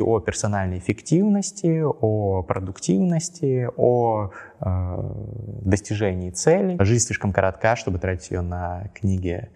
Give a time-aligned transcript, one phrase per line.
[0.00, 4.64] о персональной эффективности, о продуктивности, о э,
[5.62, 6.76] достижении цели.
[6.80, 9.50] Жизнь слишком коротка, чтобы тратить ее на книги,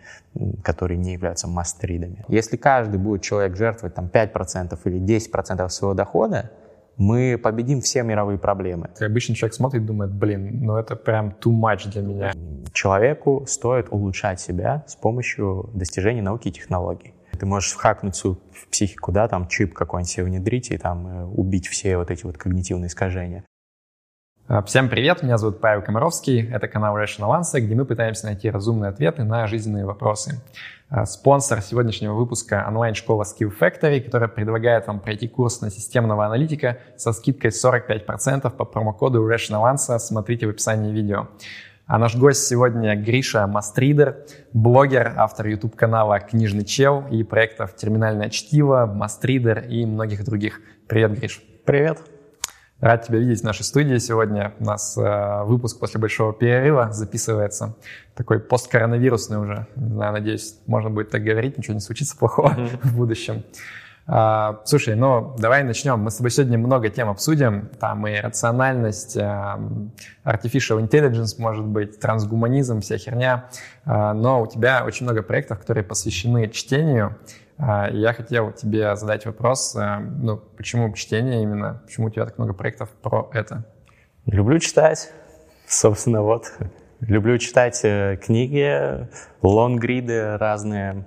[0.64, 2.24] которые не являются мастридами.
[2.28, 6.50] Если каждый будет человек жертвовать там, 5% или 10% своего дохода,
[6.96, 8.90] мы победим все мировые проблемы.
[9.00, 12.32] Обычный человек смотрит и думает, блин, ну это прям too much для меня.
[12.72, 17.14] Человеку стоит улучшать себя с помощью достижений науки и технологий.
[17.38, 18.38] Ты можешь хакнуть свою
[18.70, 22.38] психику, да, там чип какой-нибудь себе внедрить и там э, убить все вот эти вот
[22.38, 23.44] когнитивные искажения.
[24.48, 28.50] А, всем привет, меня зовут Павел Комаровский, это канал Rational Answer, где мы пытаемся найти
[28.50, 30.42] разумные ответы на жизненные вопросы.
[30.90, 36.80] А, спонсор сегодняшнего выпуска онлайн-школа Skill Factory, которая предлагает вам пройти курс на системного аналитика
[36.96, 41.28] со скидкой 45% по промокоду Rational Answer, смотрите в описании видео.
[41.92, 44.24] А наш гость сегодня Гриша Мастридер,
[44.54, 50.62] блогер, автор YouTube-канала «Книжный чел» и проектов «Терминальное чтиво», «Мастридер» и многих других.
[50.88, 51.42] Привет, Гриш.
[51.66, 51.98] Привет.
[52.80, 54.54] Рад тебя видеть в нашей студии сегодня.
[54.58, 57.76] У нас э, выпуск после большого перерыва записывается.
[58.14, 59.66] Такой посткоронавирусный уже.
[59.76, 62.78] Не знаю, надеюсь, можно будет так говорить, ничего не случится плохого mm-hmm.
[62.84, 63.44] в будущем.
[64.06, 66.00] А, слушай, ну давай начнем.
[66.00, 67.70] Мы с тобой сегодня много тем обсудим.
[67.78, 69.60] Там и рациональность, а,
[70.24, 73.48] artificial intelligence, может быть, трансгуманизм, вся херня.
[73.84, 77.16] А, но у тебя очень много проектов, которые посвящены чтению.
[77.58, 82.88] Я хотел тебе задать вопрос, ну, почему чтение именно, почему у тебя так много проектов
[82.88, 83.64] про это?
[84.26, 85.12] Люблю читать,
[85.68, 86.50] собственно, вот.
[87.00, 89.06] Люблю читать э, книги,
[89.42, 91.04] лонгриды разные,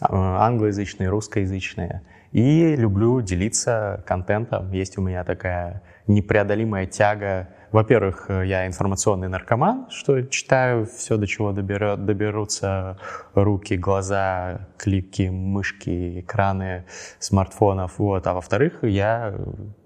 [0.00, 2.02] англоязычные, русскоязычные.
[2.32, 4.72] И люблю делиться контентом.
[4.72, 7.48] Есть у меня такая непреодолимая тяга.
[7.72, 12.98] Во-первых, я информационный наркоман, что читаю все, до чего доберет, доберутся
[13.34, 16.86] руки, глаза, клики, мышки, экраны
[17.18, 17.98] смартфонов.
[17.98, 18.26] Вот.
[18.26, 19.34] А во-вторых, я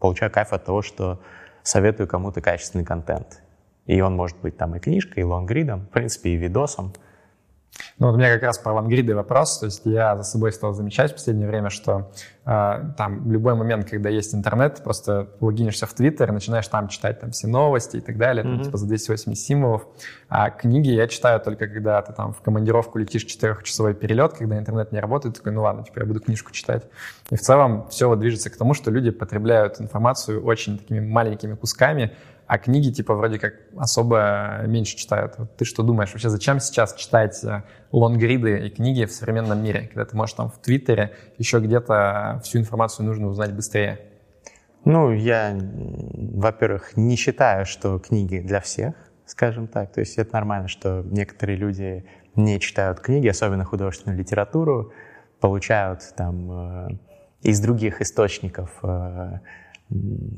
[0.01, 1.21] получаю кайф от того, что
[1.65, 3.43] советую кому-то качественный контент.
[3.87, 6.93] И он может быть там и книжкой, и лонгридом, в принципе, и видосом.
[7.99, 9.59] Ну, вот у меня как раз про лонгриды вопрос.
[9.59, 12.13] То есть я за собой стал замечать в последнее время, что
[12.45, 17.21] э, там в любой момент, когда есть интернет, просто логинишься в Твиттер, начинаешь там читать
[17.21, 18.57] там все новости и так далее, mm-hmm.
[18.57, 19.87] там, типа за 280 символов.
[20.29, 24.93] А книги я читаю только когда ты там в командировку летишь четырехчасовой перелет, когда интернет
[24.93, 26.85] не работает, такой, ну ладно, типа я буду книжку читать.
[27.31, 31.55] И в целом все вот движется к тому, что люди потребляют информацию очень такими маленькими
[31.55, 32.13] кусками,
[32.47, 35.35] а книги типа вроде как особо меньше читают.
[35.39, 37.63] Вот ты что думаешь вообще, зачем сейчас читать э,
[37.93, 42.59] лонгриды и книги в современном мире, когда ты можешь там в Твиттере еще где-то всю
[42.59, 44.01] информацию нужно узнать быстрее?
[44.85, 49.93] Ну, я, во-первых, не считаю, что книги для всех, скажем так.
[49.93, 52.05] То есть это нормально, что некоторые люди
[52.37, 54.93] не читают книги, особенно художественную литературу,
[55.41, 56.89] получают там э,
[57.43, 59.41] из других источников э,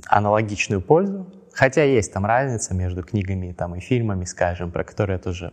[0.09, 1.26] аналогичную пользу,
[1.59, 5.53] Хотя есть там разница между книгами там, и фильмами, скажем, про которые я тоже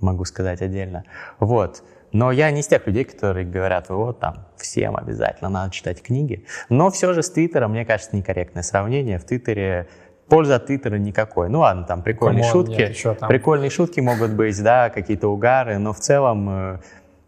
[0.00, 1.04] могу сказать отдельно.
[1.38, 1.84] Вот.
[2.10, 6.44] Но я не из тех людей, которые говорят, вот там, всем обязательно надо читать книги.
[6.68, 9.20] Но все же с Твиттером, мне кажется, некорректное сравнение.
[9.20, 9.86] В Твиттере
[10.28, 11.48] польза от Твиттера никакой.
[11.48, 12.80] Ну ладно, там прикольные come on, шутки.
[12.80, 13.28] Нет, там...
[13.28, 16.78] Прикольные шутки могут быть, да, какие-то угары, но в целом э,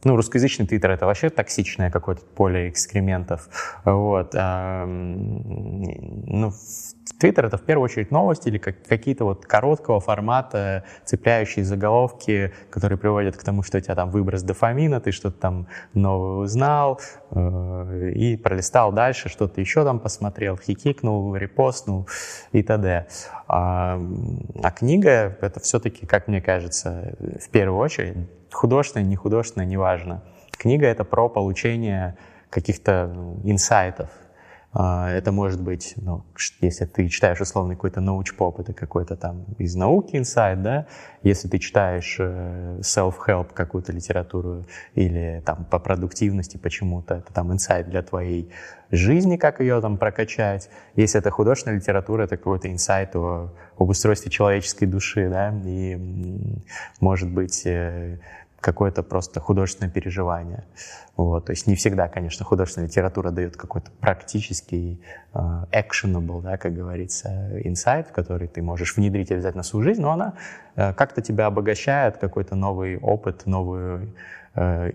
[0.05, 3.49] ну, русскоязычный твиттер это вообще токсичное какое-то поле экскрементов.
[3.85, 4.35] Вот.
[4.35, 6.53] А, ну,
[7.19, 12.99] Твиттер— это в первую очередь новости или как, какие-то вот короткого формата цепляющие заголовки, которые
[12.99, 18.11] приводят к тому, что у тебя там выброс дофамина, ты что-то там новое узнал э,
[18.15, 22.07] и пролистал дальше, что-то еще там посмотрел, хихикнул, репостнул
[22.53, 23.07] и т.д.
[23.49, 23.99] А,
[24.63, 28.17] а книга— это все-таки, как мне кажется, в первую очередь
[28.53, 30.23] художественная, не художественная, неважно.
[30.53, 32.17] Книга— это про получение
[32.51, 34.09] каких-то ну, инсайтов,
[34.79, 36.25] это может быть, ну,
[36.61, 40.87] если ты читаешь условный какой-то научпоп, это какой-то там из науки инсайт, да,
[41.23, 47.89] если ты читаешь э, self-help какую-то литературу или там по продуктивности почему-то, это там инсайт
[47.89, 48.51] для твоей
[48.91, 50.69] жизни, как ее там прокачать.
[50.95, 55.97] Если это художественная литература, это какой-то инсайт о, об устройстве человеческой души, да, и
[57.01, 58.19] может быть э,
[58.67, 60.65] какое-то просто художественное переживание.
[61.17, 61.47] Вот.
[61.47, 65.01] То есть не всегда, конечно, художественная литература дает какой-то практический
[65.33, 67.29] uh, actionable, да, как говорится,
[67.65, 70.33] инсайт, который ты можешь внедрить обязательно в свою жизнь, но она
[70.75, 74.07] э, как-то тебя обогащает, какой-то новый опыт, новую э,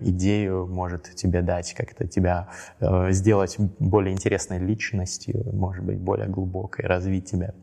[0.00, 2.48] идею может тебе дать, как-то тебя
[2.80, 7.54] э, сделать более интересной личностью, может быть, более глубокой, развить тебя.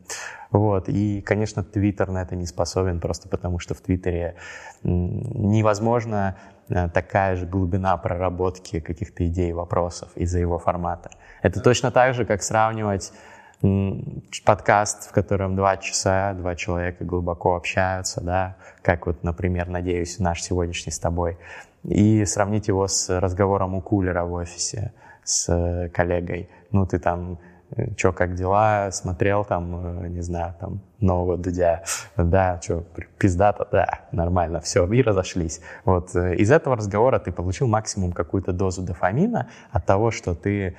[0.50, 0.88] Вот.
[0.88, 4.34] И, конечно, Твиттер на это не способен, просто потому что в Твиттере
[4.82, 6.36] невозможно
[6.70, 11.10] Э, такая же глубина проработки каких-то идей, вопросов из-за его формата.
[11.42, 13.12] Это точно так же, как сравнивать
[14.46, 20.42] подкаст, в котором два часа, два человека глубоко общаются, да, как вот, например, надеюсь, наш
[20.42, 21.36] сегодняшний с тобой,
[21.84, 24.92] и сравнить его с разговором у кулера в офисе
[25.24, 26.48] с э, коллегой.
[26.70, 27.38] Ну, ты там
[27.96, 31.84] что, как дела, смотрел там, э, не знаю, там, нового Дудя,
[32.16, 32.84] да, что,
[33.18, 35.60] пиздато, да, нормально, все, и разошлись.
[35.84, 40.76] Вот э, из этого разговора ты получил максимум какую-то дозу дофамина от того, что ты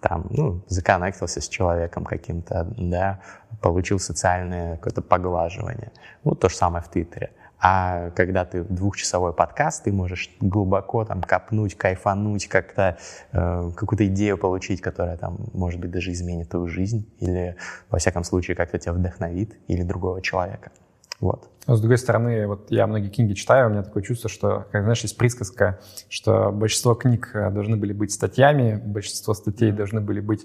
[0.00, 3.20] там, ну, законнектился с человеком каким-то, да,
[3.60, 5.92] получил социальное какое-то поглаживание.
[6.24, 7.30] Вот то же самое в Твиттере.
[7.64, 12.98] А когда ты двухчасовой подкаст, ты можешь глубоко там копнуть, кайфануть, как-то
[13.30, 17.54] э, какую-то идею получить, которая там, может быть, даже изменит твою жизнь или,
[17.88, 20.72] во всяком случае, как-то тебя вдохновит или другого человека.
[21.20, 21.48] Вот.
[21.68, 24.82] Но, с другой стороны, вот я многие книги читаю, у меня такое чувство, что, как
[24.82, 30.18] знаешь, есть присказка, что большинство книг э, должны были быть статьями, большинство статей должны были
[30.18, 30.44] быть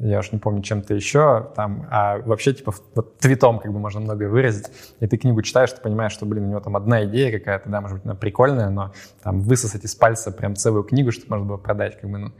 [0.00, 4.00] я уж не помню, чем-то еще, там, а вообще, типа, вот твитом как бы можно
[4.00, 4.66] многое выразить,
[5.00, 7.80] и ты книгу читаешь, ты понимаешь, что, блин, у него там одна идея какая-то, да,
[7.80, 8.92] может быть, она прикольная, но
[9.22, 12.32] там высосать из пальца прям целую книгу, чтобы можно было продать, как бы, ну,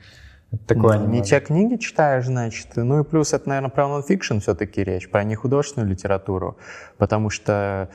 [0.67, 2.69] такое ну, не те книги читаешь, значит.
[2.77, 6.57] Ну и плюс это, наверное, про нонфикшн все-таки речь, про нехудожественную литературу,
[6.97, 7.91] потому что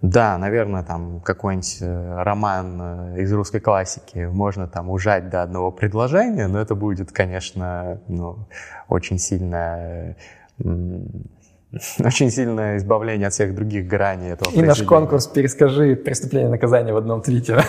[0.00, 5.70] да, наверное, там какой-нибудь э, роман э, из русской классики можно там ужать до одного
[5.70, 8.46] предложения, но это будет, конечно, ну,
[8.88, 10.16] очень сильное
[11.98, 16.94] очень сильное избавление от всех других граней этого И наш конкурс «Перескажи преступление и наказание
[16.94, 17.58] в одном твите».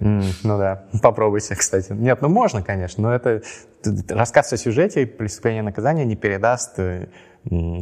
[0.00, 1.92] Mm, ну да, попробуйте, кстати.
[1.92, 3.42] Нет, ну можно, конечно, но это
[4.08, 7.06] рассказ о сюжете «Преступление и наказание» не передаст э,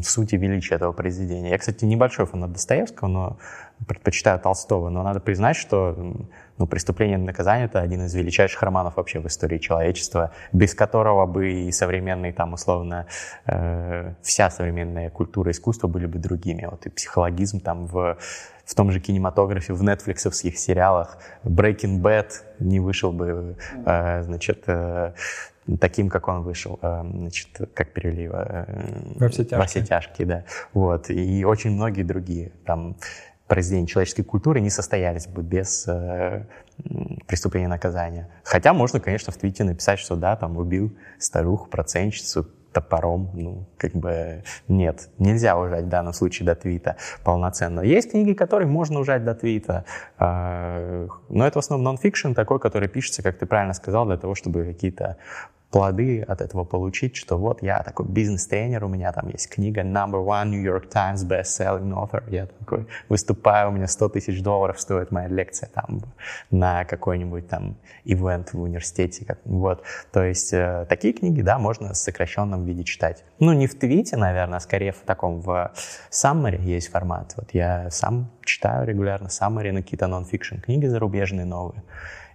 [0.05, 1.51] сути величия этого произведения.
[1.51, 3.39] Я, кстати, небольшой фанат Достоевского, но
[3.87, 5.97] предпочитаю Толстого, но надо признать, что
[6.59, 11.27] ну, «Преступление и наказание»— это один из величайших романов вообще в истории человечества, без которого
[11.27, 13.07] бы и современные, там, условно,
[13.47, 16.69] э, вся современная культура и искусство были бы другими.
[16.71, 18.19] Вот и психологизм там в,
[18.65, 25.13] в том же кинематографе, в нетфликсовских сериалах Breaking Bad не вышел бы, э, значит, э,
[25.81, 28.37] таким, как он вышел, э, значит, как перевели его?
[28.37, 28.65] Э,
[29.19, 29.59] во все тяжкие.
[29.59, 30.45] Во все тяжкие, да.
[30.75, 31.11] Вот.
[31.11, 32.97] И очень многие другие там
[33.53, 36.47] произведения человеческой культуры не состоялись бы без э,
[37.27, 38.31] преступления наказания.
[38.45, 43.93] Хотя можно, конечно, в твите написать, что да, там убил старуху, процентщицу, топором, ну, как
[43.93, 47.81] бы нет, нельзя ужать в данном случае до твита полноценно.
[47.81, 49.85] Есть книги, которые можно ужать до твита,
[50.19, 54.35] э, но это в основном нон-фикшн такой, который пишется, как ты правильно сказал, для того,
[54.35, 55.17] чтобы какие-то
[55.73, 60.25] плоды от этого получить, что вот я такой бизнес-тренер, у меня там есть книга Number
[60.25, 65.11] One New York Times Best-Selling Author, я такой выступаю, у меня 100 тысяч долларов стоит
[65.11, 66.03] моя лекция там
[66.51, 69.83] на какой-нибудь там ивент в университете, вот.
[70.13, 71.97] То есть э, такие книги, да, можно в
[72.63, 73.25] сокращенном виде читать.
[73.39, 75.73] Ну, не в твите, наверное, а скорее в таком, в
[76.11, 77.35] summary есть формат.
[77.37, 81.83] Вот я сам читаю регулярно summary на какие-то нон-фикшн книги зарубежные новые.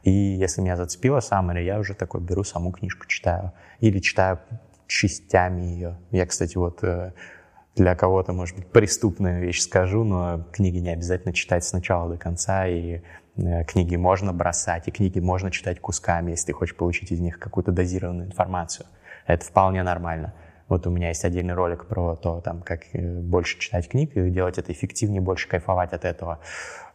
[0.04, 3.52] И если меня зацепило Summary, я уже такой беру саму книжку, читаю.
[3.82, 4.40] Или читаю
[4.88, 5.98] частями ее.
[6.12, 7.12] Я, кстати, вот э,
[7.76, 12.18] для кого-то, может быть, преступную вещь скажу, но книги не обязательно читать с начала до
[12.18, 13.02] конца, и
[13.68, 17.72] книги можно бросать, и книги можно читать кусками, если ты хочешь получить из них какую-то
[17.72, 18.86] дозированную информацию.
[19.26, 20.34] Это вполне нормально.
[20.68, 24.30] Вот у меня есть отдельный ролик про то, там, как э, больше читать книг и
[24.30, 26.40] делать это эффективнее, больше кайфовать от этого.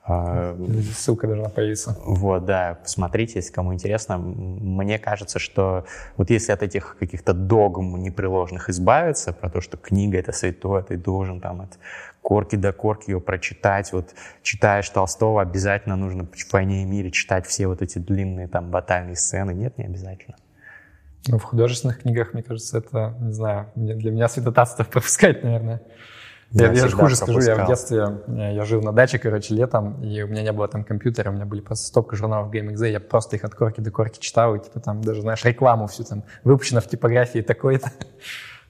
[0.05, 0.57] А,
[0.95, 1.97] ссылка должна появиться.
[2.05, 4.19] Вот, да, посмотрите, если кому интересно.
[4.19, 5.85] Мне кажется, что
[6.17, 10.97] вот если от этих каких-то догм непреложных избавиться, про то, что книга— это святое, ты
[10.97, 11.79] должен там от
[12.21, 13.93] корки до корки ее прочитать.
[13.93, 19.17] Вот читаешь Толстого, обязательно нужно «Войне и мире» читать все вот эти длинные там батальные
[19.17, 19.53] сцены.
[19.53, 20.37] Нет, не обязательно.
[21.29, 25.81] Ну, в художественных книгах, мне кажется, это, не знаю, для меня святотатство пропускать, наверное.
[26.53, 30.03] Я, я, же хуже скажу, я в детстве, э, я жил на даче, короче, летом,
[30.03, 33.01] и у меня не было там компьютера, у меня были просто стопка журналов GameXZ, я
[33.01, 36.25] просто их от корки до корки читал, и типа там даже, знаешь, рекламу всю там
[36.45, 37.91] выпущено в типографии такой-то.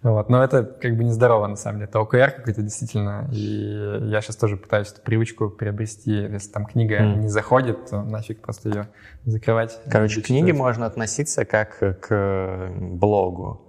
[0.03, 0.29] Вот.
[0.29, 1.89] Но это как бы нездорово, на самом деле.
[1.89, 3.29] Это ОКР какой-то действительно.
[3.31, 6.11] И я сейчас тоже пытаюсь эту привычку приобрести.
[6.11, 7.17] Если там книга mm.
[7.19, 8.89] не заходит, то нафиг просто ее
[9.25, 9.79] закрывать.
[9.89, 13.61] Короче, к книге можно относиться как к блогу.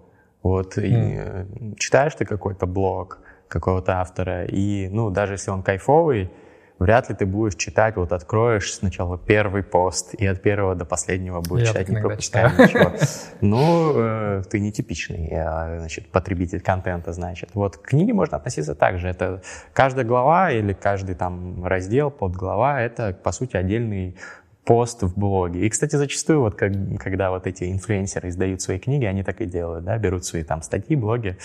[0.42, 0.86] Вот, mm.
[0.86, 1.46] и э,
[1.78, 3.20] читаешь ты какой-то блог,
[3.54, 4.46] какого-то автора.
[4.46, 6.32] И, ну, даже если он кайфовый,
[6.80, 11.42] вряд ли ты будешь читать, вот откроешь сначала первый пост, и от первого до последнего
[11.42, 12.92] будешь Я читать, не пропуская ничего.
[13.42, 17.52] Ну, э, ты нетипичный, э, значит, потребитель контента, значит.
[17.54, 19.08] Вот к книге можно относиться так же.
[19.08, 19.44] Это
[19.74, 24.18] каждая глава или каждый там раздел, подглава, это, по сути, отдельный
[24.66, 25.66] пост в блоге.
[25.66, 29.46] И, кстати, зачастую, вот как, когда вот эти инфлюенсеры издают свои книги, они так и
[29.46, 31.38] делают, да, берут свои там статьи, блоги,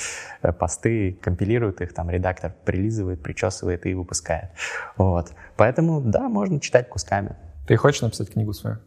[0.42, 4.50] э, посты, компилируют их, там редактор прилизывает, причесывает и выпускает.
[4.96, 5.32] Вот.
[5.56, 7.37] Поэтому, да, можно читать кусками.
[7.66, 8.78] Ты хочешь написать книгу свою?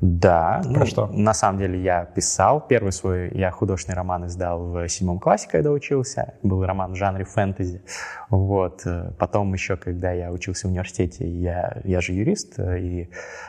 [0.00, 0.60] Да.
[0.64, 1.06] Про ну, что?
[1.06, 2.60] На самом деле я писал.
[2.66, 6.34] Первый свой я художественный роман издал в седьмом классе, когда учился.
[6.42, 7.82] Был роман в жанре фэнтези.
[8.28, 8.84] Вот.
[9.18, 13.08] Потом еще, когда я учился в университете, я, я же юрист, и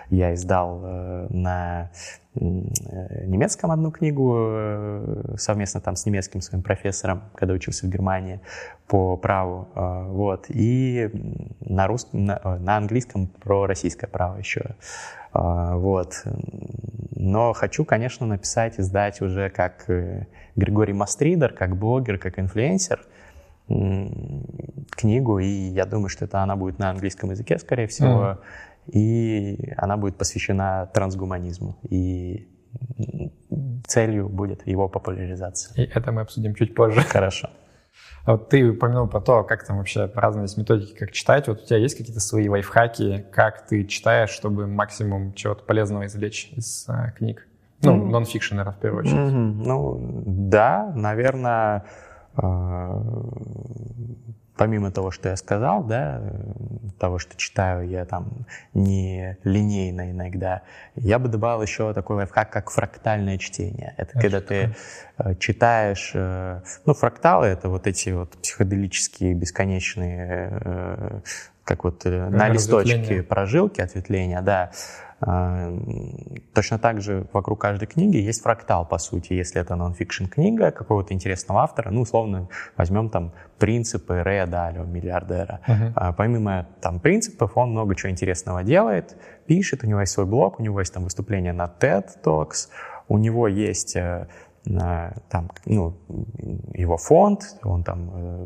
[0.09, 1.91] я издал э, на
[2.35, 8.39] э, немецком одну книгу э, совместно там с немецким своим профессором, когда учился в Германии
[8.87, 11.09] по праву, вот, и
[11.59, 14.75] на русском, на, на английском про российское право еще
[15.35, 16.13] вот.
[17.15, 23.05] Но хочу, конечно, написать, издать уже как э, Григорий Мастридер, как блогер, как инфлюенсер
[23.67, 28.37] книгу, и я думаю, что это она будет на английском языке, скорее всего,
[28.87, 28.91] mm.
[28.91, 32.47] и она будет посвящена трансгуманизму, и
[33.87, 35.83] целью будет его популяризация.
[35.83, 37.01] И это мы обсудим чуть позже.
[37.01, 37.49] Хорошо.
[38.25, 41.47] А вот ты упомянул про то, как там вообще разные есть методики, как читать.
[41.47, 46.51] Вот у тебя есть какие-то свои лайфхаки, как ты читаешь, чтобы максимум чего-то полезного извлечь
[46.55, 47.47] из а, книг?
[47.83, 48.09] Ну, mm-hmm.
[48.09, 49.17] нон-фикшн, наверное, в первую очередь.
[49.17, 49.63] Mm-hmm.
[49.65, 51.85] Ну, да, наверное,
[52.35, 52.99] а,
[54.57, 56.21] помимо того, что я сказал, да,
[56.99, 60.61] того, что читаю я там не линейно иногда,
[60.95, 63.93] я бы добавил еще такой лайфхак, как фрактальное чтение.
[63.97, 64.75] Это, это когда ты
[65.17, 71.19] э, читаешь, э, ну, фракталы— это вот эти вот психоделические бесконечные, э,
[71.63, 74.71] как вот на листочке прожилки, ответвления, да,
[75.14, 75.14] а,
[76.53, 79.33] точно так же вокруг каждой книги есть фрактал, по сути.
[79.33, 85.61] Если это нон-фикшн книга какого-то интересного автора, ну, условно, возьмем там принципы Рэя Далио, миллиардера.
[85.67, 86.13] Uh-huh.
[86.17, 89.17] Помимо там принципов, он много чего интересного делает,
[89.47, 92.69] пишет, у него есть свой блог, у него есть там выступления на TED Talks,
[93.07, 94.27] у него есть э,
[94.65, 95.93] там, ну,
[96.73, 98.45] его фонд, он там э,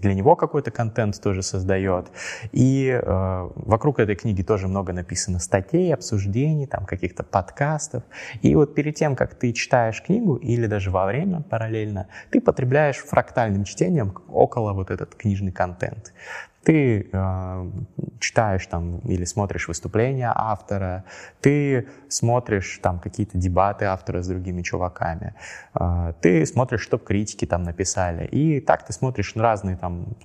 [0.00, 2.06] для, него какой-то контент тоже создает.
[2.52, 8.04] И э, вокруг этой книги тоже много написано статей, обсуждений, там каких-то подкастов.
[8.42, 12.96] И вот перед тем, как ты читаешь книгу или даже во время параллельно, ты потребляешь
[12.96, 16.12] фрактальным чтением около вот этот книжный контент.
[16.66, 17.70] Ты э,
[18.18, 21.04] читаешь там или смотришь выступления автора,
[21.40, 25.34] ты смотришь там какие-то дебаты автора с другими чуваками,
[25.78, 28.26] э, ты смотришь, что критики там написали.
[28.26, 30.16] И так ты смотришь на разные там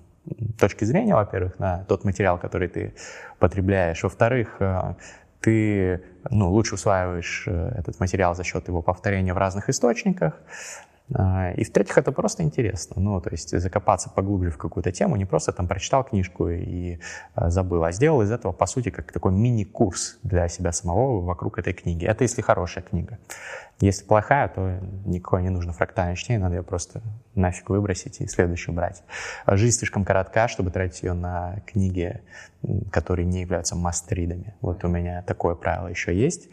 [0.59, 2.93] точки зрения, во-первых, на тот материал, который ты
[3.37, 4.01] потребляешь.
[4.01, 4.95] Во-вторых, э,
[5.41, 10.33] ты ну, лучше усваиваешь э, этот материал за счет его повторения в разных источниках.
[11.13, 13.01] А, и в-третьих, это просто интересно.
[13.01, 16.99] Ну, то есть закопаться поглубже в какую-то тему, не просто там прочитал книжку и
[17.35, 21.59] а, забыл, а сделал из этого, по сути, как такой мини-курс для себя самого вокруг
[21.59, 22.05] этой книги.
[22.05, 23.19] Это если хорошая книга.
[23.79, 27.01] Если плохая, то никакой не нужно фрактальное чтение, надо ее просто
[27.33, 29.03] нафиг выбросить и следующую брать.
[29.47, 32.21] Жизнь слишком коротка, чтобы тратить ее на книги,
[32.91, 34.53] которые не являются мастридами.
[34.61, 36.49] Вот у меня такое правило еще есть.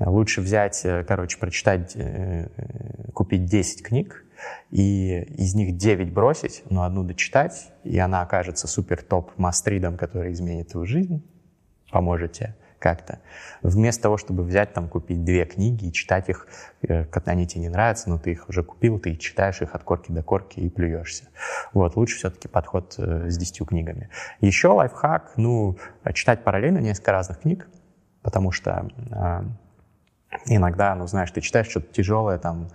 [0.00, 2.48] Лучше взять, э, короче, прочитать, э,
[3.12, 4.24] купить 10 книг,
[4.70, 10.32] и из них 9 бросить, но одну дочитать, и она окажется супер топ мастридом, который
[10.32, 11.22] изменит твою жизнь,
[11.90, 13.20] поможете как-то.
[13.60, 16.48] Вместо того, чтобы взять, там, купить две книги и читать их,
[16.80, 19.84] э, как они тебе не нравятся, но ты их уже купил, ты читаешь их от
[19.84, 21.24] корки до корки и плюешься.
[21.74, 24.08] Вот, лучше все-таки подход с десятью книгами.
[24.40, 25.76] Еще лайфхак, ну,
[26.14, 27.68] читать параллельно несколько разных книг,
[28.22, 28.88] потому что
[30.46, 32.68] Иногда, ну, знаешь, ты читаешь что-то тяжелое, там,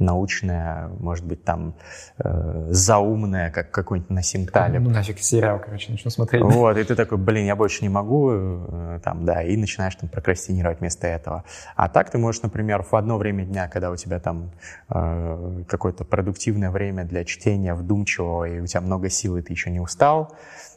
[0.00, 1.74] научное, может быть, там,
[2.18, 4.80] э, заумное, как какой-нибудь Насим Талиб.
[4.80, 6.42] Ну, нафиг сериал, короче, начну смотреть.
[6.42, 10.08] Вот, и ты такой, блин, я больше не могу, э, там, да, и начинаешь там
[10.08, 11.44] прокрастинировать вместо этого.
[11.76, 14.52] А так ты можешь, например, в одно время дня, когда у тебя там
[14.88, 19.70] э, какое-то продуктивное время для чтения вдумчивого, и у тебя много сил, и ты еще
[19.70, 20.34] не устал,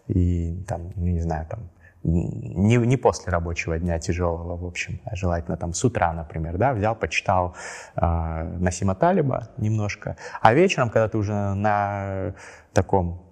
[0.07, 1.69] и там, ну, не знаю, там,
[2.03, 6.74] не, не после рабочего дня тяжелого, в общем, а желательно там с утра, например, да,
[6.74, 7.55] взял, почитал
[7.95, 12.33] э, Насима Талиба немножко, а вечером, когда ты уже на
[12.73, 13.23] таком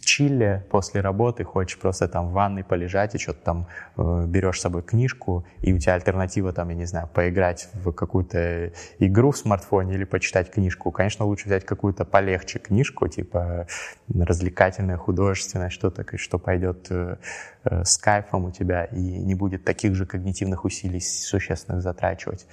[0.00, 4.62] чилле после работы, хочешь просто там в ванной полежать и что-то там э, берешь с
[4.62, 9.38] собой книжку, и у тебя альтернатива там, я не знаю, поиграть в какую-то игру в
[9.38, 10.90] смартфоне или почитать книжку.
[10.90, 13.66] Конечно, лучше взять какую-то полегче книжку, типа
[14.14, 17.16] развлекательная, художественная, что-то, что пойдет э,
[17.64, 22.46] э, с кайфом у тебя и не будет таких же когнитивных усилий существенных затрачивать.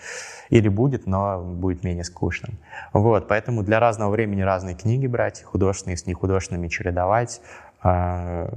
[0.49, 2.57] Или будет, но будет менее скучным.
[2.93, 7.41] Вот, поэтому для разного времени разные книги брать, художественные с нехудожественными чередовать.
[7.81, 8.49] А,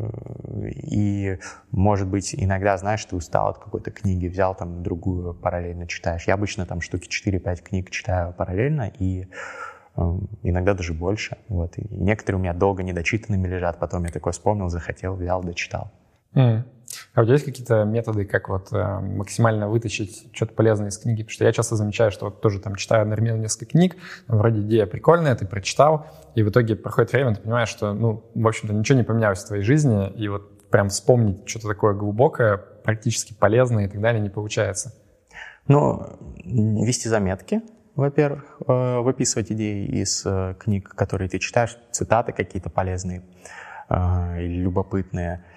[0.91, 1.39] и,
[1.71, 6.27] может быть, иногда, знаешь, ты устал от какой-то книги, взял там другую, параллельно читаешь.
[6.27, 9.29] Я обычно там штуки 4-5 книг читаю параллельно, и
[9.97, 11.39] эм, иногда даже больше.
[11.49, 11.79] Вот.
[11.79, 15.93] И некоторые у меня долго недочитанными лежат, потом я такой вспомнил, захотел, взял, дочитал.
[16.35, 16.65] Mm.
[17.15, 21.23] А у тебя есть какие-то методы, как вот э, максимально вытащить что-то полезное из книги?
[21.23, 23.97] Потому что я часто замечаю, что вот тоже там читаю одновременно несколько книг,
[24.27, 28.47] вроде идея прикольная, ты прочитал, и в итоге проходит время, ты понимаешь, что, ну, в
[28.47, 33.35] общем-то, ничего не поменялось в твоей жизни, и вот прям вспомнить что-то такое глубокое, практически
[33.35, 34.95] полезное и так далее не получается.
[35.69, 36.07] Ну,
[36.45, 37.63] вести заметки,
[37.95, 43.23] во-первых, э, выписывать идеи из э, книг, которые ты читаешь, цитаты какие-то полезные
[43.91, 45.45] э, или любопытные–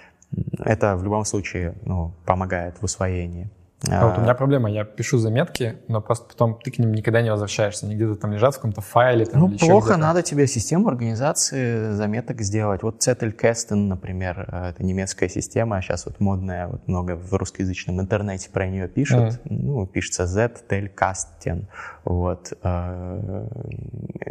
[0.59, 3.49] это в любом случае ну, помогает в усвоении.
[3.91, 7.21] А вот у меня проблема, я пишу заметки, но просто потом ты к ним никогда
[7.21, 9.25] не возвращаешься, они где-то там лежат в каком-то файле.
[9.25, 12.83] Там, ну, плохо, надо тебе систему организации заметок сделать.
[12.83, 18.49] Вот Zettelkasten, например, э, это немецкая система, сейчас вот модная, вот много в русскоязычном интернете
[18.49, 19.39] про нее пишут, mm.
[19.45, 21.65] ну, пишется Zettelkasten.
[22.05, 22.53] Вот.
[22.63, 23.47] Э,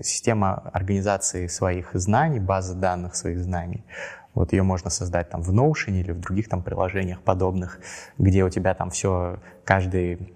[0.02, 3.84] система организации своих знаний, базы данных своих знаний.
[4.34, 7.78] Вот ее можно создать там в Notion или в других там приложениях подобных,
[8.18, 10.33] где у тебя там все, каждый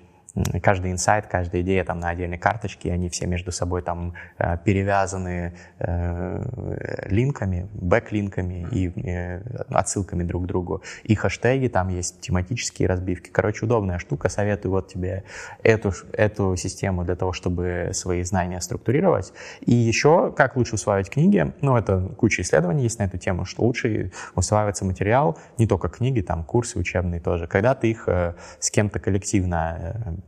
[0.62, 5.54] каждый инсайт, каждая идея там на отдельной карточке, они все между собой там э, перевязаны
[5.78, 9.40] э, линками, бэклинками и э,
[9.71, 10.83] отсылками друг к другу.
[11.04, 13.30] И хэштеги, там есть тематические разбивки.
[13.30, 14.28] Короче, удобная штука.
[14.28, 15.25] Советую вот тебе
[15.62, 19.33] эту, эту систему для того, чтобы свои знания структурировать.
[19.61, 23.62] И еще, как лучше усваивать книги, ну, это куча исследований есть на эту тему, что
[23.62, 28.99] лучше усваивается материал, не только книги, там, курсы учебные тоже, когда ты их с кем-то
[28.99, 30.18] коллективно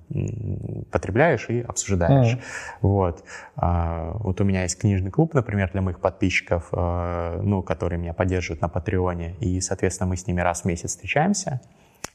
[0.90, 2.34] потребляешь и обсуждаешь.
[2.34, 2.40] Mm.
[2.82, 3.24] Вот.
[3.56, 8.12] А, вот у меня есть книжный клуб, например, для моих подписчиков, а, ну, которые меня
[8.12, 11.60] поддерживают на Патреоне, и, соответственно, мы с ними раз в месяц встречаемся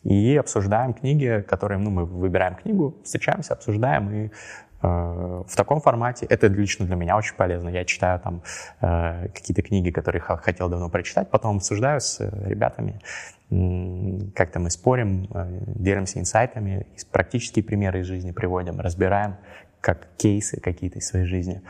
[0.05, 4.31] и обсуждаем книги, которые, ну, мы выбираем книгу, встречаемся, обсуждаем и
[4.81, 7.69] в таком формате это лично для меня очень полезно.
[7.69, 8.43] Я читаю там
[8.81, 12.99] э, какие-то книги, которые хотел давно прочитать, потом обсуждаю с ребятами
[13.49, 19.37] как-то мы спорим, э, делимся инсайтами, практические примеры из жизни приводим, разбираем
[19.81, 21.61] как кейсы какие-то из своей жизни.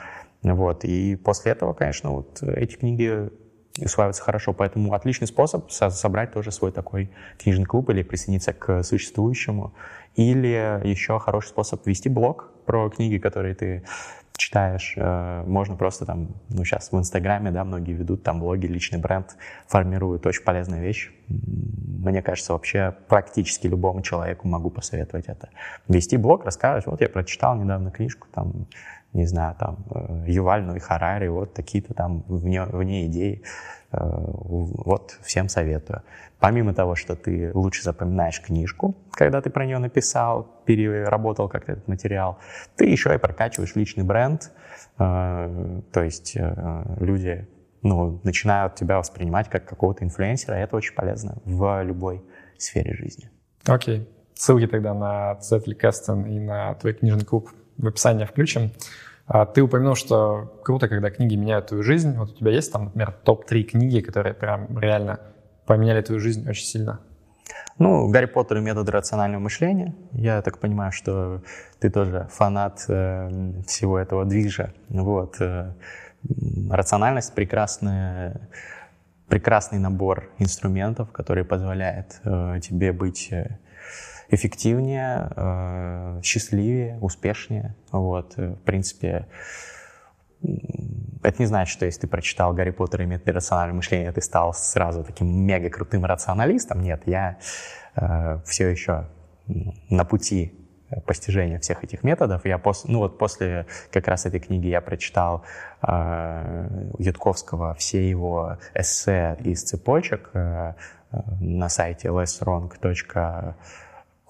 [0.41, 0.85] Вот.
[0.85, 3.29] И после этого, конечно, вот эти книги
[3.77, 4.53] усваиваются хорошо.
[4.53, 9.73] Поэтому отличный способ собрать тоже свой такой книжный клуб или присоединиться к существующему.
[10.15, 13.83] Или еще хороший способ вести блог про книги, которые ты
[14.37, 18.99] читаешь, э, можно просто там, ну, сейчас в Инстаграме, да, многие ведут там блоги, личный
[18.99, 19.35] бренд,
[19.67, 21.11] формируют очень полезная вещь.
[21.27, 25.49] Мне кажется, вообще практически любому человеку могу посоветовать это.
[25.87, 28.67] Вести блог, рассказывать, вот я прочитал недавно книжку, там,
[29.13, 33.41] не знаю, там, э, Юваль, и Харари, вот такие-то там вне, вне идеи.
[33.95, 36.01] Э, вот всем советую.
[36.39, 41.87] Помимо того, что ты лучше запоминаешь книжку, когда ты про нее написал, переработал как-то этот
[41.87, 42.37] материал,
[42.75, 44.51] ты еще и прокачиваешь личный бренд.
[44.99, 46.37] Э, то есть
[46.99, 47.47] люди
[47.81, 52.23] ну, начинают тебя воспринимать как какого-то инфлюенсера, и это очень полезно в любой
[52.57, 53.29] сфере жизни.
[53.65, 53.99] Окей.
[53.99, 54.07] Okay.
[54.33, 58.71] Ссылки тогда на Zettelkasten и на твой книжный клуб в описании включим.
[59.27, 62.15] А ты упомянул, что круто, когда книги меняют твою жизнь.
[62.15, 65.19] Вот у тебя есть там, например, топ-3 книги, которые прям реально
[65.65, 66.99] поменяли твою жизнь очень сильно?
[67.77, 69.95] Ну, «Гарри Поттер и методы рационального мышления».
[70.11, 71.41] Я так понимаю, что
[71.79, 74.73] ты тоже фанат э, всего этого движа.
[74.89, 75.41] Вот.
[75.41, 75.73] Э,
[76.69, 78.49] рациональность— прекрасная,
[79.27, 83.57] прекрасный набор инструментов, который позволяет э, тебе быть э,
[84.29, 87.75] эффективнее, э, счастливее, успешнее.
[87.91, 89.27] Вот, э, в принципе,
[91.23, 94.53] это не значит, что если ты прочитал Гарри Поттер и методы рационального мышления, ты стал
[94.53, 96.81] сразу таким мега крутым рационалистом.
[96.81, 97.37] Нет, я
[97.95, 99.07] э, все еще
[99.89, 100.53] на пути
[101.05, 102.45] постижения всех этих методов.
[102.45, 105.43] Я пос, ну вот после как раз этой книги я прочитал
[105.81, 110.73] э, Ютковского все его эссе из цепочек э,
[111.39, 113.55] на сайте lesswrong.com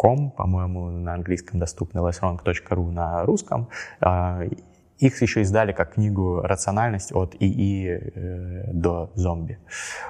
[0.01, 3.69] com, по-моему, на английском доступно lesswrong.ru на русском.
[4.01, 4.41] А,
[4.97, 9.59] их еще издали как книгу «Рациональность от ИИ э, до зомби».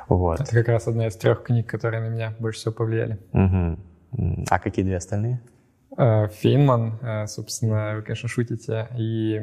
[0.08, 0.42] Вот.
[0.42, 3.20] Это как раз одна из трех книг, которые на меня больше всего повлияли.
[3.34, 4.46] Угу.
[4.50, 5.42] А какие две остальные?
[5.98, 9.38] Э, Фейнман, э, собственно, вы, конечно, шутите, и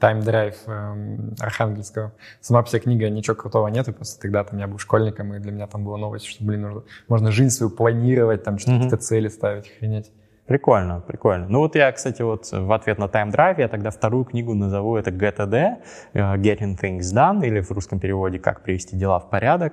[0.00, 2.12] Time Drive эм, Архангельского.
[2.40, 5.84] Сама вся книга ничего крутого нету, просто тогда-то я был школьником, и для меня там
[5.84, 10.12] была новость, что, блин, нужно, можно жизнь свою планировать, там что-то какие-то цели ставить, охренеть.
[10.46, 11.46] Прикольно, прикольно.
[11.48, 14.98] Ну вот я, кстати, вот в ответ на Time Drive я тогда вторую книгу назову
[14.98, 15.76] это GTD,
[16.12, 19.72] э, Getting Things Done, или в русском переводе «Как привести дела в порядок»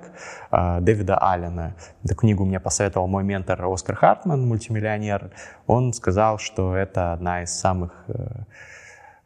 [0.50, 1.74] э, Дэвида Аллена.
[2.02, 5.30] Эту книгу мне посоветовал мой ментор Оскар Хартман, мультимиллионер.
[5.66, 8.14] Он сказал, что это одна из самых э,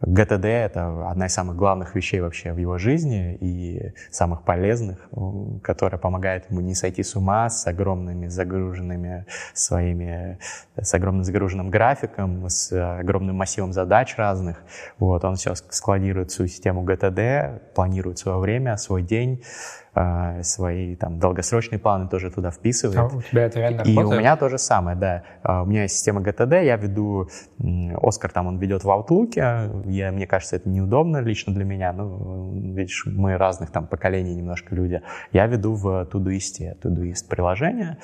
[0.00, 5.08] ГТД— это одна из самых главных вещей вообще в его жизни и самых полезных,
[5.62, 10.38] которая помогает ему не сойти с ума с огромными загруженными своими,
[10.78, 14.62] с огромным загруженным графиком, с огромным массивом задач разных.
[14.98, 19.42] Вот, он сейчас складирует свою систему ГТД, планирует свое время, свой день,
[19.98, 22.98] а, свои там долгосрочные планы тоже туда вписывает.
[22.98, 24.06] А у тебя это реально И работает?
[24.06, 25.22] у меня то же самое, да.
[25.42, 27.30] А, у меня есть система GTD, я веду,
[28.02, 29.32] Оскар там он ведет в Outlook,
[29.86, 34.74] я, мне кажется, это неудобно лично для меня, ну, видишь, мы разных там поколений немножко
[34.74, 35.00] люди.
[35.32, 37.96] Я веду в Todoist, Todoist приложение,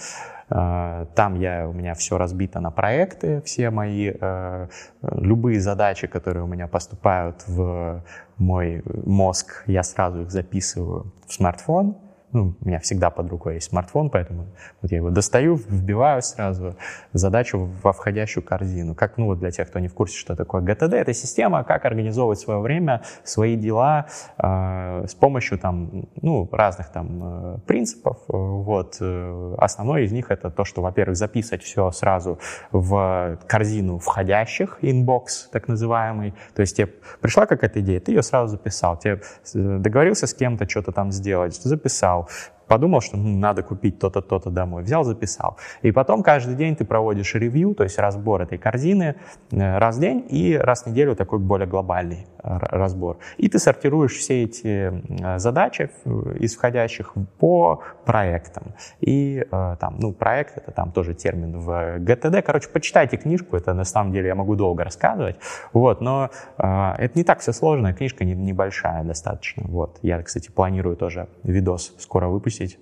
[1.15, 4.69] там я, у меня все разбито на проекты, все мои, э,
[5.01, 8.03] любые задачи, которые у меня поступают в
[8.37, 11.97] мой мозг, я сразу их записываю в смартфон,
[12.33, 14.47] ну, у меня всегда под рукой есть смартфон, поэтому
[14.81, 16.77] вот я его достаю, вбиваю сразу
[17.13, 18.95] задачу во входящую корзину.
[18.95, 21.85] Как, ну, вот для тех, кто не в курсе, что такое GTD, это система, как
[21.85, 24.07] организовывать свое время, свои дела
[24.39, 28.19] э, с помощью там, ну, разных там э, принципов.
[28.29, 28.97] Вот.
[29.01, 32.39] Э, основной из них это то, что, во-первых, записывать все сразу
[32.71, 36.35] в корзину входящих, inbox так называемый.
[36.55, 36.89] То есть тебе
[37.21, 38.97] пришла какая-то идея, ты ее сразу записал.
[38.97, 39.21] Тебе
[39.55, 44.21] э, договорился с кем-то что-то там сделать, записал how подумал, что ну, надо купить то-то,
[44.21, 45.57] то-то домой, взял, записал.
[45.83, 49.17] И потом каждый день ты проводишь ревью, то есть разбор этой корзины
[49.51, 53.19] э, раз в день и раз в неделю такой более глобальный э, разбор.
[53.37, 55.91] И ты сортируешь все эти э, задачи
[56.39, 58.75] из входящих по проектам.
[59.01, 62.45] И там, ну, проект это там тоже термин в ГТД.
[62.45, 65.37] Короче, почитайте книжку, это на самом деле я могу долго рассказывать.
[65.73, 69.65] Вот, но это не так все сложно, книжка небольшая достаточно.
[69.67, 69.99] Вот.
[70.03, 72.79] Я, кстати, планирую тоже видос скоро выпустить выпустить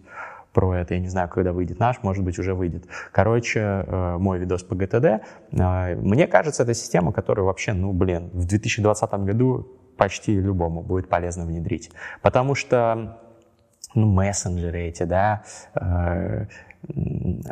[0.53, 0.95] про это.
[0.95, 2.85] Я не знаю, когда выйдет наш, может быть, уже выйдет.
[3.13, 5.05] Короче, э, мой видос по ГТД.
[5.53, 11.09] Э, мне кажется, это система, которую вообще, ну, блин, в 2020 году почти любому будет
[11.09, 11.91] полезно внедрить.
[12.21, 13.21] Потому что
[13.95, 15.43] ну, мессенджеры эти, да,
[15.75, 16.47] э,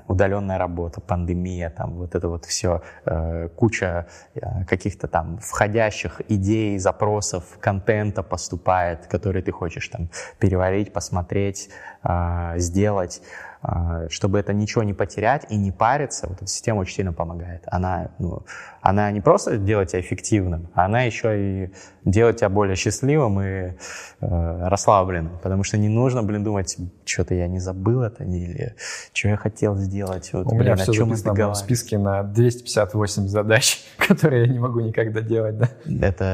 [0.06, 6.78] удаленная работа, пандемия, там вот это вот все, э, куча э, каких-то там входящих идей,
[6.78, 11.70] запросов, контента поступает, который ты хочешь там переварить, посмотреть,
[12.04, 13.22] э, сделать.
[14.08, 17.64] Чтобы это ничего не потерять и не париться, вот эта система очень сильно помогает.
[17.66, 18.44] Она, ну,
[18.80, 21.70] она не просто делает тебя эффективным, она еще и
[22.04, 23.72] делает тебя более счастливым и э,
[24.20, 28.74] расслабленным, потому что не нужно, блин, думать, что-то я не забыл это или
[29.12, 30.30] что я хотел сделать.
[30.32, 34.80] Вот, У блин, меня все записано в списке на 258 задач, которые я не могу
[34.80, 35.68] никогда делать, да?
[35.86, 36.24] Это,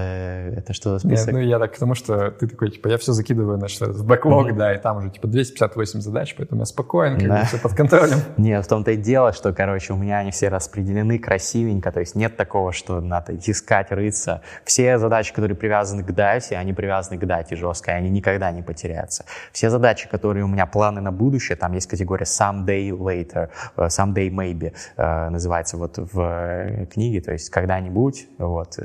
[0.56, 1.26] это что за список?
[1.28, 4.04] Нет, ну я так потому что ты такой, типа, я все закидываю на что в
[4.04, 4.56] бэклог, mm-hmm.
[4.56, 7.44] да, и там уже типа 258 задач, поэтому я спокоен, как да.
[7.44, 8.18] все под контролем.
[8.36, 12.14] Нет, в том-то и дело, что, короче, у меня они все распределены красивенько, то есть
[12.14, 14.42] нет такого, что надо искать, рыться.
[14.64, 18.62] Все задачи, которые привязаны к дате, они привязаны к дате жестко, и они никогда не
[18.62, 19.24] потеряются.
[19.52, 24.30] Все задачи, которые у меня планы на будущее, там есть категория someday later, э, someday
[24.30, 28.78] maybe, э, называется вот в э, книге, то есть когда-нибудь, вот,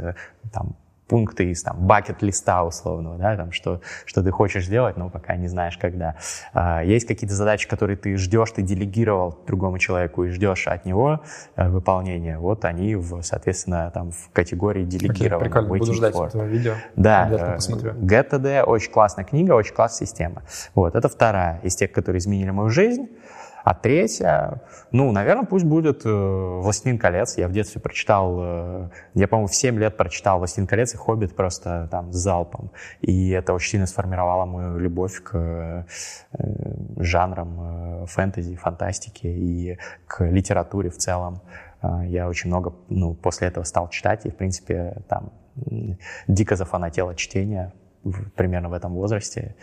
[0.51, 0.75] там,
[1.09, 5.47] пункты из там бакет-листа условного, да, там, что, что ты хочешь сделать, но пока не
[5.47, 6.15] знаешь, когда.
[6.53, 11.21] А, есть какие-то задачи, которые ты ждешь, ты делегировал другому человеку и ждешь от него
[11.55, 15.49] а, выполнения, вот они, в, соответственно, там в категории делегирования.
[15.49, 16.27] Okay, прикольно, буду ждать for.
[16.27, 16.75] этого видео.
[16.95, 17.93] Да, посмотрю.
[17.93, 20.43] GetTD очень классная книга, очень классная система.
[20.75, 23.09] Вот, это вторая из тех, которые изменили мою жизнь.
[23.69, 27.37] А третья, ну, наверное, пусть будет э, «Властелин колец».
[27.37, 31.35] Я в детстве прочитал, э, я, по-моему, в 7 лет прочитал «Властелин колец» и «Хоббит»
[31.35, 32.71] просто там с залпом.
[33.01, 35.83] И это очень сильно сформировало мою любовь к э,
[36.97, 39.77] жанрам фэнтези, фантастики и
[40.07, 41.43] к литературе в целом.
[42.07, 45.31] Я очень много, ну, после этого стал читать, и, в принципе, там
[46.27, 47.71] дико зафанател от чтения
[48.35, 49.55] примерно в этом возрасте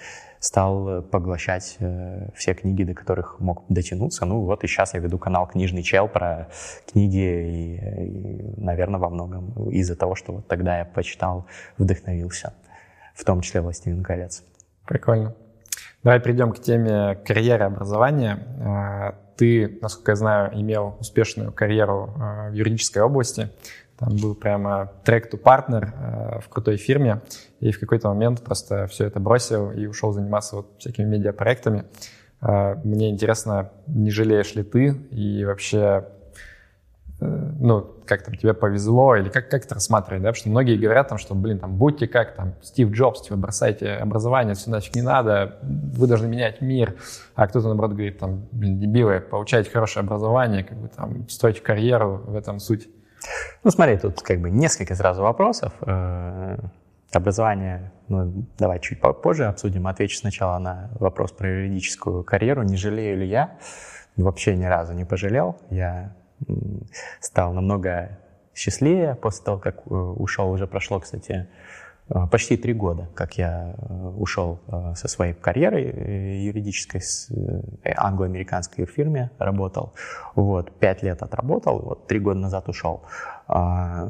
[0.46, 4.24] стал э, поглощать э, все книги, до которых мог дотянуться.
[4.26, 6.48] Ну вот и сейчас я веду канал «Книжный чел» про
[6.90, 11.46] книги, и, и наверное, во многом из-за того, что вот тогда я почитал,
[11.78, 12.54] вдохновился.
[13.14, 14.44] в том числе «Властелин колец».
[14.86, 15.34] Прикольно.
[16.04, 18.38] Давай перейдем к теме карьеры образования.
[18.60, 23.50] А, ты, насколько я знаю, имел успешную карьеру в юридической области.
[23.98, 25.92] Там был прямо трек to партнер
[26.40, 27.20] в крутой фирме,
[27.60, 31.84] и в какой-то момент просто все это бросил и ушел заниматься вот всякими медиапроектами.
[32.40, 36.04] А, мне интересно, не жалеешь ли ты и вообще
[37.18, 37.26] Э,
[37.58, 41.08] ну, как там, тебе повезло, или как, как это рассматривать, да, потому что многие говорят
[41.08, 45.02] там, что, блин, там, будьте как там Стив Джобс, типа, бросайте образование, все нафиг не
[45.02, 46.96] надо, вы должны менять мир,
[47.34, 52.22] а кто-то, наоборот, говорит, там, блин, дебилы, получайте хорошее образование, как бы, там, строить карьеру,
[52.26, 52.86] в этом суть.
[53.64, 55.72] Ну, смотри, тут как бы несколько сразу вопросов.
[57.16, 59.86] Образование, ну, давай чуть попозже обсудим.
[59.86, 62.62] Отвечу сначала на вопрос про юридическую карьеру.
[62.62, 63.58] Не жалею ли я?
[64.16, 65.56] Вообще ни разу не пожалел.
[65.70, 66.14] Я
[67.20, 68.18] стал намного
[68.54, 70.50] счастливее после того, как э, ушел.
[70.50, 71.48] Уже прошло, кстати,
[72.30, 74.60] почти три года, как я э, ушел
[74.94, 77.30] со своей карьеры юридической, с
[77.84, 79.94] англо-американской фирме работал.
[80.34, 83.02] Вот, пять лет отработал, вот три года назад ушел.
[83.48, 84.06] А,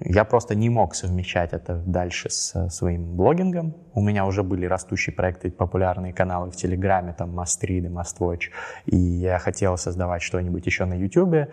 [0.00, 3.74] я просто не мог совмещать это дальше с своим блогингом.
[3.94, 8.50] У меня уже были растущие проекты, популярные каналы в Телеграме, там Мастриды, Маствотч,
[8.86, 11.50] и я хотел создавать что-нибудь еще на Ютубе.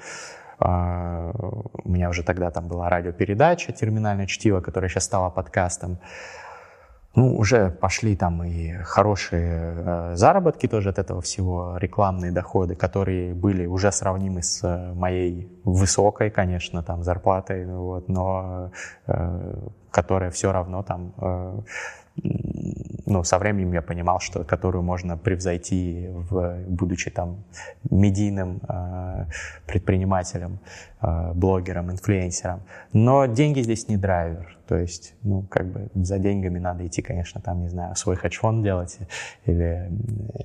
[0.60, 6.00] У меня уже тогда там была радиопередача «Терминальное чтиво», которая сейчас стала подкастом.
[7.18, 13.34] Ну, уже пошли там и хорошие э, заработки тоже от этого всего, рекламные доходы, которые
[13.34, 18.72] были уже сравнимы с э, моей высокой, конечно, там зарплатой, вот, но
[19.08, 21.60] э, которая все равно там э,
[23.08, 27.44] ну, со временем я понимал, что которую можно превзойти, в, будучи там
[27.90, 29.26] медийным э,
[29.66, 30.60] предпринимателем,
[31.02, 32.62] э, блогером, инфлюенсером.
[32.92, 34.58] Но деньги здесь не драйвер.
[34.68, 38.62] То есть, ну, как бы за деньгами надо идти, конечно, там, не знаю, свой хедж-фонд
[38.62, 39.00] делать
[39.46, 39.90] или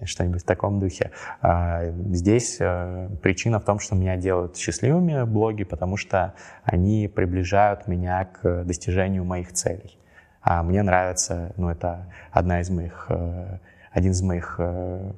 [0.04, 1.10] что-нибудь в таком духе.
[1.40, 7.88] А здесь э, причина в том, что меня делают счастливыми блоги, потому что они приближают
[7.88, 9.98] меня к достижению моих целей.
[10.42, 13.58] А мне нравится, ну, это одна из моих, э,
[13.92, 15.12] один из моих э,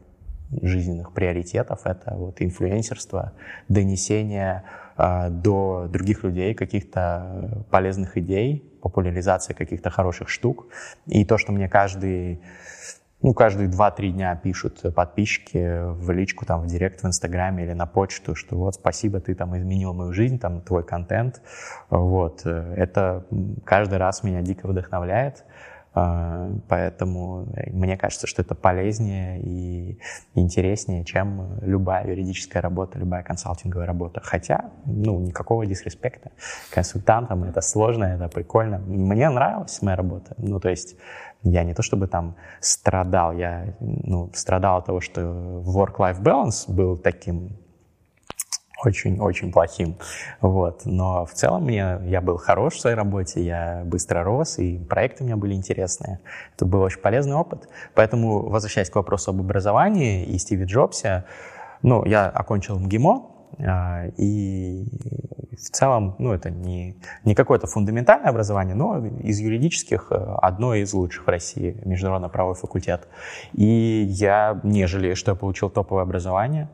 [0.60, 3.32] жизненных приоритетов, это вот инфлюенсерство,
[3.68, 4.64] донесение
[4.98, 10.66] э, до других людей каких-то полезных идей, популяризация каких-то хороших штук.
[11.06, 12.40] И то, что мне каждый
[13.24, 17.86] ну, каждые 2-3 дня пишут подписчики в личку, там, в директ в Инстаграме или на
[17.86, 21.40] почту, что вот, спасибо, ты там изменил мою жизнь, там, твой контент.
[21.88, 22.44] Вот.
[22.44, 23.24] Это
[23.64, 25.46] каждый раз меня дико вдохновляет.
[25.94, 29.98] А, поэтому мне кажется, что это полезнее и
[30.34, 34.20] интереснее, чем любая юридическая работа, любая консалтинговая работа.
[34.22, 36.30] Хотя, ну, никакого дисреспекта.
[36.70, 38.78] Консультантам это сложно, это прикольно.
[38.80, 40.34] Мне нравилась моя работа.
[40.36, 40.96] Ну, то есть
[41.44, 46.96] я не то чтобы там страдал, я ну, страдал от того, что work-life balance был
[46.96, 47.56] таким
[48.84, 49.96] очень-очень плохим.
[50.40, 50.82] Вот.
[50.84, 55.22] Но в целом мне, я был хорош в своей работе, я быстро рос, и проекты
[55.22, 56.20] у меня были интересные.
[56.54, 57.68] Это был очень полезный опыт.
[57.94, 61.24] Поэтому, возвращаясь к вопросу об образовании и Стиве Джобсе,
[61.82, 63.33] ну, я окончил МГИМО,
[64.16, 64.86] и
[65.56, 70.92] в целом, ну, это не, не какое-то фундаментальное образование, но из юридических э, одно из
[70.92, 73.08] лучших в России, международно-правовой факультет.
[73.52, 76.68] И я не жалею, что я получил топовое образование.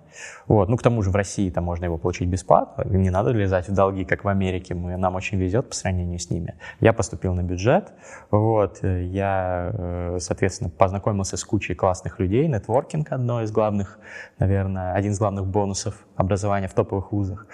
[0.46, 0.68] Вот.
[0.68, 3.72] Ну, к тому же в России там можно его получить бесплатно, не надо лезать в
[3.72, 6.54] долги, как в Америке, мы, нам очень везет по сравнению с ними.
[6.80, 7.92] Я поступил на бюджет,
[8.30, 13.98] вот, я, э, соответственно, познакомился с кучей классных людей, нетворкинг одно из главных,
[14.38, 17.46] наверное, один из главных бонусов образования в топовых вузах.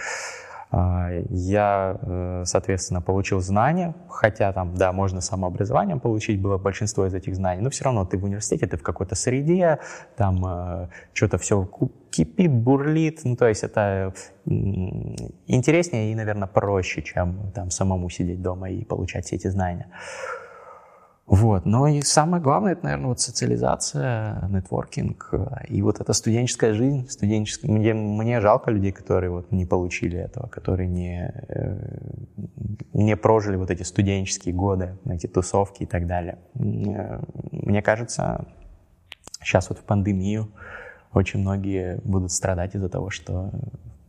[0.79, 7.15] А, я, э, соответственно, получил знания, хотя там, да, можно самообразованием получить было большинство из
[7.15, 9.79] этих знаний, но все равно ты в университете, ты в какой-то среде,
[10.17, 11.67] там э, что-то все
[12.11, 14.13] кипит, бурлит, ну, то есть это
[15.47, 19.87] интереснее и, наверное, проще, чем там самому сидеть дома и получать все эти знания.
[21.27, 21.67] Вот.
[21.67, 25.35] Но и самое главное, это, наверное, вот социализация, нетворкинг
[25.69, 27.09] и вот эта студенческая жизнь.
[27.09, 27.69] Студенческая.
[27.69, 31.79] Мне, мне жалко людей, которые вот не получили этого, которые не, э,
[32.93, 36.39] не прожили вот эти студенческие годы, эти тусовки и так далее.
[36.55, 38.47] Мне кажется,
[39.43, 40.53] сейчас вот в пандемию
[41.13, 43.51] очень многие будут страдать из-за того, что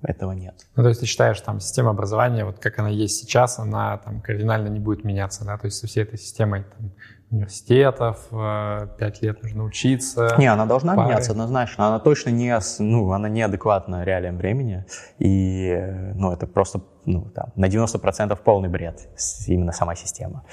[0.01, 0.67] этого нет.
[0.75, 4.21] Ну, то есть ты считаешь, там, система образования, вот как она есть сейчас, она там
[4.21, 5.57] кардинально не будет меняться, да?
[5.57, 6.91] То есть со всей этой системой там,
[7.29, 10.35] университетов, э, пять лет нужно учиться.
[10.37, 11.09] Не, она должна пары.
[11.09, 11.87] меняться однозначно.
[11.87, 14.85] Она точно не, ну, она неадекватна реалиям времени.
[15.19, 15.75] И,
[16.15, 19.07] ну, это просто ну, там, на 90% полный бред,
[19.47, 20.43] именно сама система.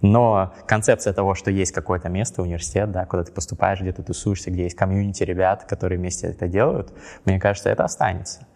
[0.00, 4.52] Но концепция того, что есть какое-то место, университет, да, куда ты поступаешь, где ты тусуешься,
[4.52, 6.92] где есть комьюнити ребят, которые вместе это делают,
[7.24, 8.46] мне кажется, это останется.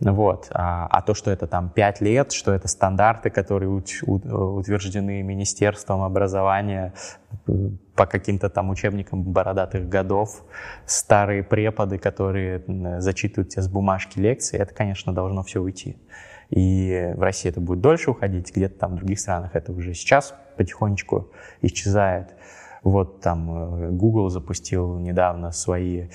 [0.00, 0.48] Вот.
[0.50, 6.94] А, а то, что это там 5 лет, что это стандарты, которые утверждены Министерством образования
[7.46, 7.52] э,
[7.94, 10.42] по каким-то там учебникам бородатых годов,
[10.84, 12.64] старые преподы, которые
[12.98, 15.96] зачитывают тебе с бумажки лекции, это, конечно, должно все уйти.
[16.50, 20.34] И в России это будет дольше уходить, где-то там в других странах это уже сейчас
[20.56, 21.30] потихонечку
[21.62, 22.34] исчезает.
[22.82, 26.08] Вот там э, Google запустил недавно свои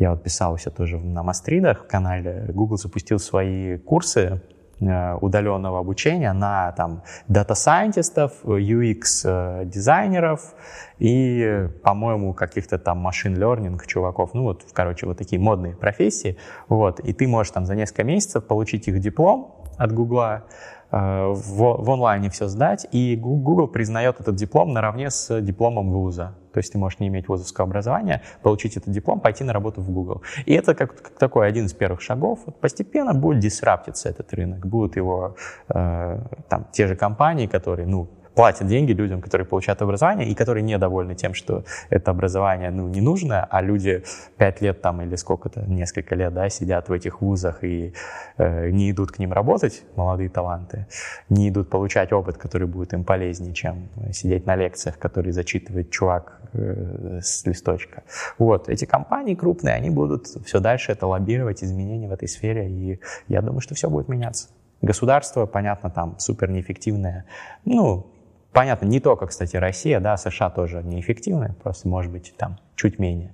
[0.00, 2.46] я вот писал все тоже на Мастридах в канале.
[2.48, 4.40] Google запустил свои курсы
[4.80, 10.54] э, удаленного обучения на там дата-сайентистов, UX-дизайнеров
[10.98, 14.32] и, по-моему, каких-то там машин-лернинг чуваков.
[14.32, 16.38] Ну вот, короче, вот такие модные профессии.
[16.68, 17.00] Вот.
[17.00, 20.44] И ты можешь там за несколько месяцев получить их диплом от Гугла,
[20.92, 26.34] Э, в, онлайне все сдать, и Google признает этот диплом наравне с дипломом вуза.
[26.52, 29.90] То есть ты можешь не иметь вузовского образования, получить этот диплом, пойти на работу в
[29.90, 30.22] Google.
[30.46, 32.40] И это как, как такой один из первых шагов.
[32.60, 35.36] Постепенно будет дисраптиться этот рынок, будут его
[35.68, 38.08] э, там те же компании, которые, ну,
[38.40, 43.02] платят деньги людям, которые получают образование и которые недовольны тем, что это образование ну, не
[43.02, 44.02] нужно, а люди
[44.38, 47.92] пять лет там или сколько-то, несколько лет да, сидят в этих вузах и
[48.38, 50.86] э, не идут к ним работать, молодые таланты,
[51.28, 56.40] не идут получать опыт, который будет им полезнее, чем сидеть на лекциях, которые зачитывает чувак
[56.54, 58.04] э, с листочка.
[58.38, 63.00] Вот, эти компании крупные, они будут все дальше это лоббировать, изменения в этой сфере, и
[63.28, 64.48] я думаю, что все будет меняться.
[64.82, 67.26] Государство, понятно, там супер неэффективное.
[67.66, 68.09] Ну,
[68.52, 73.32] Понятно, не только, кстати, Россия, да, США тоже неэффективны, просто, может быть, там чуть менее.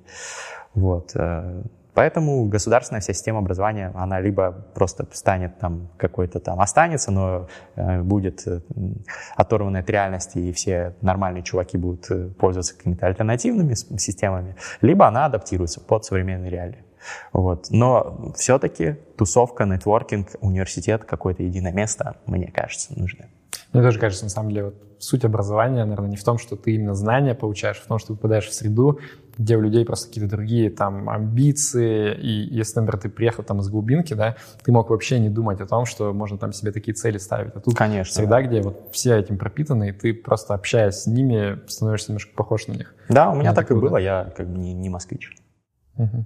[0.74, 1.12] Вот.
[1.14, 1.62] Э,
[1.94, 8.02] поэтому государственная вся система образования, она либо просто станет там какой-то там, останется, но э,
[8.02, 8.60] будет э,
[9.36, 15.80] оторванная от реальности, и все нормальные чуваки будут пользоваться какими-то альтернативными системами, либо она адаптируется
[15.80, 16.84] под современные реалии.
[17.32, 17.68] Вот.
[17.70, 23.28] Но все-таки тусовка, нетворкинг, университет, какое-то единое место, мне кажется, нужны.
[23.72, 26.74] Мне тоже кажется, на самом деле, вот суть образования, наверное, не в том, что ты
[26.74, 28.98] именно знания получаешь, а в том, что ты попадаешь в среду,
[29.38, 33.68] где у людей просто какие-то другие там амбиции, и если, например, ты приехал там из
[33.68, 37.18] глубинки, да, ты мог вообще не думать о том, что можно там себе такие цели
[37.18, 37.54] ставить.
[37.54, 38.42] А тут Конечно, среда, да.
[38.42, 42.72] где вот все этим пропитаны, и ты просто общаясь с ними, становишься немножко похож на
[42.72, 42.94] них.
[43.08, 45.36] Да, у меня Это так и было, я как бы не, не москвич.
[45.98, 46.24] Угу.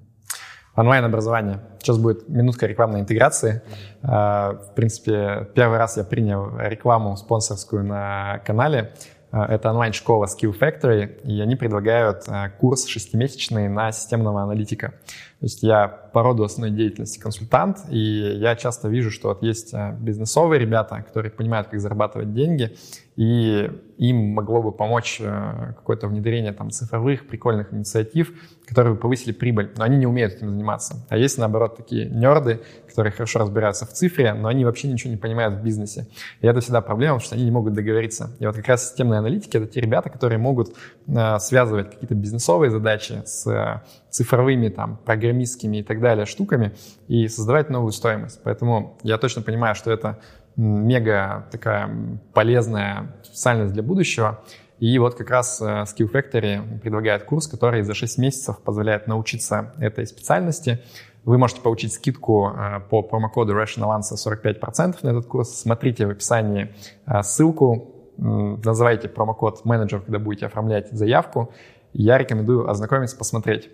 [0.77, 1.61] Онлайн-образование.
[1.81, 3.63] Сейчас будет минутка рекламной интеграции.
[4.03, 8.95] А, в принципе, первый раз я принял рекламу спонсорскую на канале.
[9.33, 14.95] А, это онлайн-школа Skill Factory, и они предлагают а, курс шестимесячный на системного аналитика.
[15.41, 19.75] То есть я по роду основной деятельности консультант, и я часто вижу, что вот есть
[19.99, 22.77] бизнесовые ребята, которые понимают, как зарабатывать деньги,
[23.21, 28.33] и им могло бы помочь э, какое-то внедрение там, цифровых прикольных инициатив,
[28.67, 31.07] которые бы повысили прибыль, но они не умеют этим заниматься.
[31.11, 35.19] А есть, наоборот, такие нерды, которые хорошо разбираются в цифре, но они вообще ничего не
[35.19, 36.07] понимают в бизнесе.
[36.41, 38.31] И это всегда проблема, потому что они не могут договориться.
[38.39, 40.75] И вот как раз системные аналитики— это те ребята, которые могут
[41.07, 46.73] э, связывать какие-то бизнесовые задачи с э, цифровыми, там, программистскими и так далее штуками
[47.07, 48.41] и создавать новую стоимость.
[48.45, 50.21] Поэтому я точно понимаю, что это
[50.61, 51.91] мега такая
[52.35, 54.41] полезная специальность для будущего.
[54.79, 59.75] И вот как раз э, Skill Factory предлагает курс, который за 6 месяцев позволяет научиться
[59.79, 60.83] этой специальности.
[61.25, 65.61] Вы можете получить скидку э, по промокоду Rational Answer 45% на этот курс.
[65.61, 66.75] Смотрите в описании
[67.07, 71.53] э, ссылку, называйте промокод менеджер, когда будете оформлять заявку.
[71.93, 73.71] Я рекомендую ознакомиться, посмотреть.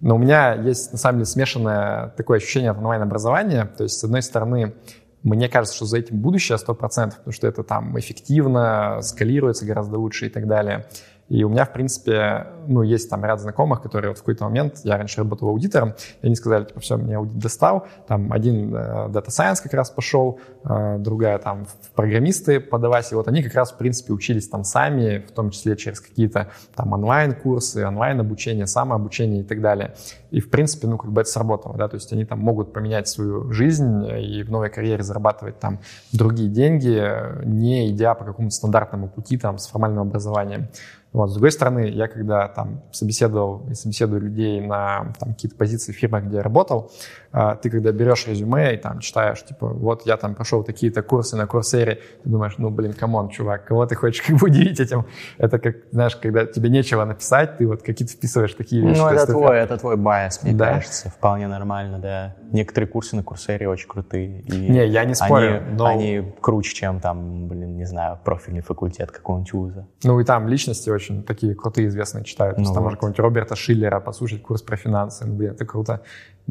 [0.00, 3.70] Но у меня есть, на самом деле, смешанное такое ощущение от онлайн-образования.
[3.76, 4.74] То есть, с одной стороны,
[5.22, 10.26] мне кажется, что за этим будущее 100%, потому что это там эффективно, скалируется гораздо лучше
[10.26, 10.86] и так далее.
[11.30, 14.80] И у меня, в принципе, ну, есть там ряд знакомых, которые вот в какой-то момент,
[14.82, 19.08] я раньше работал аудитором, и они сказали, типа, все, мне аудит достал, там один э,
[19.10, 23.54] Data Science как раз пошел, э, другая там в программисты подавать, и вот они как
[23.54, 29.42] раз, в принципе, учились там сами, в том числе через какие-то там онлайн-курсы, онлайн-обучение, самообучение
[29.42, 29.94] и так далее.
[30.32, 33.06] И, в принципе, ну, как бы это сработало, да, то есть они там могут поменять
[33.06, 35.78] свою жизнь и в новой карьере зарабатывать там
[36.12, 37.08] другие деньги,
[37.44, 40.68] не идя по какому-то стандартному пути там с формальным образованием.
[41.12, 41.30] Вот.
[41.30, 45.96] С другой стороны, я когда там собеседовал и собеседую людей на там, какие-то позиции в
[45.96, 46.92] фирмах, где я работал,
[47.32, 51.36] а, ты когда берешь резюме и там читаешь, типа, вот я там прошел такие-то курсы
[51.36, 54.78] на курсере, ты думаешь, ну, блин, come on, чувак, кого ты хочешь как бы удивить
[54.78, 55.06] этим?
[55.38, 58.98] Это как, знаешь, когда тебе нечего написать, ты вот какие-то вписываешь такие вещи.
[58.98, 60.74] Ну, это твой, это твой bias, мне да?
[60.74, 62.36] кажется, вполне нормально, да.
[62.52, 64.42] Некоторые курсы на курсере очень крутые.
[64.42, 65.86] И не, я не спорю, они, но...
[65.86, 69.88] Они круче, чем там, блин, не знаю, профильный факультет какого-нибудь вуза.
[70.04, 72.58] Ну, и там личности очень такие крутые, известные читают.
[72.58, 72.82] Ну, там вот.
[72.82, 75.26] можно какого-нибудь Роберта Шиллера послушать курс про финансы.
[75.26, 76.02] Ну, блин, это круто.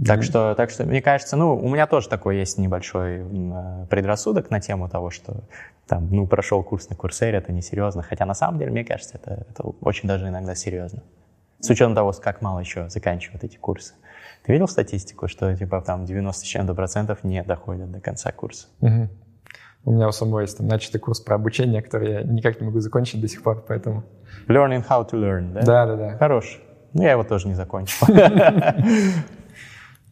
[0.05, 4.49] Так что, так что, мне кажется, ну, у меня тоже такой есть небольшой э, предрассудок
[4.49, 5.43] на тему того, что
[5.87, 8.01] там, ну, прошел курс на Курсере, это несерьезно.
[8.01, 11.03] Хотя на самом деле, мне кажется, это, это очень даже иногда серьезно.
[11.59, 13.93] С учетом того, как мало еще заканчивают эти курсы.
[14.43, 18.67] Ты видел статистику, что типа там 90 с чем-то процентов не доходят до конца курса?
[18.79, 19.09] Угу.
[19.85, 22.79] У меня у самого есть там начатый курс про обучение, который я никак не могу
[22.79, 24.03] закончить до сих пор, поэтому...
[24.47, 25.61] Learning how to learn, да?
[25.61, 26.17] Да, да, да.
[26.17, 26.59] Хорош.
[26.93, 28.07] Ну, я его тоже не закончил.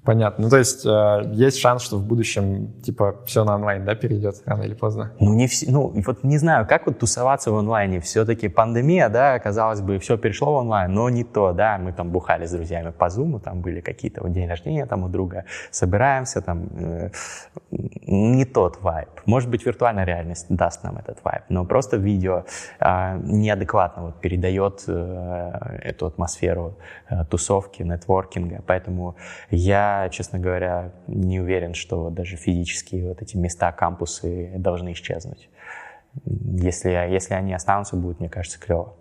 [0.08, 0.46] Понятно.
[0.46, 4.36] Ну, то есть э, есть шанс, что в будущем, типа, все на онлайн, да, перейдет
[4.46, 5.12] рано или поздно?
[5.20, 8.00] Ну, не все, ну, вот не знаю, как вот тусоваться в онлайне.
[8.00, 11.78] Все-таки пандемия, да, казалось бы, все перешло в онлайн, но не то, да.
[11.78, 15.10] Мы там бухали с друзьями по зуму, там были какие-то вот день рождения там у
[15.10, 17.10] друга, собираемся, там, э,
[17.72, 19.10] не тот вайб.
[19.26, 22.46] Может быть, виртуальная реальность даст нам этот вайб, но просто видео
[22.80, 26.78] э, неадекватно вот передает э, эту атмосферу
[27.10, 29.18] э, тусовки, нетворкинга, поэтому
[29.52, 35.50] я честно говоря, не уверен, что даже физические вот эти места, кампусы должны исчезнуть.
[36.26, 38.96] Если, если они останутся, будет, мне кажется, клево.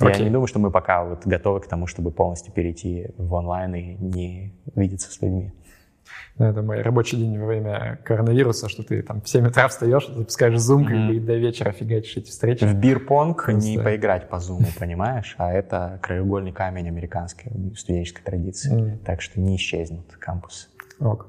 [0.00, 0.18] Okay.
[0.18, 3.74] Я не думаю, что мы пока вот готовы к тому, чтобы полностью перейти в онлайн
[3.74, 5.52] и не видеться с людьми.
[6.38, 10.54] Это мой рабочий день во время коронавируса, что ты там в 7 утра встаешь, запускаешь
[10.54, 10.84] Zoom, mm-hmm.
[10.84, 12.64] как бы, и до вечера фигачишь эти встречи.
[12.64, 13.60] В бирпонг Просто...
[13.60, 15.34] не поиграть по Zoom, понимаешь?
[15.38, 18.74] А это краеугольный камень американской студенческой традиции.
[18.74, 19.04] Mm-hmm.
[19.04, 20.68] Так что не исчезнут кампусы.
[21.00, 21.28] Ок.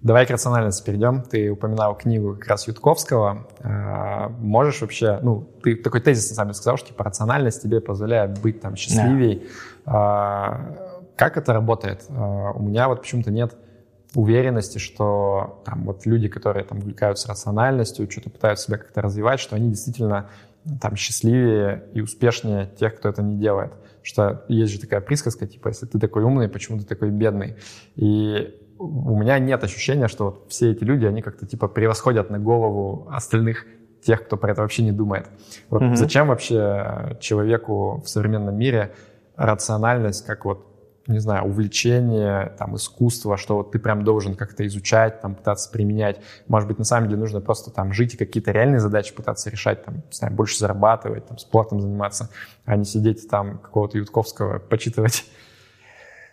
[0.00, 1.22] Давай к рациональности перейдем.
[1.22, 3.48] Ты упоминал книгу как раз Ютковского.
[3.60, 7.80] А, можешь вообще, ну, ты такой тезис на самом деле сказал, что типа рациональность тебе
[7.80, 9.42] позволяет быть там счастливее.
[9.84, 9.92] Да.
[9.92, 12.04] А, как это работает?
[12.10, 13.56] А, у меня вот почему-то нет
[14.14, 19.56] уверенности, что там вот люди, которые там увлекаются рациональностью, что-то пытаются себя как-то развивать, что
[19.56, 20.30] они действительно
[20.80, 23.72] там счастливее и успешнее тех, кто это не делает.
[24.02, 27.56] Что есть же такая присказка, типа, если ты такой умный, почему ты такой бедный?
[27.96, 32.38] И у меня нет ощущения, что вот все эти люди, они как-то типа превосходят на
[32.38, 33.66] голову остальных
[34.02, 35.28] тех, кто про это вообще не думает.
[35.68, 35.96] Вот mm-hmm.
[35.96, 38.94] зачем вообще человеку в современном мире
[39.36, 40.67] рациональность как вот
[41.08, 46.20] не знаю, увлечение, там, искусство, что вот ты прям должен как-то изучать, там, пытаться применять.
[46.46, 49.84] Может быть, на самом деле нужно просто там жить и какие-то реальные задачи пытаться решать,
[49.84, 52.28] там, не знаю, больше зарабатывать, там, спортом заниматься,
[52.64, 55.24] а не сидеть там какого-то Ютковского почитывать.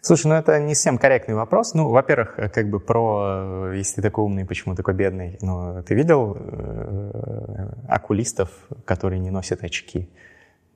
[0.02, 1.74] Слушай, ну это не совсем корректный вопрос.
[1.74, 5.40] Ну, во-первых, как бы про, если ты такой умный, почему такой бедный?
[5.42, 8.52] Ну, ты видел э, окулистов,
[8.86, 10.08] которые не носят очки?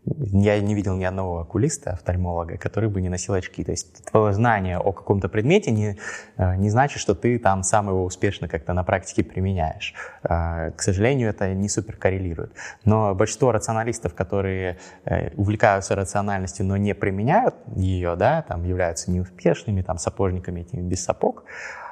[0.05, 3.63] Я не видел ни одного окулиста, офтальмолога, который бы не носил очки.
[3.63, 5.97] То есть твое знание о каком-то предмете не,
[6.37, 9.93] э, не значит, что ты там сам его успешно как-то на практике применяешь.
[10.23, 12.53] Э, к сожалению, это не супер коррелирует.
[12.85, 19.81] Но большинство рационалистов, которые э, увлекаются рациональностью, но не применяют ее, да, там являются неуспешными,
[19.81, 21.43] там сапожниками этими без сапог,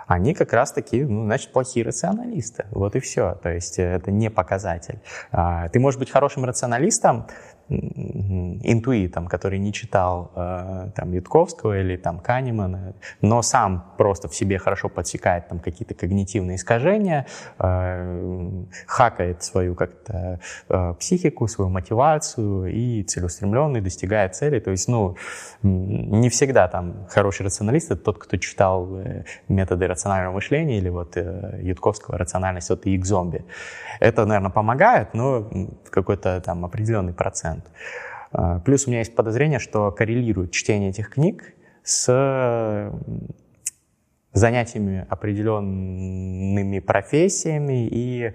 [0.08, 2.66] они как раз таки, ну, значит, плохие рационалисты.
[2.72, 3.38] Вот и все.
[3.44, 5.02] То есть это не показатель.
[5.74, 7.28] Ты можешь быть хорошим рационалистом,
[7.70, 14.58] интуитом, который не читал э, там Ютковского или там Канемана, но сам просто в себе
[14.58, 17.26] хорошо подсекает там какие-то когнитивные искажения,
[17.60, 20.40] э, хакает свою как-то
[20.70, 24.60] э, психику, свою мотивацию и целеустремленный достигает цели.
[24.60, 25.16] То есть, ну,
[25.62, 31.18] не всегда там хороший рационалист— это тот, кто читал э, методы рационального мышления или вот
[31.18, 33.44] э, Ютковского рациональность от и зомби.
[34.00, 35.50] Это, наверное, помогает, но
[35.90, 37.57] какой-то там определенный процент.
[38.32, 41.54] А, плюс у меня есть подозрение, что коррелирует чтение этих книг
[41.84, 42.92] с
[44.34, 48.34] занятиями определенными профессиями и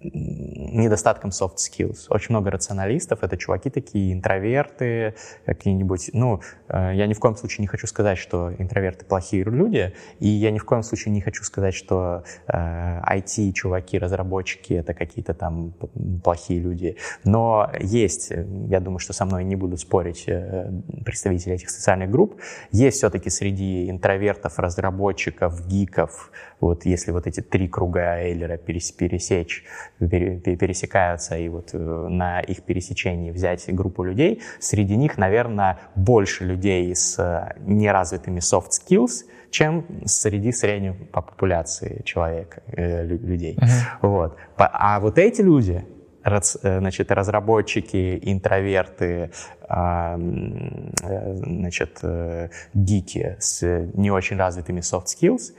[0.00, 2.06] недостатком soft skills.
[2.08, 5.14] Очень много рационалистов, это чуваки такие, интроверты,
[5.44, 9.92] какие-нибудь, ну, э, я ни в коем случае не хочу сказать, что интроверты плохие люди,
[10.18, 15.34] и я ни в коем случае не хочу сказать, что э, IT-чуваки, разработчики это какие-то
[15.34, 15.74] там
[16.22, 18.30] плохие люди, но есть,
[18.68, 20.70] я думаю, что со мной не будут спорить э,
[21.04, 26.30] представители этих социальных групп, есть все-таки среди интровертов, разработчиков, гиков,
[26.60, 29.64] вот если вот эти три круга Эйлера пересечь,
[29.98, 37.54] пересекаются, и вот на их пересечении взять группу людей, среди них, наверное, больше людей с
[37.60, 43.56] неразвитыми soft skills, чем среди средней по популяции человека, людей.
[43.56, 43.68] Uh-huh.
[44.02, 44.36] Вот.
[44.56, 45.84] А вот эти люди,
[46.24, 49.30] значит, разработчики, интроверты,
[49.68, 53.62] а, э, значит, э, гики с
[53.94, 55.52] не очень развитыми soft skills,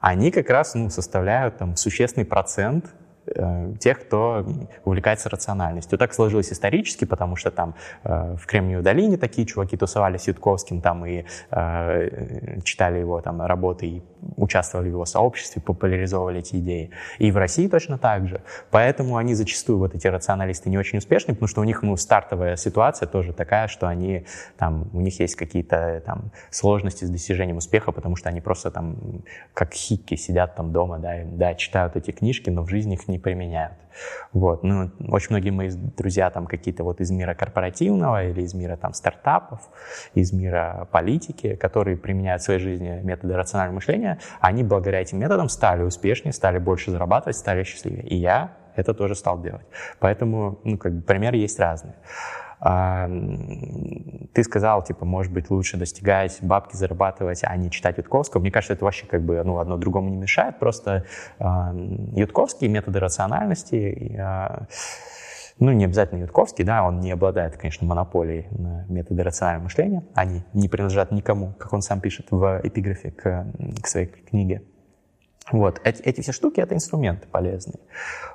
[0.00, 2.94] они как раз ну, составляют там, существенный процент
[3.80, 4.44] тех, кто
[4.84, 5.98] увлекается рациональностью.
[5.98, 7.74] Так сложилось исторически, потому что там
[8.04, 13.42] э, в Кремниевой долине такие чуваки тусовались с Ютковским там и э, читали его там
[13.42, 14.02] работы и
[14.36, 16.90] участвовали в его сообществе, популяризовывали эти идеи.
[17.18, 18.40] И в России точно так же.
[18.70, 22.56] Поэтому они зачастую, вот эти рационалисты, не очень успешны, потому что у них ну, стартовая
[22.56, 24.26] ситуация тоже такая, что они
[24.56, 29.22] там, у них есть какие-то там сложности с достижением успеха, потому что они просто там
[29.54, 33.08] как хикки сидят там дома, да, и, да, читают эти книжки, но в жизни их
[33.08, 33.74] не не применяют.
[34.32, 34.62] Вот.
[34.62, 38.92] Ну, очень многие мои друзья там какие-то вот из мира корпоративного или из мира там
[38.94, 39.60] стартапов,
[40.14, 45.48] из мира политики, которые применяют в своей жизни методы рационального мышления, они благодаря этим методам
[45.48, 48.04] стали успешнее, стали больше зарабатывать, стали счастливее.
[48.04, 49.66] И я это тоже стал делать.
[49.98, 51.94] Поэтому, ну, как бы примеры есть разные.
[52.60, 53.08] А,
[54.32, 58.40] ты сказал, типа, может быть, лучше достигать бабки, зарабатывать, а не читать Ютковского.
[58.40, 60.58] Мне кажется, это вообще как бы ну, одно другому не мешает.
[60.58, 61.04] Просто
[61.38, 61.72] а,
[62.14, 64.66] Ютковские методы рациональности, а,
[65.58, 70.04] ну, не обязательно Ютковский, да, он не обладает, конечно, монополией на методы рационального мышления.
[70.14, 73.46] Они не принадлежат никому, как он сам пишет в эпиграфе к,
[73.82, 74.62] к своей книге.
[75.52, 75.80] Вот.
[75.84, 77.78] Эти, эти все штуки— это инструменты полезные,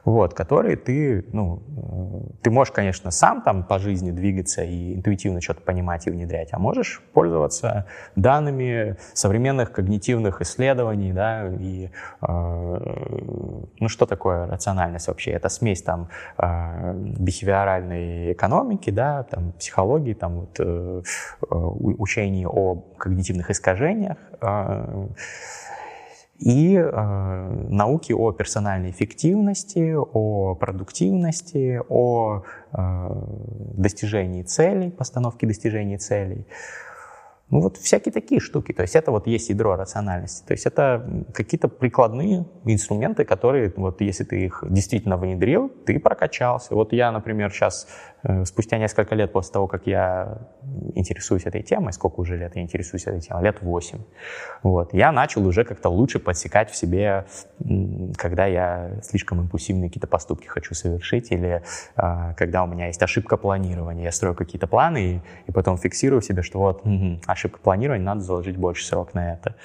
[0.03, 5.41] вот, которые ты, ну, э, ты можешь, конечно, сам там по жизни двигаться и интуитивно
[5.41, 7.85] что-то понимать и внедрять, а можешь пользоваться
[8.15, 11.89] данными современных когнитивных исследований, да, и,
[12.21, 15.31] э, ну, что такое рациональность вообще?
[15.31, 21.01] Это смесь там э, бихевиоральной экономики, да, там, психологии, там, вот, э,
[21.49, 25.07] учений о когнитивных искажениях, э,
[26.39, 32.77] и э, науки о персональной эффективности, о продуктивности, о э,
[33.77, 36.45] достижении целей, постановке достижения целей.
[37.49, 38.73] Ну вот всякие такие штуки.
[38.73, 40.43] То есть это вот есть ядро рациональности.
[40.45, 46.73] То есть это какие-то прикладные инструменты, которые вот если ты их действительно внедрил, ты прокачался.
[46.73, 47.87] Вот я, например, сейчас
[48.45, 50.37] спустя несколько лет после того, как я
[50.95, 53.99] интересуюсь этой темой, сколько уже лет я интересуюсь этой темой, лет 8,
[54.63, 57.25] вот, я начал уже как-то лучше подсекать в себе,
[58.17, 61.63] когда я слишком импульсивные какие-то поступки хочу совершить, или
[61.95, 66.21] а, когда у меня есть ошибка планирования, я строю какие-то планы и, и потом фиксирую
[66.21, 69.55] себе, что вот угу, ошибка планирования, надо заложить больше срок на это.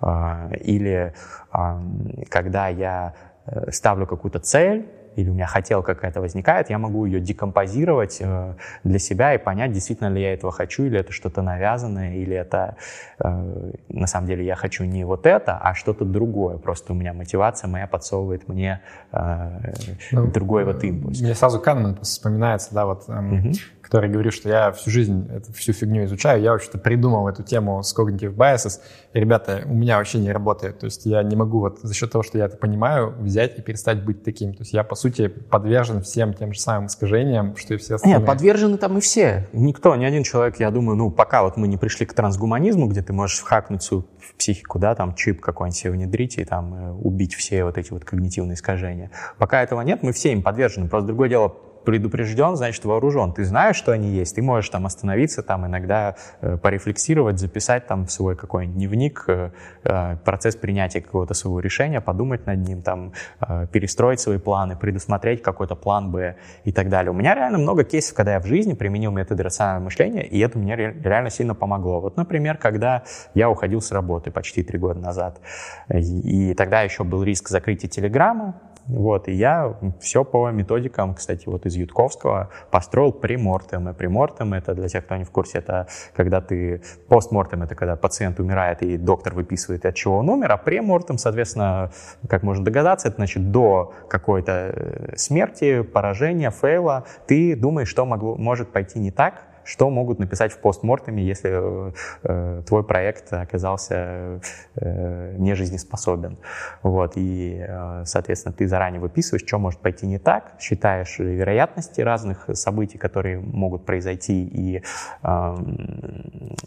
[0.00, 1.14] А, или
[1.50, 1.82] а,
[2.28, 3.14] когда я
[3.46, 4.86] э, ставлю какую-то цель,
[5.16, 8.54] или у меня хотелка какая-то возникает, я могу ее декомпозировать э,
[8.84, 12.76] для себя и понять, действительно ли я этого хочу, или это что-то навязанное, или это
[13.18, 16.58] э, на самом деле я хочу не вот это, а что-то другое.
[16.58, 18.80] Просто у меня мотивация моя подсовывает мне
[19.12, 19.72] э,
[20.12, 21.20] ну, другой вот импульс.
[21.20, 23.52] Мне сразу Канеман вспоминается, да, вот угу
[23.86, 27.84] который говорит, что я всю жизнь эту всю фигню изучаю, я вообще-то придумал эту тему
[27.84, 28.80] с cognitive biases,
[29.12, 32.10] и, ребята, у меня вообще не работает, то есть я не могу вот за счет
[32.10, 35.28] того, что я это понимаю, взять и перестать быть таким, то есть я, по сути,
[35.28, 38.18] подвержен всем тем же самым искажениям, что и все остальные.
[38.18, 41.68] Нет, подвержены там и все, никто, ни один человек, я думаю, ну, пока вот мы
[41.68, 44.04] не пришли к трансгуманизму, где ты можешь хакнуть свою
[44.36, 48.04] психику, да, там чип какой-нибудь себе внедрить и там э, убить все вот эти вот
[48.04, 49.10] когнитивные искажения.
[49.38, 50.88] Пока этого нет, мы все им подвержены.
[50.88, 51.54] Просто другое дело,
[51.86, 53.32] предупрежден, значит вооружен.
[53.32, 58.08] Ты знаешь, что они есть, ты можешь там остановиться, там иногда э, порефлексировать, записать там
[58.08, 59.50] свой какой-нибудь дневник э,
[59.84, 65.42] э, процесс принятия какого-то своего решения, подумать над ним, там э, перестроить свои планы, предусмотреть
[65.42, 67.12] какой-то план Б и так далее.
[67.12, 70.58] У меня реально много кейсов, когда я в жизни применил методы рационального мышления, и это
[70.58, 72.00] мне реально сильно помогло.
[72.00, 75.40] Вот, например, когда я уходил с работы почти три года назад,
[75.88, 81.48] и, и тогда еще был риск закрытия Телеграма, вот, и я все по методикам, кстати,
[81.48, 83.88] вот из Ютковского построил премортем.
[83.88, 86.82] И премортем это, для тех, кто не в курсе, это когда ты...
[87.08, 91.90] Постмортем это когда пациент умирает, и доктор выписывает, от чего он умер, а премортем, соответственно,
[92.28, 98.36] как можно догадаться, это значит до какой-то э, смерти, поражения, фейла, ты думаешь, что могло,
[98.36, 101.92] может пойти не так, что могут написать в постмортеме, если
[102.22, 104.40] э, твой проект оказался
[104.76, 106.38] э, нежизнеспособен.
[106.82, 112.48] Вот, и, э, соответственно, ты заранее выписываешь, что может пойти не так, считаешь вероятности разных
[112.54, 114.82] событий, которые могут произойти, и
[115.22, 115.56] э,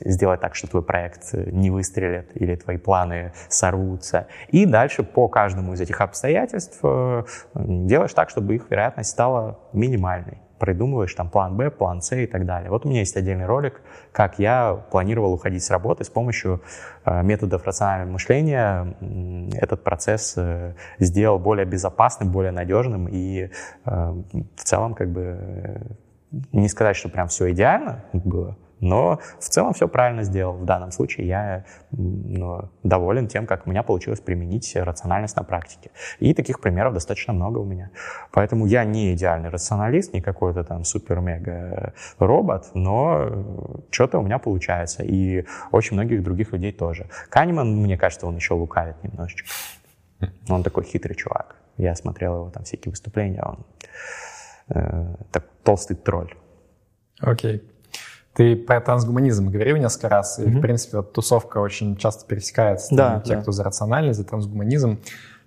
[0.05, 4.27] сделать так, что твой проект не выстрелит или твои планы сорвутся.
[4.49, 7.23] И дальше по каждому из этих обстоятельств э,
[7.55, 12.45] делаешь так, чтобы их вероятность стала минимальной придумываешь там план Б, план С и так
[12.45, 12.70] далее.
[12.70, 13.82] Вот у меня есть отдельный ролик,
[14.12, 16.62] как я планировал уходить с работы с помощью
[17.05, 18.95] э, методов рационального мышления.
[19.53, 23.49] Этот процесс э, сделал более безопасным, более надежным и
[23.86, 25.82] в целом как бы
[26.51, 30.53] не сказать, что прям все идеально было, но в целом все правильно сделал.
[30.53, 35.91] В данном случае я ну, доволен тем, как у меня получилось применить рациональность на практике.
[36.19, 37.91] И таких примеров достаточно много у меня.
[38.32, 45.03] Поэтому я не идеальный рационалист, не какой-то там супер-мега робот, но что-то у меня получается.
[45.03, 47.09] И очень многих других людей тоже.
[47.30, 49.49] Канеман, мне кажется, он еще лукавит немножечко.
[50.49, 51.55] Он такой хитрый чувак.
[51.77, 53.65] Я смотрел его там всякие выступления, он
[54.67, 56.34] э, так, толстый тролль.
[57.21, 57.55] Окей.
[57.55, 57.68] Okay.
[58.39, 60.59] Ты про трансгуманизм говорил несколько раз, и, mm-hmm.
[60.59, 62.95] в принципе, вот тусовка очень часто пересекается.
[62.95, 63.41] Да, там, те, да.
[63.41, 65.01] кто за рациональность, за трансгуманизм.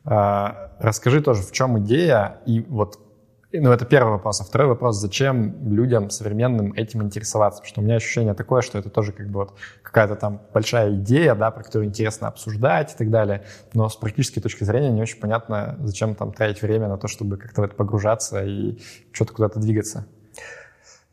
[0.05, 2.99] А, расскажи тоже, в чем идея, и вот
[3.51, 4.43] ну, это первый вопрос.
[4.43, 7.63] А второй вопрос, зачем людям современным этим интересоваться?
[7.63, 10.95] Потому что у меня ощущение такое, что это тоже как бы вот какая-то там большая
[10.97, 13.45] идея, да, про которую интересно обсуждать и так далее.
[13.73, 17.39] Но с практической точки зрения не очень понятно, зачем там тратить время на то, чтобы
[17.39, 18.79] как-то в это погружаться и
[19.13, 20.05] что-то куда-то двигаться.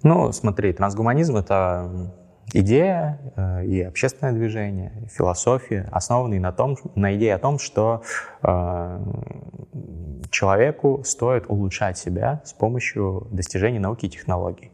[0.01, 2.13] Ну, смотри, трансгуманизм— это
[2.53, 8.01] идея э, и общественное движение, и философия, основанные на, том, на идее о том, что
[8.41, 8.99] э,
[10.31, 14.71] человеку стоит улучшать себя с помощью достижений науки и технологий.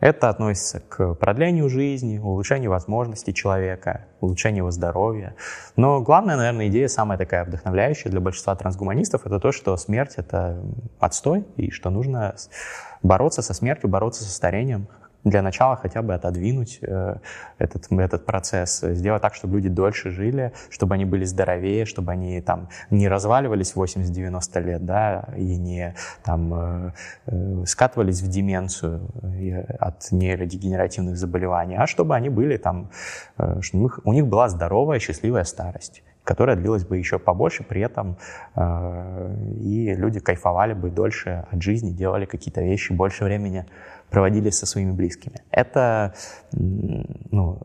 [0.00, 5.34] Это относится к продлению жизни, улучшению возможностей человека, улучшению его здоровья.
[5.76, 10.62] Но главная, наверное, идея, самая такая вдохновляющая для большинства трансгуманистов, это то, что смерть— это
[10.98, 12.34] отстой, и что нужно
[13.04, 14.88] бороться со смертью, бороться со старением,
[15.24, 17.16] для начала хотя бы отодвинуть э,
[17.58, 22.40] этот, этот процесс, сделать так, чтобы люди дольше жили, чтобы они были здоровее, чтобы они
[22.42, 26.92] там не разваливались 80-90 лет, да, и не там э,
[27.26, 29.08] э, скатывались в деменцию
[29.80, 32.90] от нейродегенеративных заболеваний, а чтобы они были там,
[33.60, 38.16] чтобы у них была здоровая, счастливая старость которая длилась бы еще побольше, при этом
[38.56, 43.66] э, и люди кайфовали бы дольше от жизни, делали какие-то вещи, больше времени
[44.10, 45.36] проводили со своими близкими.
[45.50, 46.14] Это
[46.52, 47.60] ну,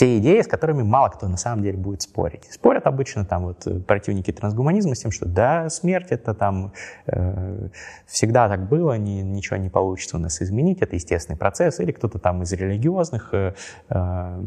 [0.00, 2.48] те идеи, с которыми мало кто на самом деле будет спорить.
[2.50, 6.72] Спорят обычно там вот э, противники трансгуманизма с тем, что да, смерть это там
[7.04, 7.68] э,
[8.06, 12.18] всегда так было, ни, ничего не получится у нас изменить, это естественный процесс, или кто-то
[12.18, 13.52] там из религиозных э,
[13.90, 14.42] э,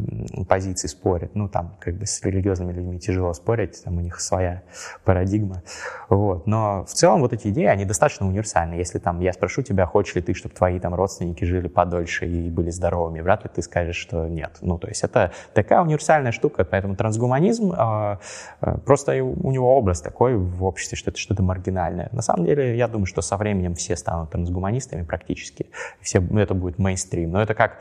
[0.49, 4.63] позиций спорит, ну там как бы с религиозными людьми тяжело спорить, там у них своя
[5.03, 5.61] парадигма,
[6.09, 6.47] вот.
[6.47, 8.73] Но в целом вот эти идеи, они достаточно универсальны.
[8.73, 12.49] Если там я спрошу тебя, хочешь ли ты, чтобы твои там родственники жили подольше и
[12.49, 14.57] были здоровыми, вряд ли ты скажешь, что нет.
[14.61, 18.19] Ну то есть это такая универсальная штука, поэтому трансгуманизм а,
[18.61, 22.09] а, просто у него образ такой в обществе, что это что-то маргинальное.
[22.11, 25.67] На самом деле, я думаю, что со временем все станут трансгуманистами практически,
[26.01, 27.31] все, это будет мейнстрим.
[27.31, 27.79] Но это как,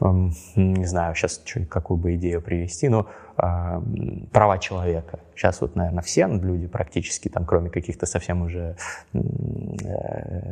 [0.00, 3.06] не знаю, сейчас какую бы идею привести, но
[3.42, 5.18] права человека.
[5.34, 8.76] Сейчас вот, наверное, все люди практически, там, кроме каких-то совсем уже
[9.12, 9.18] э,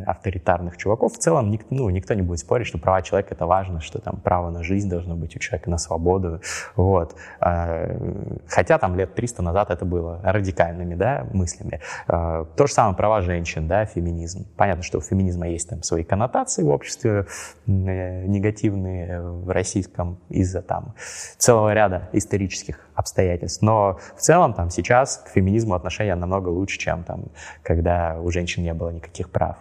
[0.07, 3.80] авторитарных чуваков, в целом ник, ну, никто не будет спорить, что права человека— это важно,
[3.80, 6.41] что там право на жизнь должно быть у человека, на свободу.
[6.74, 7.14] Вот.
[7.38, 7.97] А,
[8.49, 11.80] хотя там лет 300 назад это было радикальными да, мыслями.
[12.09, 14.49] А, то же самое права женщин, да, феминизм.
[14.57, 17.26] Понятно, что у феминизма есть там свои коннотации в обществе
[17.66, 20.95] э, негативные в российском из-за там
[21.38, 23.62] целого ряда исторических обстоятельств.
[23.62, 27.24] Но в целом там сейчас к феминизму отношение намного лучше, чем там,
[27.62, 29.57] когда у женщин не было никаких прав.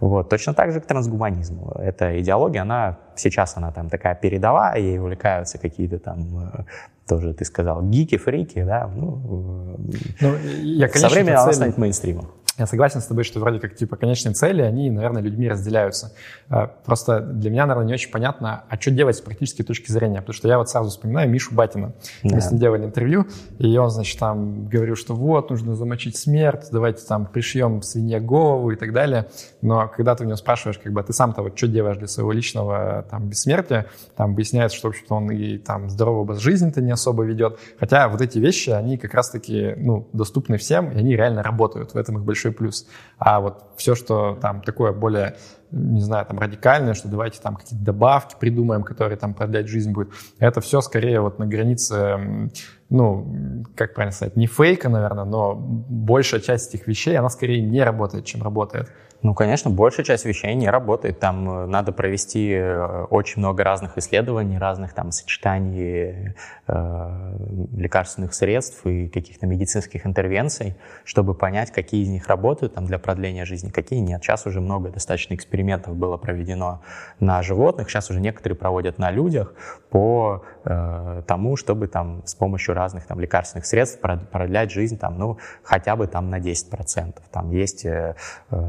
[0.00, 0.28] Вот.
[0.28, 1.72] Точно так же к трансгуманизму.
[1.78, 6.64] Эта идеология, она сейчас она там такая передовая, ей увлекаются какие-то там э,
[7.06, 9.76] тоже, ты сказал, гики, фрики, да, ну,
[10.20, 12.30] ну я, конечно, со временем она станет мейнстримом.
[12.58, 16.12] Я согласен с тобой, что вроде как типа конечные цели, они, наверное, людьми разделяются.
[16.50, 20.20] А, просто для меня, наверное, не очень понятно, а что делать с практической точки зрения.
[20.20, 21.94] Потому что я вот сразу вспоминаю Мишу Батина.
[22.22, 22.34] Да.
[22.34, 23.26] Мы с ним делали интервью,
[23.58, 28.70] и он, значит, там говорил, что вот, нужно замочить смерть, давайте там пришьем свинье голову
[28.70, 29.28] и так далее.
[29.62, 32.06] Но когда ты у него спрашиваешь, как бы, «А ты сам-то вот что делаешь для
[32.06, 36.82] своего личного там бессмертия, там выясняется, что, в общем-то, он и там здоровый образ жизни-то
[36.82, 37.58] не особо ведет.
[37.80, 41.94] Хотя вот эти вещи, они как раз-таки, ну, доступны всем, и они реально работают.
[41.94, 42.86] В этом их большой большой плюс.
[43.18, 45.36] А вот все, что там такое более
[45.70, 50.10] не знаю, там радикальное, что давайте там какие-то добавки придумаем, которые там продлять жизнь будет.
[50.38, 52.50] Это все скорее вот на границе,
[52.90, 57.82] ну, как правильно сказать, не фейка, наверное, но большая часть этих вещей, она скорее не
[57.82, 58.90] работает, чем работает.
[59.22, 61.20] Ну, конечно, большая часть вещей не работает.
[61.20, 66.34] Там э, надо провести э, очень много разных исследований, разных там сочетаний
[66.66, 67.36] э,
[67.76, 73.44] лекарственных средств и каких-то медицинских интервенций, чтобы понять, какие из них работают там, для продления
[73.44, 74.24] жизни, какие нет.
[74.24, 76.82] Сейчас уже много достаточно экспериментов было проведено
[77.20, 79.54] на животных, сейчас уже некоторые проводят на людях
[79.88, 85.38] по э, тому, чтобы там с помощью разных там лекарственных средств продлять жизнь там, ну,
[85.62, 87.14] хотя бы там на 10%.
[87.30, 88.16] Там есть э,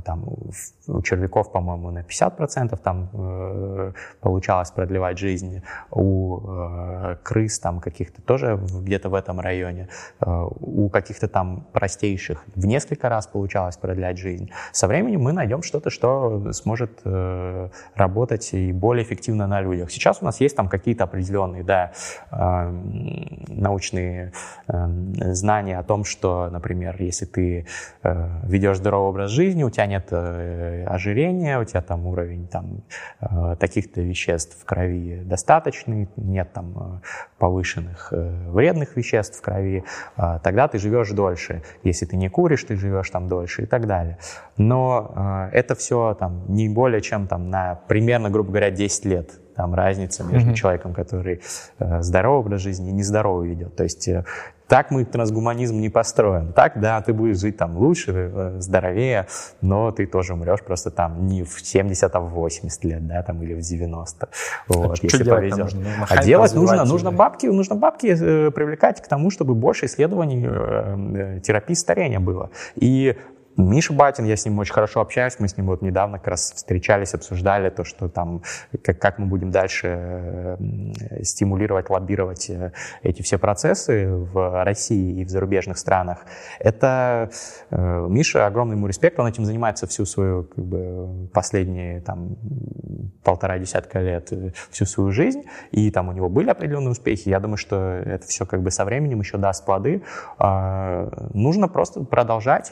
[0.05, 5.61] там move у червяков, по-моему, на 50% там э, получалось продлевать жизнь,
[5.91, 9.87] у э, крыс там каких-то тоже где-то в этом районе,
[10.19, 14.51] э, у каких-то там простейших в несколько раз получалось продлять жизнь.
[14.71, 19.91] Со временем мы найдем что-то, что сможет э, работать и более эффективно на людях.
[19.91, 21.93] Сейчас у нас есть там какие-то определенные, да,
[22.31, 22.69] э,
[23.47, 24.33] научные
[24.67, 24.87] э,
[25.33, 27.65] знания о том, что, например, если ты
[28.03, 32.83] э, ведешь здоровый образ жизни, у тебя нет э, ожирения, у тебя там уровень там,
[33.21, 37.07] э, таких-то веществ в крови достаточный, нет там э,
[37.37, 39.83] повышенных вредных веществ в крови,
[40.15, 41.61] тогда ты живешь дольше.
[41.83, 44.17] Если ты не куришь, ты живешь там дольше и так далее.
[44.57, 49.73] Но это все там не более чем там на примерно, грубо говоря, 10 лет там
[49.73, 50.55] разница между mm-hmm.
[50.55, 51.41] человеком, который
[51.79, 53.75] э, здоровый образ жизни и нездоровый ведет.
[53.75, 54.25] То есть э,
[54.73, 56.51] так мы трансгуманизм не построим.
[56.51, 59.27] Так, да, ты будешь жить там лучше, э, здоровее,
[59.61, 63.43] но ты тоже умрешь просто там не в 70, а в 80 лет, да, там,
[63.43, 64.29] или в 90.
[64.67, 65.73] Вот, а если повезет.
[65.75, 70.43] Ну, а делать нужно, нужно бабки, нужно бабки э, привлекать к тому, чтобы больше исследований
[70.43, 72.49] э, терапии старения было.
[72.73, 73.15] И
[73.57, 76.53] Миша Батин, я с ним очень хорошо общаюсь, мы с ним вот недавно как раз
[76.53, 78.41] встречались, обсуждали то, что там,
[78.81, 82.71] как, как мы будем дальше э, стимулировать, лоббировать э,
[83.03, 86.25] эти все процессы в России и в зарубежных странах.
[86.59, 87.29] Это
[87.69, 92.37] э, Миша, огромный ему респект, он этим занимается всю свою, как бы, последние там
[93.23, 94.31] полтора десятка лет,
[94.71, 97.29] всю свою жизнь, и там у него были определенные успехи.
[97.29, 100.03] Я думаю, что это все как бы со временем еще даст плоды.
[100.39, 102.71] А, нужно просто продолжать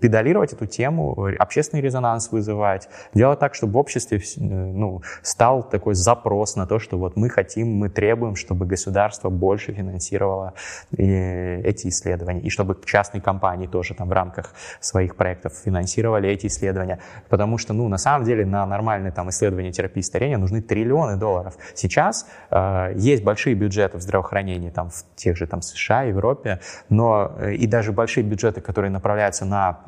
[0.00, 5.94] педалировать эту тему, общественный резонанс вызывать, делать так, чтобы в обществе э, ну, стал такой
[5.94, 10.54] запрос на то, что вот мы хотим, мы требуем, чтобы государство больше финансировало
[10.96, 16.46] э, эти исследования, и чтобы частные компании тоже там в рамках своих проектов финансировали эти
[16.46, 21.16] исследования, потому что, ну, на самом деле на нормальные там исследования терапии старения нужны триллионы
[21.16, 21.56] долларов.
[21.74, 27.32] Сейчас э, есть большие бюджеты в здравоохранении, там в тех же там США, Европе, но
[27.38, 29.80] э, и даже большие бюджеты, которые направляются на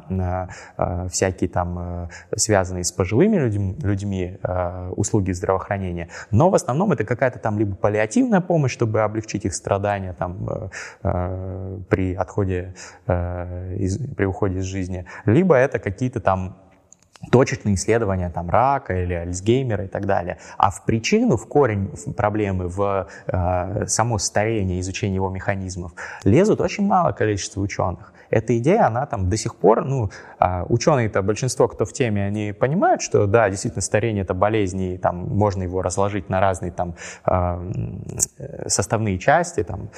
[1.11, 6.09] всякие там э, связанные с пожилыми людьми, людьми э, услуги здравоохранения.
[6.31, 10.71] Но в основном это какая-то там либо паллиативная помощь, чтобы облегчить их страдания там
[11.03, 12.75] при отходе,
[13.07, 16.57] при уходе из жизни, либо это какие-то там
[17.31, 20.39] точечные исследования там, рака или Альцгеймера и так далее.
[20.57, 25.93] А в причину, в корень проблемы, в э, само старение, изучение его механизмов
[26.25, 31.23] лезут очень мало количество ученых эта идея, она там до сих пор, ну, а, ученые-то,
[31.23, 35.63] большинство, кто в теме, они понимают, что да, действительно старение это болезнь, и там можно
[35.63, 37.63] его разложить на разные там а,
[38.67, 39.91] составные части, там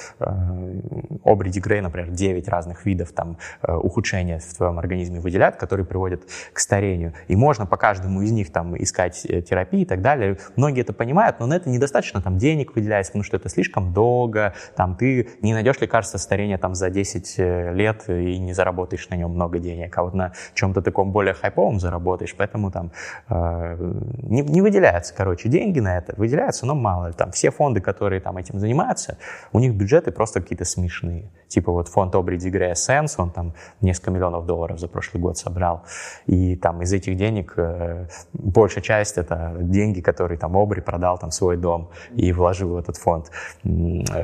[1.23, 6.23] Обри Дигрей, например, 9 разных видов там а, ухудшения в твоем организме выделяют, которые приводят
[6.51, 7.13] к старению.
[7.27, 10.37] И можно по каждому из них там искать э, терапии и так далее.
[10.55, 14.53] Многие это понимают, но на это недостаточно там денег выделяется, потому что это слишком долго,
[14.75, 19.15] там ты не найдешь лекарства старения там за 10 э, лет и не заработаешь на
[19.15, 22.91] нем много денег, а вот на чем-то таком более хайповом заработаешь, поэтому там
[23.29, 23.77] э,
[24.23, 27.11] не, не выделяются, короче, деньги на это, выделяются, но мало.
[27.13, 29.17] Там все фонды, которые там этим занимаются,
[29.51, 31.31] у них бюджеты просто какие-то смешные.
[31.47, 35.83] Типа вот фонд Обри Дигрея Сенс, он там несколько миллионов долларов за прошлый год собрал,
[36.25, 41.31] и там из этих денег э, большая часть это деньги, которые там Обри продал там
[41.31, 43.31] свой дом и вложил в этот фонд.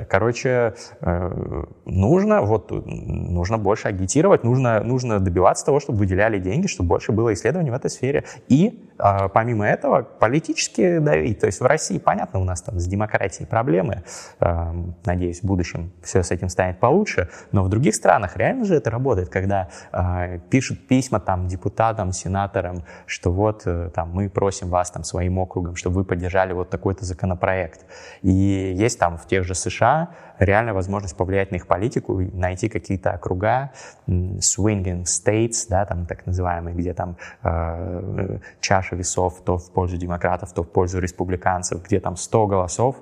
[0.09, 6.89] Короче, э, нужно вот нужно больше агитировать, нужно, нужно добиваться того, чтобы выделяли деньги, чтобы
[6.89, 8.23] больше было исследований в этой сфере.
[8.47, 11.39] И а, помимо этого политически давить.
[11.39, 14.03] То есть в России, понятно, у нас там с демократией проблемы.
[14.39, 14.73] А,
[15.05, 17.29] надеюсь, в будущем все с этим станет получше.
[17.51, 22.83] Но в других странах реально же это работает, когда а, пишут письма там депутатам, сенаторам
[23.05, 27.05] что вот э, там мы просим вас там своим округом, чтобы вы поддержали вот такой-то
[27.05, 27.85] законопроект.
[28.21, 30.09] И есть там в тех же США
[30.39, 33.71] реальная возможность повлиять на их политику, найти какие-то округа,
[34.07, 40.53] swinging states, да, там так называемые, где там э, чаша весов то в пользу демократов,
[40.53, 42.95] то в пользу республиканцев, где там 100 голосов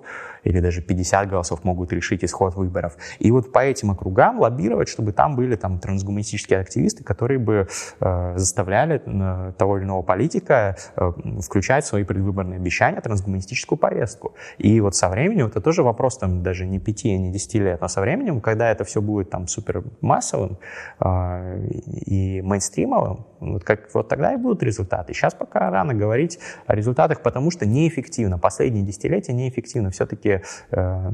[0.48, 2.98] или даже 50 голосов могут решить исход выборов.
[3.20, 7.68] И вот по этим округам лоббировать, чтобы там были там трансгуманистические активисты, которые бы
[8.00, 14.36] э, заставляли э, того или иного политика э, включать в свои предвыборные обещания трансгуманистическую повестку.
[14.58, 17.88] И вот со временем, это тоже вопрос там даже не пяти, не десяти лет, но
[17.88, 20.58] со временем, когда это все будет там супер массовым
[21.00, 21.68] э,
[22.06, 25.14] и мейнстримовым, вот, как, вот тогда и будут результаты.
[25.14, 28.40] Сейчас пока рано говорить о результатах, потому что неэффективно.
[28.40, 29.92] Последние десятилетия неэффективно.
[29.92, 30.37] Все-таки
[30.72, 31.10] э,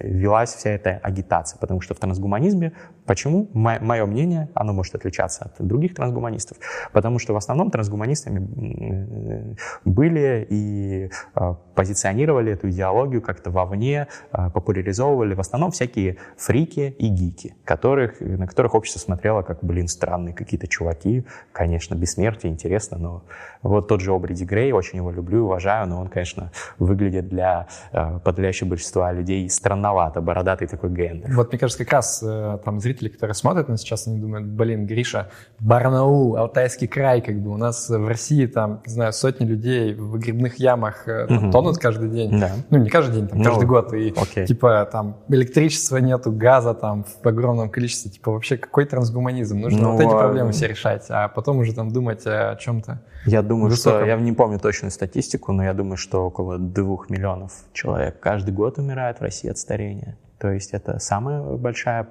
[0.00, 2.72] велась вся эта агитация, потому что в трансгуманизме,
[3.06, 3.48] почему?
[3.52, 6.58] Мое мнение, оно может отличаться от других трансгуманистов,
[6.92, 15.34] потому что в основном трансгуманистами были и э, позиционировали эту идеологию как-то вовне, э, популяризовывали
[15.34, 20.66] в основном всякие фрики и гики, которых, на которых общество смотрело как, блин, странные какие-то
[20.66, 23.24] чуваки, конечно, бессмертие интересно, но
[23.62, 28.20] вот тот же Обриди Грей, очень его люблю, уважаю, но он, конечно, выглядит для э,
[28.22, 31.34] подавляющего большинства людей странновато, бородатый такой гендер.
[31.34, 34.86] Вот мне кажется, как раз э, там зрители, которые смотрят нас сейчас, они думают, блин,
[34.86, 39.94] Гриша, Барнаул, Алтайский край, как бы у нас в России там, не знаю, сотни людей
[39.94, 41.52] в выгребных ямах э, там, угу.
[41.52, 42.38] тонут каждый день.
[42.38, 42.52] Да.
[42.70, 43.92] Ну, не каждый день, там, ну, каждый год.
[43.94, 44.46] И окей.
[44.46, 48.10] типа там электричества нету, газа там в огромном количестве.
[48.10, 49.58] Типа вообще какой трансгуманизм?
[49.60, 53.00] Нужно ну, вот эти проблемы все решать а потом уже там думать о чем-то.
[53.24, 54.00] Я думаю, высоком.
[54.00, 58.52] что я не помню точную статистику, но я думаю, что около двух миллионов человек каждый
[58.52, 60.16] год умирает в России от старения.
[60.42, 62.04] То есть это самая большая,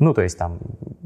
[0.00, 0.58] ну, то есть там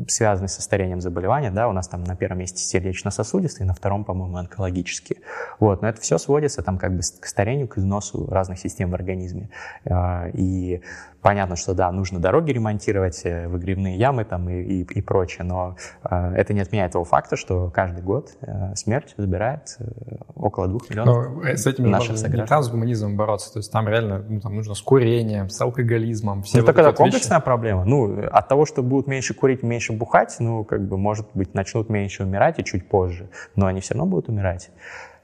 [0.09, 4.39] связанные со старением заболевания, да, у нас там на первом месте сердечно-сосудистые, на втором, по-моему,
[4.39, 5.19] онкологические.
[5.61, 8.95] Вот, но это все сводится там как бы к старению, к износу разных систем в
[8.95, 9.51] организме.
[9.85, 10.81] А, и
[11.25, 15.75] Понятно, что да, нужно дороги ремонтировать, э, выгребные ямы там и, и, и прочее, но
[16.03, 19.87] э, это не отменяет того факта, что каждый год э, смерть забирает э,
[20.35, 22.45] около двух миллионов но э, с этим наших сограждан.
[22.45, 25.59] не там с гуманизмом бороться, то есть там реально ну, там нужно с курением, с
[25.63, 26.43] алкоголизмом.
[26.43, 27.45] Все ну, вот это комплексная вещи.
[27.47, 27.87] проблема.
[27.87, 31.89] Ну, от того, что будут меньше курить, меньше бухать, ну, как бы, может быть, начнут
[31.89, 34.71] меньше умирать и чуть позже, но они все равно будут умирать.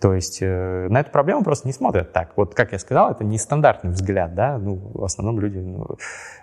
[0.00, 2.32] То есть э, на эту проблему просто не смотрят так.
[2.36, 5.86] Вот, как я сказал, это не стандартный взгляд, да, ну, в основном люди, ну,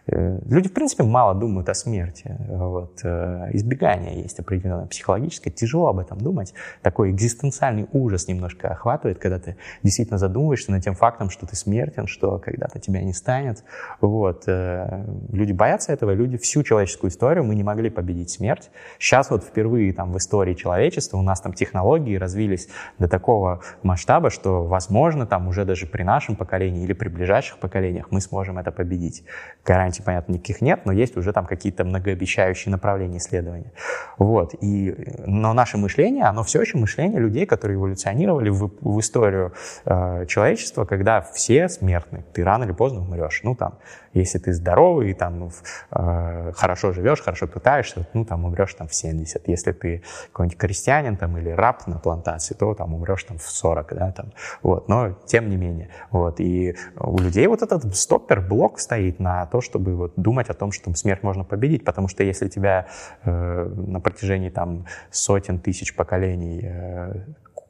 [0.05, 2.37] э, люди, в принципе, мало думают о смерти.
[2.49, 2.99] Вот.
[3.03, 6.53] Э, избегание есть определенное психологическое, тяжело об этом думать.
[6.83, 12.05] Такой экзистенциальный ужас немножко охватывает, когда ты действительно задумываешься над тем фактом, что ты смертен,
[12.05, 13.63] что когда-то тебя не станет.
[14.01, 14.43] Вот.
[14.45, 18.69] Люди боятся этого, люди всю человеческую историю, мы не могли победить смерть.
[18.99, 23.61] Сейчас вот впервые там в истории человечества у нас там технологии развились до такого такого
[23.83, 28.57] масштаба, что, возможно, там уже даже при нашем поколении или при ближайших поколениях мы сможем
[28.57, 29.23] это победить.
[29.65, 33.71] Гарантий, понятно, никаких нет, но есть уже там какие-то многообещающие направления исследования.
[34.17, 34.53] Вот.
[34.61, 34.95] И,
[35.25, 39.53] но наше мышление, оно все еще мышление людей, которые эволюционировали в, в историю
[39.85, 42.23] э, человечества, когда все смертны.
[42.33, 43.41] Ты рано или поздно умрешь.
[43.43, 43.73] Ну, там,
[44.13, 45.49] если ты здоровый, там,
[45.91, 49.47] э, хорошо живешь, хорошо питаешься, ну, там, умрешь там в 70.
[49.47, 53.95] Если ты какой-нибудь крестьянин там, или раб на плантации, то там умрешь там в 40,
[53.95, 55.89] да, там, вот, но тем не менее.
[56.11, 60.53] Вот, и у людей вот этот стоппер, блок стоит на то, чтобы вот думать о
[60.53, 62.87] том, что смерть можно победить, потому что если тебя
[63.23, 67.13] э, на протяжении там сотен тысяч поколений э,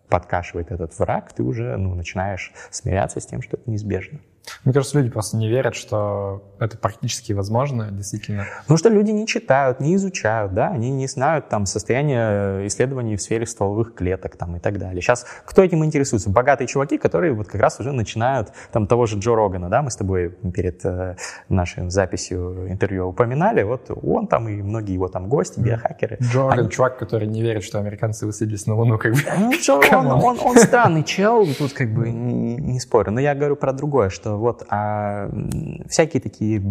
[0.09, 4.19] подкашивает этот враг, ты уже ну, начинаешь смиряться с тем, что это неизбежно.
[4.63, 8.45] Мне кажется, люди просто не верят, что это практически возможно, действительно.
[8.61, 13.21] Потому что люди не читают, не изучают, да, они не знают там состояние исследований в
[13.21, 15.01] сфере стволовых клеток там и так далее.
[15.01, 16.29] Сейчас кто этим интересуется?
[16.29, 19.91] Богатые чуваки, которые вот как раз уже начинают, там того же Джо Рогана, да, мы
[19.91, 21.15] с тобой перед э,
[21.49, 26.17] нашей записью интервью упоминали, вот он там и многие его там гости, биохакеры.
[26.21, 26.69] Джо Роган, они...
[26.69, 29.19] чувак, который не верит, что американцы высадились на Луну, как бы.
[29.37, 29.51] Ну,
[29.91, 33.73] он, он, он, он странный чел, тут как бы не спорю, но я говорю про
[33.73, 35.29] другое, что вот а
[35.89, 36.61] всякие такие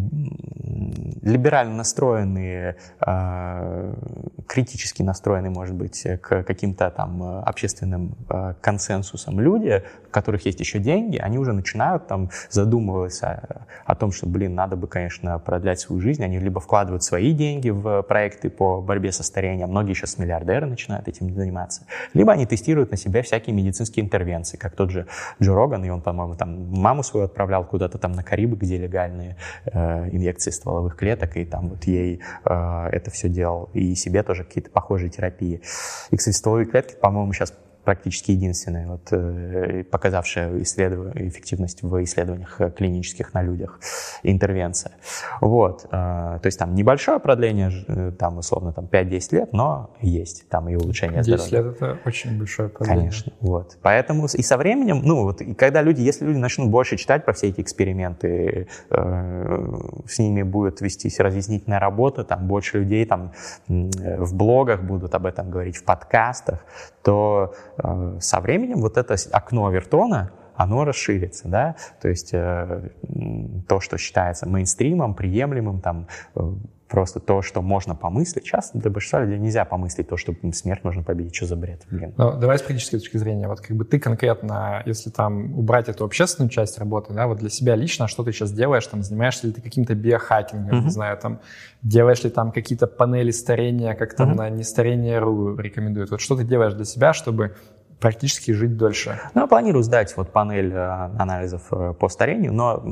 [1.22, 3.94] либерально настроенные, а,
[4.46, 10.78] критически настроенные, может быть, к каким-то там общественным а, консенсусам люди, у которых есть еще
[10.78, 16.00] деньги, они уже начинают там задумываться о том, что, блин, надо бы, конечно, продлять свою
[16.00, 16.24] жизнь.
[16.24, 21.08] Они либо вкладывают свои деньги в проекты по борьбе со старением, многие сейчас миллиардеры начинают
[21.08, 21.82] этим заниматься,
[22.14, 25.06] либо они тестируют на себя всякие медицинские интервенции, как тот же
[25.40, 29.36] Джо Роган, и он, по-моему, там маму свою отправлял куда-то там на Карибы, где легальные
[29.66, 34.44] э, инъекции стволовых клеток, и там вот ей э, это все делал, и себе тоже
[34.44, 35.60] какие-то похожие терапии.
[36.10, 37.52] И, кстати, стволовые клетки, по-моему, сейчас
[37.86, 41.16] практически единственная, вот, э, показавшая исследов...
[41.16, 43.80] эффективность в исследованиях клинических на людях
[44.22, 44.92] интервенция.
[45.40, 45.88] Вот.
[45.88, 51.22] То есть там небольшое продление, там условно там 5-10 лет, но есть там и улучшение
[51.22, 51.70] 10 здоровья.
[51.70, 53.10] лет это очень большое продление.
[53.10, 53.32] Конечно.
[53.40, 53.78] Вот.
[53.82, 57.32] Поэтому и со временем, ну вот, и когда люди, если люди начнут больше читать про
[57.32, 59.66] все эти эксперименты, э,
[60.08, 63.32] с ними будет вестись разъяснительная работа, там больше людей там
[63.68, 66.64] в блогах будут об этом говорить, в подкастах,
[67.06, 72.90] то э, со временем вот это окно Вертона, оно расширится, да, то есть э,
[73.68, 76.40] то, что считается мейнстримом, приемлемым, там, э,
[76.88, 78.44] просто то, что можно помыслить.
[78.44, 81.34] Сейчас для большинства людей нельзя помыслить то, что смерть можно победить.
[81.34, 82.14] Что за бред, блин?
[82.16, 83.48] Ну, давай с практической точки зрения.
[83.48, 87.50] Вот как бы ты конкретно, если там убрать эту общественную часть работы, да, вот для
[87.50, 90.84] себя лично, что ты сейчас делаешь, там, занимаешься ли ты каким-то биохакингом, mm-hmm.
[90.84, 91.40] не знаю, там,
[91.82, 94.36] делаешь ли там какие-то панели старения, как там mm-hmm.
[94.36, 96.10] на нестарение.ру рекомендуют.
[96.10, 97.56] Вот что ты делаешь для себя, чтобы
[98.00, 99.18] практически жить дольше.
[99.34, 102.82] Ну, я планирую сдать вот панель э, анализов э, по старению, но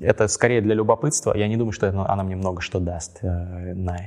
[0.00, 1.36] это скорее для любопытства.
[1.36, 3.98] Я не думаю, что она мне много что даст э, на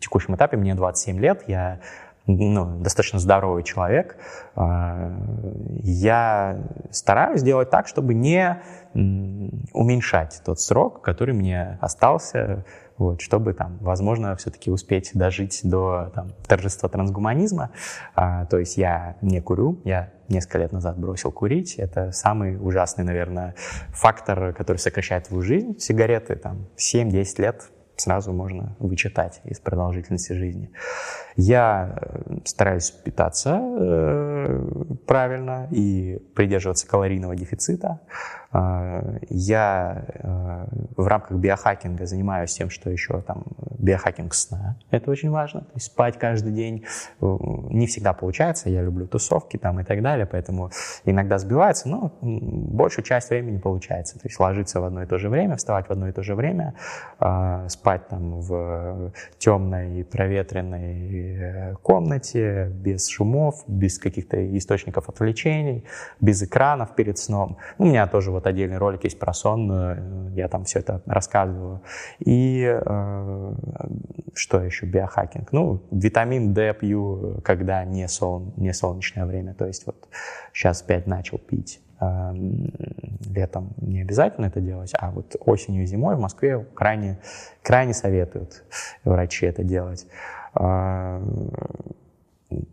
[0.00, 0.56] текущем этапе.
[0.56, 1.80] Мне 27 лет, я
[2.26, 4.18] ну, достаточно здоровый человек.
[4.54, 6.58] Я
[6.90, 8.60] стараюсь сделать так, чтобы не
[8.92, 12.66] уменьшать тот срок, который мне остался
[12.98, 17.70] вот, чтобы там, возможно, все-таки успеть дожить до там, торжества трансгуманизма.
[18.14, 21.76] А, то есть я не курю, я несколько лет назад бросил курить.
[21.76, 23.54] Это самый ужасный, наверное,
[23.90, 25.78] фактор, который сокращает твою жизнь.
[25.78, 27.70] Сигареты там 7-10 лет
[28.00, 30.70] сразу можно вычитать из продолжительности жизни.
[31.36, 34.64] Я э, стараюсь питаться э,
[35.06, 38.00] правильно и придерживаться калорийного дефицита.
[38.52, 43.44] Э, я э, в рамках биохакинга занимаюсь тем, что еще там
[43.78, 44.76] биохакинг сна.
[44.90, 45.60] Это очень важно.
[45.60, 46.84] То есть спать каждый день
[47.20, 47.36] э,
[47.70, 48.70] не всегда получается.
[48.70, 50.70] Я люблю тусовки там и так далее, поэтому
[51.04, 54.14] иногда сбивается, но большую часть времени получается.
[54.18, 56.34] То есть ложиться в одно и то же время, вставать в одно и то же
[56.34, 56.74] время,
[57.68, 65.84] спать там в темной, проветренной комнате, без шумов, без каких-то источников отвлечений,
[66.20, 67.58] без экранов перед сном.
[67.78, 71.82] У меня тоже вот отдельный ролик есть про сон, э, я там все это рассказываю.
[72.20, 73.54] И э,
[74.34, 74.86] что еще?
[74.86, 75.52] Биохакинг.
[75.52, 79.54] Ну, витамин D пью, когда не, сол, не солнечное время.
[79.54, 80.08] То есть вот
[80.52, 81.80] сейчас опять начал пить.
[82.00, 82.32] Э,
[83.28, 87.18] летом не обязательно это делать, а вот осенью и зимой в Москве крайне,
[87.62, 88.62] крайне советуют
[89.04, 90.06] врачи это делать.
[90.54, 91.20] Э,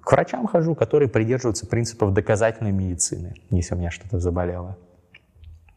[0.02, 4.78] к врачам хожу, которые придерживаются принципов доказательной медицины, если у меня что-то заболело.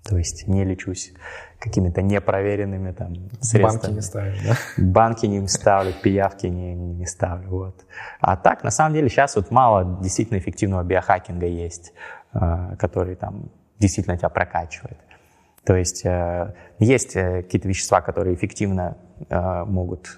[0.08, 1.12] То есть не лечусь
[1.58, 3.82] какими-то непроверенными там средствами.
[3.82, 4.56] Банки не ставишь, да?
[4.78, 7.84] Банки не ставлю, пиявки не, не ставлю, вот.
[8.20, 11.92] А так, на самом деле, сейчас вот мало действительно эффективного биохакинга есть,
[12.32, 14.96] э, который там действительно тебя прокачивает.
[15.64, 18.96] То есть э, есть э, какие-то вещества, которые эффективно
[19.28, 20.16] могут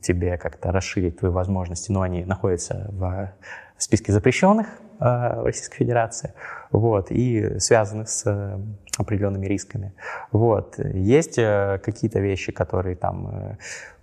[0.00, 3.32] тебе как-то расширить твои возможности, но они находятся в
[3.76, 4.68] списке запрещенных,
[4.98, 6.32] в Российской Федерации,
[6.70, 8.58] вот, и связаны с э,
[8.98, 9.92] определенными рисками.
[10.32, 10.78] Вот.
[10.78, 13.56] Есть э, какие-то вещи, которые там э,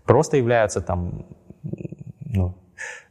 [0.06, 1.26] просто являются там,
[2.26, 2.56] ну,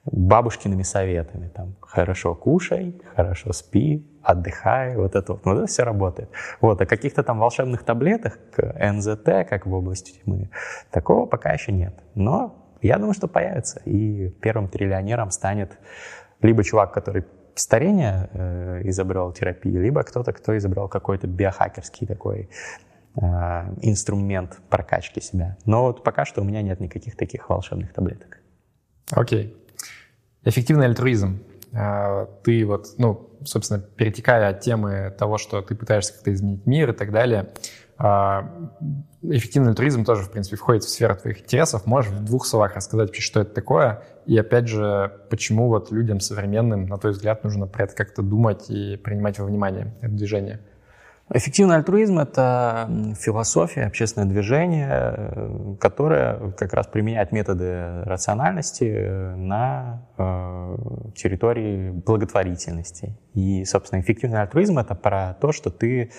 [0.04, 1.48] бабушкиными советами.
[1.48, 5.44] Там, хорошо кушай, хорошо спи, отдыхай, вот это вот.
[5.44, 6.30] Ну, это все работает.
[6.60, 10.50] Вот, а каких-то там волшебных таблеток, НЗТ, как в области тьмы,
[10.90, 11.94] такого пока еще нет.
[12.14, 13.80] Но я думаю, что появится.
[13.84, 15.78] И первым триллионером станет
[16.40, 17.24] либо чувак, который
[17.54, 22.48] старение э, изобрел терапию, либо кто-то, кто изобрел какой-то биохакерский такой
[23.16, 23.20] э,
[23.82, 25.56] инструмент прокачки себя.
[25.66, 28.38] Но вот пока что у меня нет никаких таких волшебных таблеток.
[29.10, 29.56] Окей.
[30.44, 31.42] Эффективный альтруизм.
[31.72, 36.90] Э, ты вот, ну, собственно, перетекая от темы того, что ты пытаешься как-то изменить мир
[36.90, 37.50] и так далее,
[37.98, 41.86] эффективный туризм тоже, в принципе, входит в сферу твоих интересов.
[41.86, 44.02] Можешь в двух словах рассказать что это такое?
[44.26, 48.70] И опять же, почему вот людям современным, на твой взгляд, нужно про это как-то думать
[48.70, 50.60] и принимать во внимание это движение?
[51.34, 60.76] Эффективный альтруизм– это философия, общественное движение, которое как раз применяет методы рациональности на э,
[61.14, 63.16] территории благотворительности.
[63.32, 66.10] И, собственно, эффективный альтруизм– это про то, что ты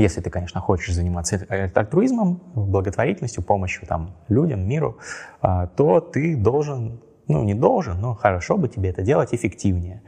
[0.00, 4.98] если ты, конечно, хочешь заниматься альтруизмом, благотворительностью, помощью там, людям, миру,
[5.40, 10.02] а, то ты должен, ну не должен, но хорошо бы тебе это делать эффективнее.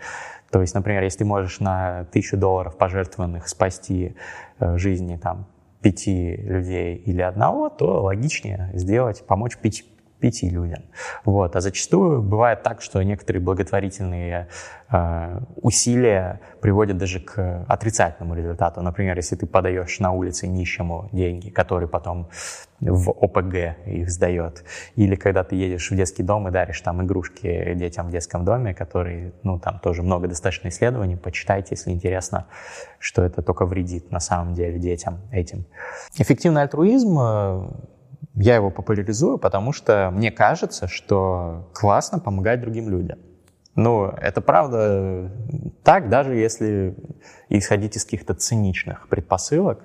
[0.51, 4.15] То есть, например, если ты можешь на тысячу долларов пожертвованных спасти
[4.61, 5.47] э, жизни там,
[5.83, 9.85] пяти людей или одного, то логичнее сделать, помочь пяти,
[10.19, 10.85] пяти людям.
[11.25, 11.57] Вот.
[11.57, 14.49] А зачастую бывает так, что некоторые благотворительные
[14.91, 18.83] э, усилия приводят даже к отрицательному результату.
[18.83, 22.29] Например, если ты подаешь на улице нищему деньги, который потом
[22.81, 24.65] в ОПГ их сдает,
[24.95, 28.75] или когда ты едешь в детский дом и даришь там игрушки детям в детском доме,
[28.75, 32.47] которые, ну, там тоже много достаточно исследований, почитайте, если интересно,
[32.99, 35.65] что это только вредит на самом деле детям этим.
[36.17, 37.69] Эффективный альтруизм э,
[38.41, 43.19] я его популяризую, потому что мне кажется, что классно помогать другим людям.
[43.75, 45.31] Ну, это правда
[45.85, 46.97] так, даже если
[47.49, 49.81] исходить из каких-то циничных предпосылок,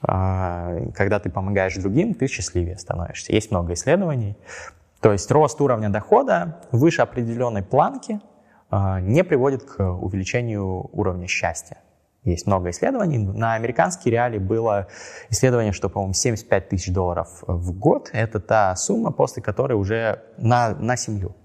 [0.00, 3.32] а, когда ты помогаешь другим, ты счастливее становишься.
[3.32, 4.36] Есть много исследований.
[5.00, 8.20] То есть рост уровня дохода выше определенной планки
[8.70, 11.78] а, не приводит к увеличению уровня счастья.
[12.26, 13.18] Есть много исследований.
[13.18, 14.88] На американские реалии было
[15.30, 18.10] исследование, что, по-моему, 75 тысяч долларов в год.
[18.12, 21.36] Это та сумма, после которой уже на, на семью.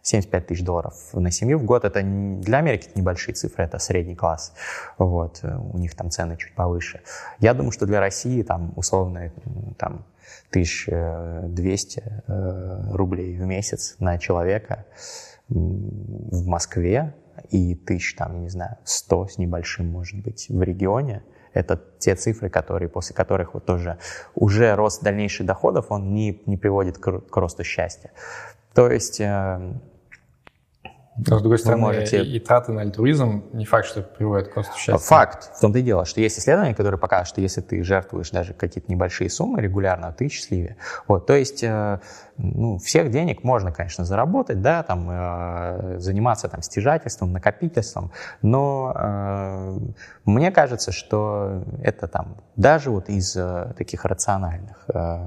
[0.00, 1.84] 75 тысяч долларов на семью в год.
[1.84, 4.54] Это для Америки это небольшие цифры, это средний класс.
[4.96, 5.44] Вот.
[5.44, 7.02] У них там цены чуть повыше.
[7.38, 9.30] Я думаю, что для России там условно
[9.78, 10.06] там,
[10.48, 14.86] 1200 э, рублей в месяц на человека
[15.48, 17.14] в Москве
[17.50, 21.22] и тысяч, там, я не знаю, 100 с небольшим, может быть, в регионе,
[21.52, 23.98] это те цифры, которые, после которых вот тоже
[24.34, 28.10] уже рост дальнейших доходов, он не, не приводит к, к росту счастья.
[28.74, 29.74] То есть э,
[31.16, 32.22] но, с другой стороны, можете...
[32.22, 34.96] и, и траты на альтруизм не факт, что приводит к росту счастья.
[34.96, 35.50] Факт.
[35.56, 38.90] В том-то и дело, что есть исследования, которые показывают, что если ты жертвуешь даже какие-то
[38.90, 40.76] небольшие суммы регулярно, ты счастливее.
[41.06, 42.00] Вот, то есть, э,
[42.36, 48.12] ну, всех денег можно, конечно, заработать, да, там, э, заниматься там стяжательством, накопительством,
[48.42, 49.78] но э,
[50.24, 55.26] мне кажется, что это там даже вот из э, таких рациональных э,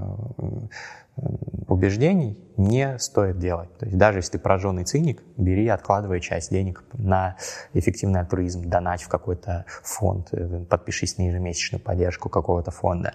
[1.67, 3.75] убеждений не стоит делать.
[3.77, 7.37] То есть даже если ты пораженный циник, бери, откладывай часть денег на
[7.73, 13.13] эффективный альтруизм, донать в какой-то фонд, э, подпишись на ежемесячную поддержку какого-то фонда.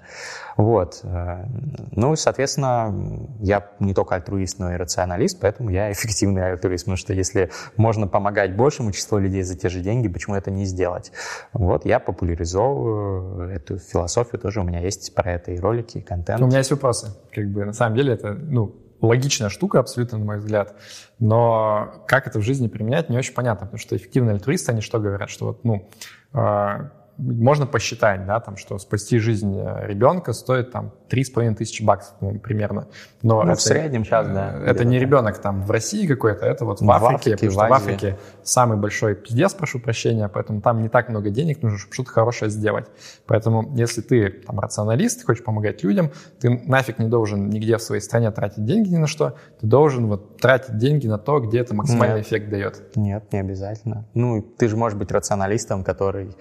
[0.56, 1.00] Вот.
[1.04, 1.46] Э,
[1.92, 2.94] ну, соответственно,
[3.40, 8.06] я не только альтруист, но и рационалист, поэтому я эффективный альтруист, потому что если можно
[8.06, 11.12] помогать большему числу людей за те же деньги, почему это не сделать?
[11.52, 16.40] Вот я популяризовываю эту философию, тоже у меня есть про это и ролики, и контент.
[16.40, 17.14] У меня есть вопросы.
[17.32, 20.74] Как бы, на самом деле это, ну, логичная штука абсолютно, на мой взгляд,
[21.18, 24.98] но как это в жизни применять, не очень понятно, потому что эффективные альтруисты, они что
[24.98, 25.88] говорят, что вот, ну,
[26.32, 26.90] а,
[27.20, 31.82] можно посчитать, да, там, что спасти жизнь э, ребенка стоит там три с половиной тысячи
[31.82, 32.88] баксов ну, примерно.
[33.22, 34.54] Но ну, это, в среднем сейчас, да.
[34.54, 37.50] Э, это не ребенок там в России какой-то, это вот в, в Африке, Африке, потому
[37.50, 41.62] в что в Африке самый большой пиздец, прошу прощения, поэтому там не так много денег
[41.62, 42.86] нужно, чтобы что-то хорошее сделать.
[43.26, 46.10] Поэтому если ты там рационалист, ты хочешь помогать людям,
[46.40, 50.06] ты нафиг не должен нигде в своей стране тратить деньги ни на что, ты должен
[50.06, 52.26] вот тратить деньги на то, где это максимальный Нет.
[52.26, 52.96] эффект дает.
[52.96, 54.06] Нет, не обязательно.
[54.14, 56.34] Ну, ты же можешь быть рационалистом, который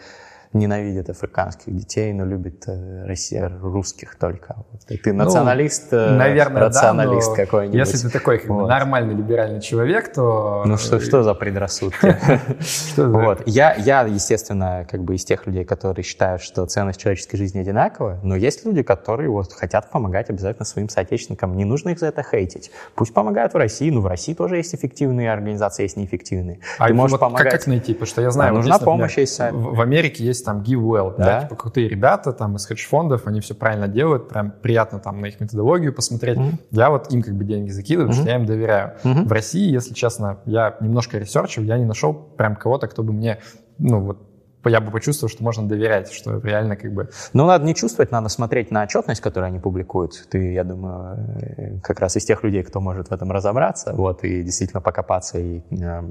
[0.52, 4.56] ненавидит африканских детей, но любит э, Россия, русских только.
[4.72, 4.82] Вот.
[4.88, 7.78] ты ну, националист, ну, наверное, рационалист да, какой-нибудь.
[7.78, 8.68] Если ты такой как вот.
[8.68, 10.64] нормальный либеральный человек, то...
[10.66, 12.18] Ну что, что за предрассудки?
[12.98, 13.44] Вот.
[13.46, 18.20] Я, я, естественно, как бы из тех людей, которые считают, что ценность человеческой жизни одинаковая,
[18.24, 21.56] но есть люди, которые вот хотят помогать обязательно своим соотечественникам.
[21.56, 22.72] Не нужно их за это хейтить.
[22.96, 26.60] Пусть помогают в России, но в России тоже есть эффективные организации, есть неэффективные.
[26.78, 27.52] А ты можешь помогать.
[27.52, 27.94] Как, найти?
[27.94, 29.40] Потому что я знаю, нужна помощь, есть.
[29.40, 31.42] В Америке есть есть там GiveWell, да, да?
[31.42, 35.40] типа крутые ребята там из хедж-фондов, они все правильно делают, прям приятно там на их
[35.40, 36.38] методологию посмотреть.
[36.38, 36.60] Mm-hmm.
[36.72, 38.12] Я вот им как бы деньги закидываю, mm-hmm.
[38.12, 38.94] потому что я им доверяю.
[39.04, 39.28] Mm-hmm.
[39.28, 43.40] В России, если честно, я немножко ресерчил, я не нашел прям кого-то, кто бы мне,
[43.78, 44.29] ну вот
[44.66, 47.10] я бы почувствовал, что можно доверять, что реально как бы...
[47.34, 50.28] Ну, надо не чувствовать, надо смотреть на отчетность, которую они публикуют.
[50.30, 51.18] Ты, я думаю,
[51.58, 55.40] э, как раз из тех людей, кто может в этом разобраться, вот, и действительно покопаться
[55.40, 56.02] и э,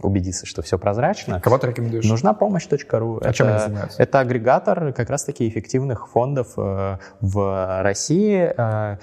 [0.00, 1.40] убедиться, что все прозрачно.
[1.40, 2.04] Кого ты рекомендуешь?
[2.08, 3.18] Нужна помощь.ру.
[3.18, 4.02] А это, чем они занимаются?
[4.02, 8.52] Это агрегатор как раз-таки эффективных фондов э, в России.
[8.56, 8.98] Э,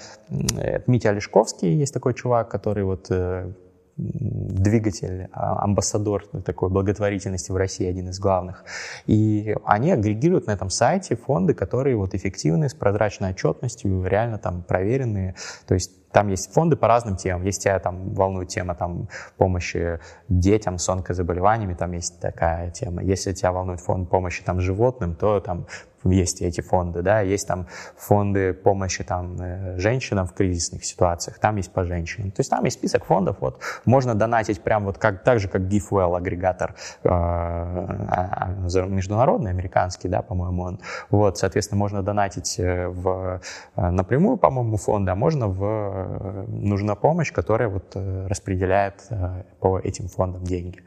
[0.86, 3.52] Митя Олешковский есть такой чувак, который вот э,
[4.00, 8.64] двигатель, а, амбассадор такой благотворительности в России, один из главных.
[9.06, 14.62] И они агрегируют на этом сайте фонды, которые вот эффективны, с прозрачной отчетностью, реально там
[14.62, 15.34] проверенные.
[15.66, 17.44] То есть там есть фонды по разным темам.
[17.44, 23.02] Есть тебя там волнует тема там, помощи детям с онкозаболеваниями, там есть такая тема.
[23.02, 25.66] Если тебя волнует фонд помощи там, животным, то там
[26.04, 31.56] есть эти фонды, да, есть там фонды помощи там э, женщинам в кризисных ситуациях, там
[31.56, 32.30] есть по женщинам.
[32.30, 35.62] То есть там есть список фондов, вот, можно донатить прям вот как, так же, как
[35.62, 40.80] GiveWell, агрегатор э, а, а, международный, американский, да, по-моему, он.
[41.10, 43.40] Вот, соответственно, можно донатить э, в,
[43.76, 45.99] напрямую, по-моему, фонды, а можно в э,
[46.48, 50.82] нужна помощь, которая вот э, распределяет э, по этим фондам деньги.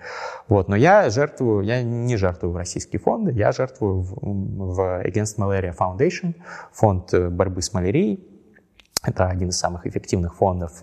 [0.47, 0.69] Вот.
[0.69, 5.75] Но я жертвую, я не жертвую в российские фонды, я жертвую в, в Against Malaria
[5.75, 6.35] Foundation,
[6.71, 8.32] фонд борьбы с малярией,
[9.03, 10.81] это один из самых эффективных фондов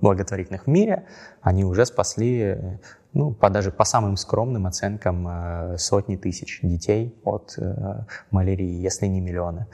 [0.00, 1.06] благотворительных в мире.
[1.40, 2.78] Они уже спасли
[3.12, 9.06] ну, по, даже по самым скромным оценкам, э, сотни тысяч детей от э, малярии, если
[9.06, 9.66] не миллионы.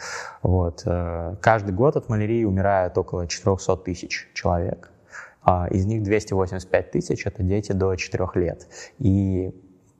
[0.42, 0.82] Вот.
[0.86, 4.90] Э, каждый год от малярии умирает около 400 тысяч человек.
[5.42, 8.66] А из них 285 тысяч– это дети до 4 лет.
[8.98, 9.54] И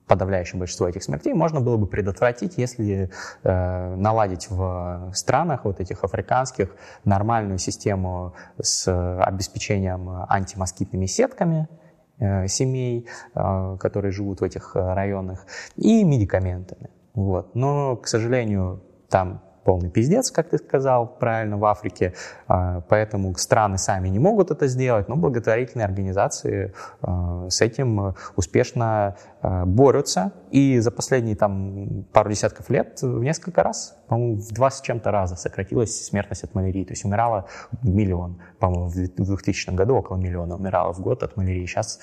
[0.07, 3.11] подавляющее большинство этих смертей можно было бы предотвратить, если
[3.43, 6.75] э, наладить в странах вот этих африканских
[7.05, 8.87] нормальную систему с
[9.21, 11.69] обеспечением антимоскитными сетками–
[12.19, 15.45] Э, семей, э, которые живут в этих э, районах,
[15.77, 16.89] и медикаментами.
[17.13, 17.55] Вот.
[17.55, 22.15] Но, к сожалению, там полный пиздец, как ты сказал правильно, в Африке,
[22.47, 26.73] а, поэтому страны сами не могут это сделать, но благотворительные организации
[27.03, 29.17] а, с этим успешно
[29.65, 34.81] борются, и за последние там пару десятков лет в несколько раз, по-моему, в два с
[34.81, 37.47] чем-то раза сократилась смертность от малярии, то есть умирало
[37.83, 42.01] миллион, по-моему, в 2000 году около миллиона умирало в год от малярии, сейчас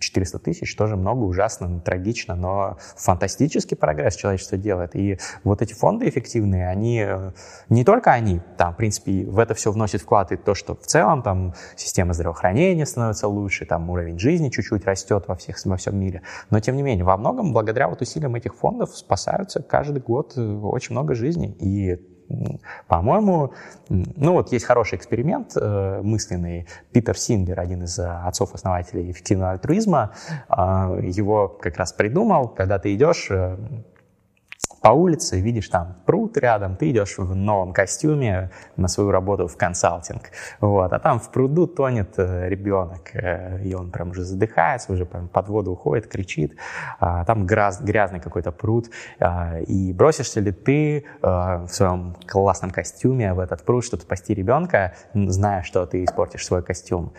[0.00, 6.08] 400 тысяч, тоже много, ужасно, трагично, но фантастический прогресс человечество делает, и вот эти фонды
[6.08, 7.32] эффективные, они, э,
[7.68, 10.86] не только они, там, в принципе, в это все вносит вклад и то, что в
[10.86, 15.98] целом там система здравоохранения становится лучше, там уровень жизни чуть-чуть растет во, всех, во всем
[15.98, 20.34] мире, но тем не менее, во многом, благодаря вот усилиям этих фондов спасаются каждый год
[20.36, 22.00] э, очень много жизней, и
[22.86, 23.52] по-моему,
[23.88, 26.66] ну вот есть хороший эксперимент э, мысленный.
[26.92, 30.12] Питер Сингер, один из э, отцов-основателей эффективного альтруизма,
[30.48, 30.54] э,
[31.02, 33.56] его как раз придумал, когда ты идешь э,
[34.82, 39.56] по улице, видишь там пруд рядом, ты идешь в новом костюме на свою работу в
[39.56, 40.30] консалтинг,
[40.60, 45.06] вот, а там в пруду тонет э, ребенок, э, и он прям уже задыхается, уже
[45.06, 46.56] прям под воду уходит, кричит,
[46.98, 48.86] а там гряз, грязный какой-то пруд,
[49.20, 54.34] а, и бросишься ли ты э, в своем классном костюме в этот пруд, чтобы спасти
[54.34, 57.12] ребенка, зная, что ты испортишь свой костюм?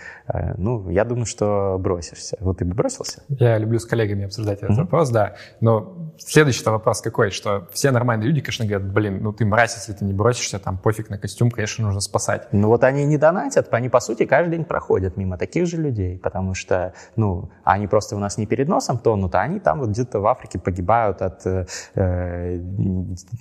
[0.57, 2.37] Ну, я думаю, что бросишься.
[2.41, 3.23] Вот ты бы бросился?
[3.29, 4.81] Я люблю с коллегами обсуждать этот mm-hmm.
[4.81, 9.45] вопрос, да, но следующий вопрос какой, что все нормальные люди, конечно, говорят, блин, ну ты
[9.45, 12.47] мразь, если ты не бросишься, там пофиг на костюм, конечно, нужно спасать.
[12.51, 16.17] Ну вот они не донатят, они, по сути, каждый день проходят мимо таких же людей,
[16.17, 19.89] потому что, ну, они просто у нас не перед носом тонут, а они там вот
[19.89, 22.57] где-то в Африке погибают от э,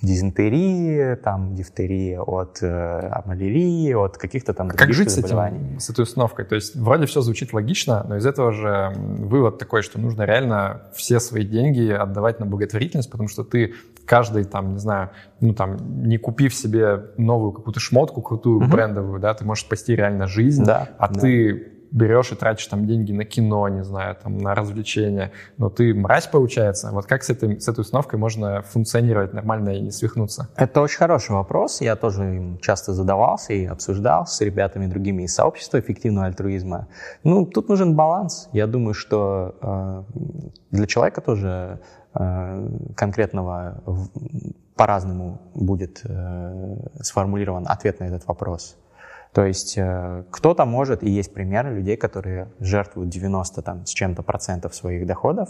[0.01, 5.89] дизентерии, там, дифтерии, от э, малярии, от каких-то там а как жить с этим, с
[5.89, 6.45] этой установкой?
[6.45, 10.83] То есть вроде все звучит логично, но из этого же вывод такой, что нужно реально
[10.95, 13.73] все свои деньги отдавать на благотворительность, потому что ты
[14.05, 15.09] каждый там, не знаю,
[15.39, 18.67] ну там, не купив себе новую какую-то шмотку крутую, угу.
[18.67, 21.19] брендовую, да, ты можешь спасти реально жизнь, да, а да.
[21.19, 25.93] ты берешь и тратишь там деньги на кино, не знаю, там на развлечения, но ты
[25.93, 26.89] мразь получается.
[26.91, 30.49] Вот как с этой, с этой установкой можно функционировать нормально и не свихнуться?
[30.55, 31.81] Это очень хороший вопрос.
[31.81, 36.87] Я тоже им часто задавался и обсуждал с ребятами другими из сообщества эффективного альтруизма.
[37.23, 38.49] Ну, тут нужен баланс.
[38.53, 40.03] Я думаю, что э,
[40.71, 41.79] для человека тоже
[42.95, 43.81] конкретного
[44.75, 48.75] по-разному будет э, сформулирован ответ на этот вопрос.
[49.31, 54.21] То есть э, кто-то может, и есть примеры людей, которые жертвуют 90 там, с чем-то
[54.23, 55.49] процентов своих доходов,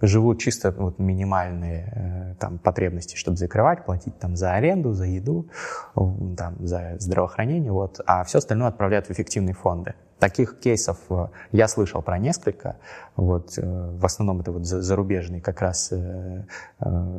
[0.00, 5.48] живут чисто вот, минимальные там, потребности, чтобы закрывать, платить там, за аренду, за еду,
[5.94, 9.94] там, за здравоохранение, вот, а все остальное отправляют в эффективные фонды.
[10.18, 12.76] Таких кейсов э, я слышал про несколько.
[13.14, 16.44] Вот, э, в основном это вот зарубежные как раз э,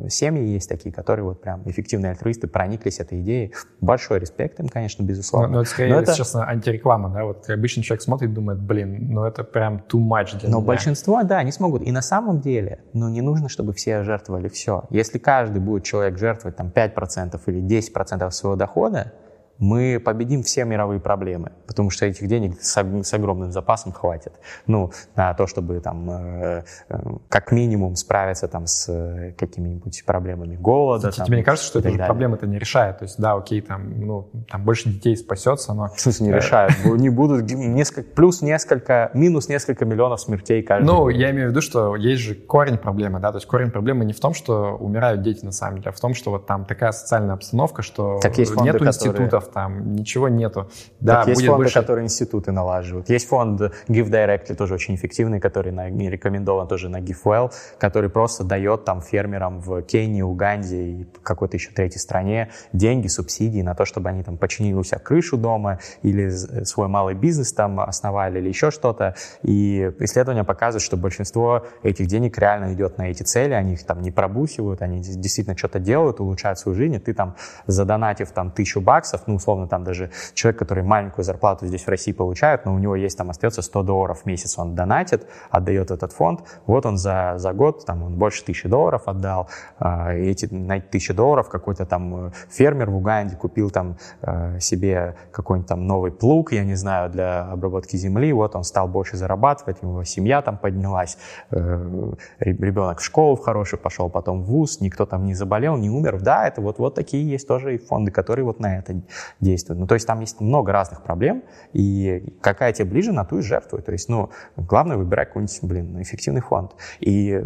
[0.10, 3.54] семьи есть такие, которые вот прям эффективные альтруисты прониклись этой идеей.
[3.80, 5.48] Большой респект им, конечно, безусловно.
[5.48, 6.14] Но, но это скорее, но это...
[6.14, 7.24] честно, антиреклама, да?
[7.24, 10.68] Вот обычный человек смотрит и думает, блин, ну это прям too much для Но меня.
[10.68, 11.84] большинство, да, не смогут.
[11.84, 14.84] И на самом деле, ну не нужно, чтобы все жертвовали все.
[14.90, 19.14] Если каждый будет человек жертвовать там 5% или 10% своего дохода,
[19.60, 24.34] мы победим все мировые проблемы, потому что этих денег с, с огромным запасом хватит.
[24.68, 30.56] Ну, на то, чтобы там э, э, как минимум справиться там с э, какими-нибудь проблемами
[30.56, 31.12] голода.
[31.12, 33.00] Тебе там, не кажется, что это уже проблемы-то не решает?
[33.00, 35.90] То есть, да, окей, там, ну, там больше детей спасется, но...
[35.90, 36.74] В смысле не решают?
[36.86, 41.62] Не будут несколько, плюс несколько, минус несколько миллионов смертей каждый Ну, я имею в виду,
[41.62, 45.22] что есть же корень проблемы, да, то есть корень проблемы не в том, что умирают
[45.22, 48.20] дети на самом деле, а в том, что вот там такая социальная обстановка, что
[48.62, 50.70] нет институтов, там ничего нету.
[51.00, 51.80] Да, есть фонды, больше...
[51.80, 53.10] которые институты налаживают.
[53.10, 58.44] Есть фонд Give Directly, тоже очень эффективный, который на, рекомендован тоже на GiveWell, который просто
[58.44, 63.86] дает там фермерам в Кении, Уганде и какой-то еще третьей стране деньги, субсидии на то,
[63.86, 68.50] чтобы они там починили у себя крышу дома или свой малый бизнес там основали или
[68.50, 69.16] еще что-то.
[69.44, 74.02] И исследования показывают, что большинство этих денег реально идет на эти цели, они их там
[74.02, 77.36] не пробусивают, они действительно что-то делают, улучшают свою жизнь, и ты там
[77.68, 82.12] задонатив там тысячу баксов, ну, условно, там даже человек, который маленькую зарплату здесь в России
[82.12, 86.12] получает, но у него есть там остается 100 долларов в месяц, он донатит, отдает этот
[86.14, 89.50] фонд, вот он за, за год, там, он больше тысячи долларов отдал,
[89.80, 94.60] э, эти, на эти тысячи долларов какой-то там э, фермер в Уганде купил там э,
[94.60, 99.18] себе какой-нибудь там новый плуг, я не знаю, для обработки земли, вот он стал больше
[99.18, 101.18] зарабатывать, его семья там поднялась,
[101.52, 105.90] э, ребенок в школу в хорошую пошел, потом в ВУЗ, никто там не заболел, не
[105.90, 109.02] умер, да, это вот, вот такие есть тоже и фонды, которые вот на это
[109.40, 109.80] действуют.
[109.80, 111.44] Ну, то есть там есть много разных проблем,
[111.74, 113.82] и какая тебе ближе, на ту и жертвуй.
[113.82, 116.76] То есть, ну, главное выбирать какой-нибудь, блин, эффективный фонд.
[117.00, 117.42] И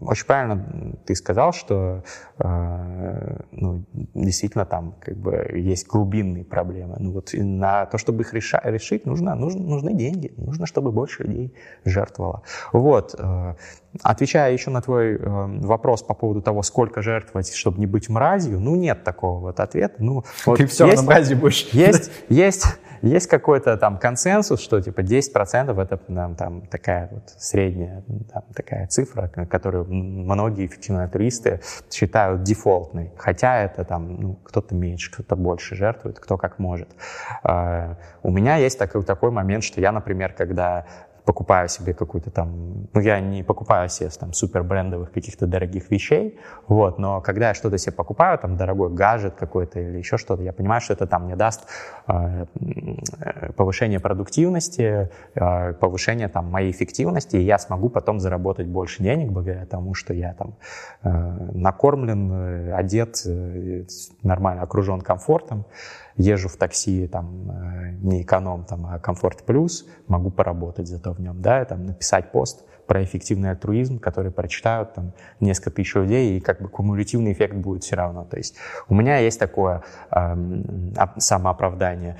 [0.00, 2.04] очень правильно ты сказал, что
[2.38, 3.84] э, ну,
[4.14, 6.96] действительно там как бы есть глубинные проблемы.
[6.98, 11.24] Ну, вот на то, чтобы их реша- решить, нужно, нужно, нужны деньги, нужно, чтобы больше
[11.24, 12.42] людей жертвовало.
[12.72, 13.14] Вот.
[13.18, 13.54] Э,
[14.02, 18.60] отвечая еще на твой э, вопрос по поводу того, сколько жертвовать, чтобы не быть мразью,
[18.60, 19.96] ну, нет такого вот ответа.
[19.98, 21.68] Ну, вот Ты все, есть, мрази будешь.
[21.72, 22.66] Есть, есть,
[23.02, 28.86] есть какой-то там консенсус, что типа 10% это там, там такая вот средняя там, такая
[28.88, 31.60] цифра, которую многие эффективные туристы
[31.90, 33.12] считают дефолтной.
[33.16, 36.88] Хотя это там ну, кто-то меньше, кто-то больше жертвует, кто как может.
[37.44, 40.86] Uh, у меня есть такой, такой момент, что я, например, когда
[41.24, 46.38] покупаю себе какую-то там, ну я не покупаю себе там супер брендовых каких-то дорогих вещей,
[46.68, 50.52] вот, но когда я что-то себе покупаю, там дорогой гаджет какой-то или еще что-то, я
[50.52, 51.66] понимаю, что это там мне даст
[52.08, 52.44] э,
[53.56, 59.64] повышение продуктивности, э, повышение там моей эффективности, и я смогу потом заработать больше денег благодаря
[59.66, 60.56] тому, что я там
[61.02, 61.10] э,
[61.54, 63.84] накормлен, э, одет, э,
[64.22, 65.64] нормально окружен комфортом,
[66.16, 71.20] езжу в такси, там, э, не эконом, там, а комфорт плюс, могу поработать зато в
[71.20, 76.40] нем, да, там, написать пост про эффективный альтруизм, который прочитают там несколько тысяч людей, и
[76.40, 78.24] как бы кумулятивный эффект будет все равно.
[78.24, 78.56] То есть
[78.88, 80.36] у меня есть такое э,
[81.16, 82.18] самооправдание.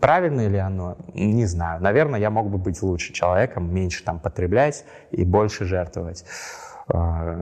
[0.00, 0.96] Правильно ли оно?
[1.14, 1.82] Не знаю.
[1.82, 6.24] Наверное, я мог бы быть лучше человеком, меньше там потреблять и больше жертвовать.
[6.88, 7.34] А,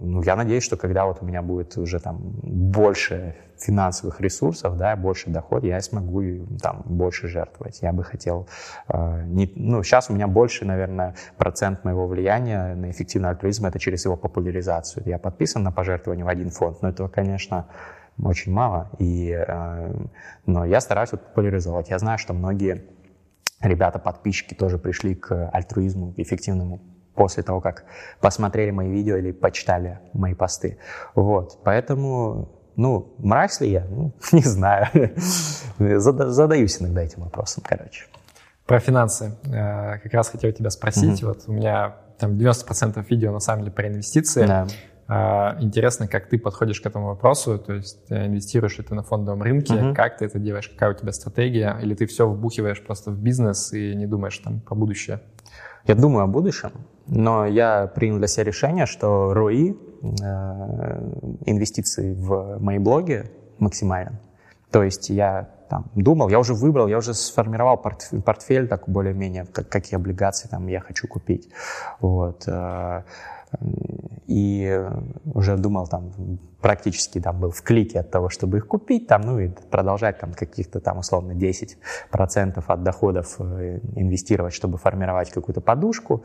[0.00, 4.96] ну, я надеюсь, что когда вот у меня будет уже там больше финансовых ресурсов, да,
[4.96, 6.22] больше доход, я смогу
[6.62, 7.82] там больше жертвовать.
[7.82, 8.48] Я бы хотел,
[8.88, 13.78] э, не, ну, сейчас у меня больше, наверное, процент моего влияния на эффективный альтруизм это
[13.78, 15.02] через его популяризацию.
[15.06, 17.66] Я подписан на пожертвование в один фонд, но этого, конечно,
[18.22, 19.94] очень мало, и, э,
[20.46, 21.90] но я стараюсь вот популяризовать.
[21.90, 22.84] Я знаю, что многие
[23.60, 26.80] ребята, подписчики тоже пришли к альтруизму, эффективному
[27.20, 27.84] после того, как
[28.22, 30.78] посмотрели мои видео или почитали мои посты.
[31.14, 33.84] Вот, поэтому, ну, мразь ли я?
[33.90, 34.86] Ну, не знаю.
[35.78, 38.06] Задаюсь иногда этим вопросом, короче.
[38.64, 39.36] Про финансы.
[39.44, 41.22] Э, как раз хотел тебя спросить.
[41.22, 41.26] Mm-hmm.
[41.26, 44.46] Вот у меня там 90% видео на самом деле про инвестиции.
[44.46, 44.66] Да.
[45.06, 49.42] Э, интересно, как ты подходишь к этому вопросу, то есть инвестируешь ли ты на фондовом
[49.42, 49.94] рынке, uh-huh.
[49.94, 53.74] как ты это делаешь, какая у тебя стратегия, или ты все вбухиваешь просто в бизнес
[53.74, 55.20] и не думаешь там про будущее?
[55.86, 56.72] Я думаю о будущем,
[57.06, 63.24] но я принял для себя решение, что ROI, э, инвестиции в мои блоги
[63.58, 64.18] максимален.
[64.70, 69.46] То есть я там, думал, я уже выбрал, я уже сформировал портфель, портфель так более-менее,
[69.46, 71.48] как, какие облигации там я хочу купить.
[72.00, 72.44] Вот.
[74.26, 74.80] И
[75.34, 76.12] уже думал там
[76.60, 80.32] практически там был в клике от того, чтобы их купить, там, ну и продолжать там
[80.32, 86.22] каких-то там условно 10% от доходов э, инвестировать, чтобы формировать какую-то подушку.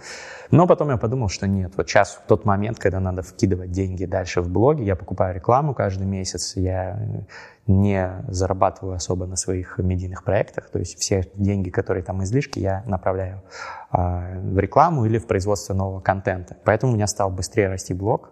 [0.52, 4.06] Но потом я подумал, что нет, вот сейчас в тот момент, когда надо вкидывать деньги
[4.06, 7.26] дальше в блоги, я покупаю рекламу каждый месяц, я
[7.68, 12.84] не зарабатываю особо на своих медийных проектах, то есть все деньги, которые там излишки, я
[12.86, 13.42] направляю
[13.90, 16.56] а, в рекламу или в производство нового контента.
[16.64, 18.32] Поэтому у меня стал быстрее расти блог.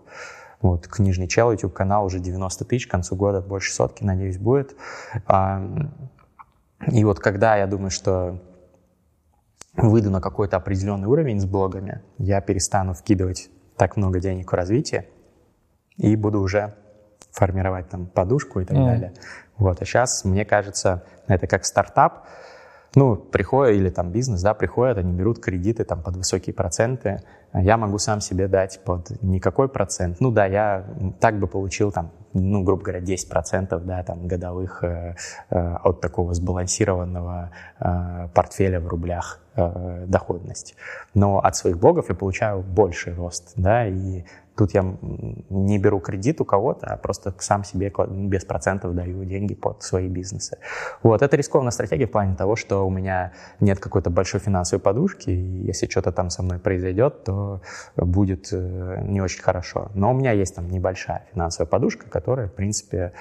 [0.61, 4.75] Вот, книжный чел, YouTube канал уже 90 тысяч, к концу года больше сотки, надеюсь, будет.
[5.25, 5.61] А,
[6.91, 8.39] и вот когда я думаю, что
[9.75, 15.09] выйду на какой-то определенный уровень с блогами, я перестану вкидывать так много денег в развитие
[15.97, 16.75] и буду уже
[17.31, 18.85] формировать там подушку и так mm.
[18.85, 19.13] далее.
[19.57, 22.25] Вот, а сейчас, мне кажется, это как стартап,
[22.95, 27.23] ну, приходят, или там бизнес, да, приходят, они берут кредиты там под высокие проценты,
[27.53, 30.19] я могу сам себе дать под никакой процент.
[30.19, 30.85] Ну да, я
[31.19, 35.15] так бы получил там, ну, грубо говоря, 10% да, там, годовых э,
[35.49, 40.75] э, от такого сбалансированного э, портфеля в рублях э, доходность.
[41.13, 44.23] Но от своих блогов я получаю больший рост, да, и
[44.55, 44.83] Тут я
[45.49, 50.07] не беру кредит у кого-то, а просто сам себе без процентов даю деньги под свои
[50.07, 50.57] бизнесы.
[51.01, 55.31] Вот, это рискованная стратегия в плане того, что у меня нет какой-то большой финансовой подушки,
[55.31, 57.61] и если что-то там со мной произойдет, то
[57.95, 59.89] будет э, не очень хорошо.
[59.95, 63.13] Но у меня есть там небольшая финансовая подушка, которая, в принципе,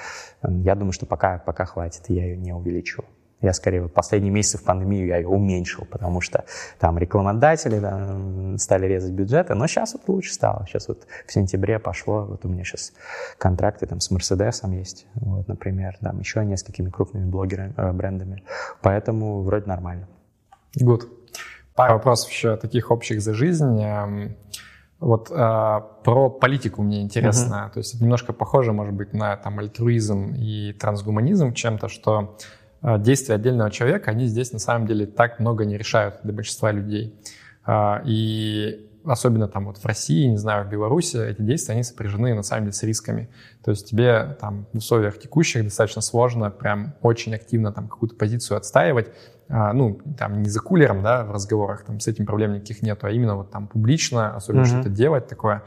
[0.42, 3.04] я думаю, что пока, пока хватит, я ее не увеличу.
[3.42, 6.44] Я скорее вот последние месяцы в пандемию я ее уменьшил, потому что
[6.78, 10.64] там рекламодатели да, стали резать бюджеты, но сейчас вот лучше стало.
[10.66, 12.92] Сейчас вот в сентябре пошло, вот у меня сейчас
[13.38, 18.44] контракты там с Мерседесом есть, вот, например, там еще несколькими крупными блогерами, э, брендами.
[18.80, 20.08] Поэтому вроде нормально.
[20.80, 21.08] Good.
[21.74, 23.82] Пару вопросов еще таких общих за жизнь.
[23.82, 24.36] Эм,
[25.00, 27.66] вот э, про политику мне интересно.
[27.66, 27.74] Uh-huh.
[27.74, 32.36] То есть немножко похоже, может быть, на там альтруизм и трансгуманизм чем-то, что
[32.82, 37.14] действия отдельного человека, они здесь на самом деле так много не решают для большинства людей.
[37.64, 42.34] А, и особенно там вот в России, не знаю, в Беларуси, эти действия, они сопряжены
[42.34, 43.28] на самом деле с рисками.
[43.64, 48.56] То есть тебе там в условиях текущих достаточно сложно прям очень активно там какую-то позицию
[48.56, 52.82] отстаивать, а, ну, там не за кулером, да, в разговорах, там с этим проблем никаких
[52.82, 54.66] нету, а именно вот там публично, особенно mm-hmm.
[54.66, 55.62] что-то делать такое.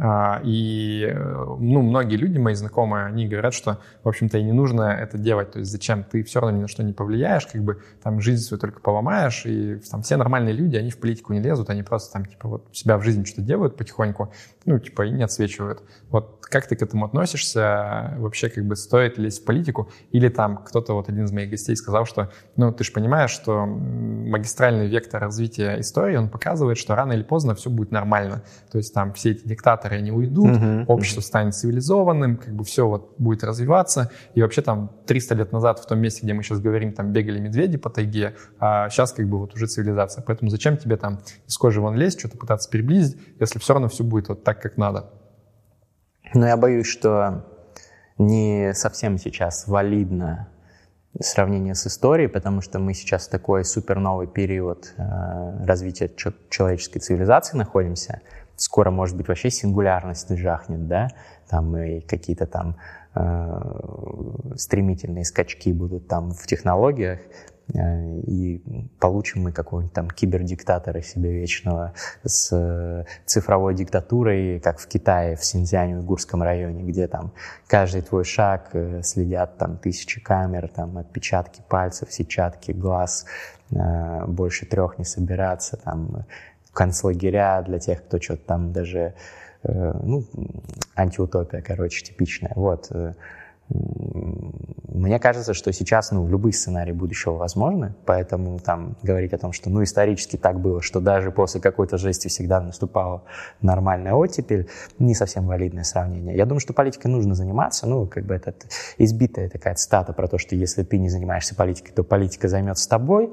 [0.00, 4.52] А, и э, ну, многие люди, мои знакомые, они говорят, что, в общем-то, и не
[4.52, 5.50] нужно это делать.
[5.50, 6.04] То есть зачем?
[6.04, 9.44] Ты все равно ни на что не повлияешь, как бы там жизнь свою только поломаешь,
[9.44, 12.68] и там все нормальные люди, они в политику не лезут, они просто там типа вот
[12.72, 14.32] себя в жизни что-то делают потихоньку,
[14.66, 15.82] ну, типа и не отсвечивают.
[16.10, 18.14] Вот как ты к этому относишься?
[18.18, 19.90] Вообще, как бы стоит лезть в политику?
[20.12, 23.66] Или там кто-то, вот один из моих гостей сказал, что, ну, ты же понимаешь, что
[23.66, 28.42] магистральный вектор развития истории, он показывает, что рано или поздно все будет нормально.
[28.70, 32.86] То есть там все эти диктаторы, они уйдут, uh-huh, общество станет цивилизованным, как бы все
[32.86, 34.10] вот будет развиваться.
[34.34, 37.38] И вообще там 300 лет назад в том месте, где мы сейчас говорим, там бегали
[37.38, 40.22] медведи по тайге, а сейчас как бы вот уже цивилизация.
[40.26, 44.04] Поэтому зачем тебе там из кожи вон лезть, что-то пытаться приблизить, если все равно все
[44.04, 45.10] будет вот так, как надо?
[46.34, 47.44] Но я боюсь, что
[48.18, 50.48] не совсем сейчас валидно
[51.20, 56.10] сравнение с историей, потому что мы сейчас в такой супер новый период э, развития
[56.50, 58.20] человеческой цивилизации находимся.
[58.56, 61.08] Скоро, может быть, вообще сингулярность жахнет, да,
[61.48, 62.76] там и какие-то там
[63.14, 67.20] э, стремительные скачки будут там в технологиях.
[67.74, 68.62] Э, и
[68.98, 71.92] получим мы какого-нибудь там кибердиктатора себе вечного
[72.24, 77.32] с э, цифровой диктатурой, как в Китае, в Синьцзяне, Уйгурском районе, где там
[77.66, 83.26] каждый твой шаг э, следят там тысячи камер, там отпечатки пальцев, сетчатки глаз,
[83.70, 86.24] больше трех не собираться, там
[86.72, 89.12] концлагеря для тех, кто что-то там даже,
[89.62, 90.24] ну,
[90.96, 92.52] антиутопия, короче, типичная.
[92.54, 92.90] Вот.
[93.70, 99.70] Мне кажется, что сейчас ну, любые сценарии будущего возможны, поэтому там говорить о том, что
[99.70, 103.22] ну, исторически так было, что даже после какой-то жести всегда наступала
[103.60, 104.68] нормальная оттепель,
[104.98, 106.36] не совсем валидное сравнение.
[106.36, 108.54] Я думаю, что политикой нужно заниматься, ну, как бы это
[108.96, 113.32] избитая такая цитата про то, что если ты не занимаешься политикой, то политика займется тобой,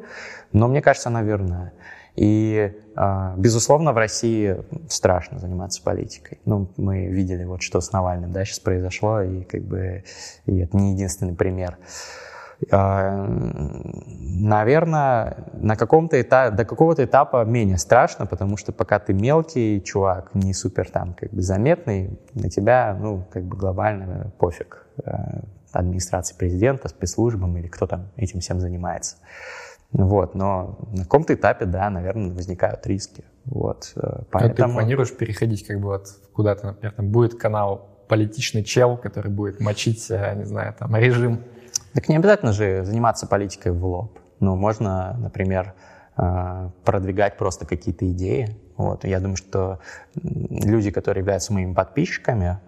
[0.52, 1.74] но мне кажется, она верная.
[2.16, 4.58] И, а, безусловно, в России
[4.90, 6.40] страшно заниматься политикой.
[6.46, 10.04] Ну, мы видели, вот что с Навальным да, сейчас произошло, и как бы
[10.46, 11.78] и это не единственный пример.
[12.72, 19.84] А, наверное, на каком-то этапе, до какого-то этапа менее страшно, потому что пока ты мелкий
[19.84, 25.42] чувак, не супер там как бы заметный, на тебя, ну, как бы глобально пофиг а,
[25.74, 29.18] администрации президента, спецслужбам или кто там этим всем занимается.
[29.97, 33.23] Вот, но на каком-то этапе, да, наверное, возникают риски.
[33.45, 33.93] Вот,
[34.30, 34.67] поэтому...
[34.67, 39.31] А ты планируешь переходить как бы вот куда-то, например, там будет канал политичный чел, который
[39.31, 41.43] будет мочить, не знаю, там, режим?
[41.93, 44.19] Так не обязательно же заниматься политикой в лоб.
[44.41, 45.73] Ну, можно, например,
[46.17, 48.57] э, продвигать просто какие-то идеи.
[48.76, 49.05] Вот.
[49.05, 49.80] Я думаю, что
[50.22, 52.59] люди, которые являются моими подписчиками,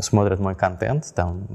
[0.00, 1.46] смотрят мой контент, там,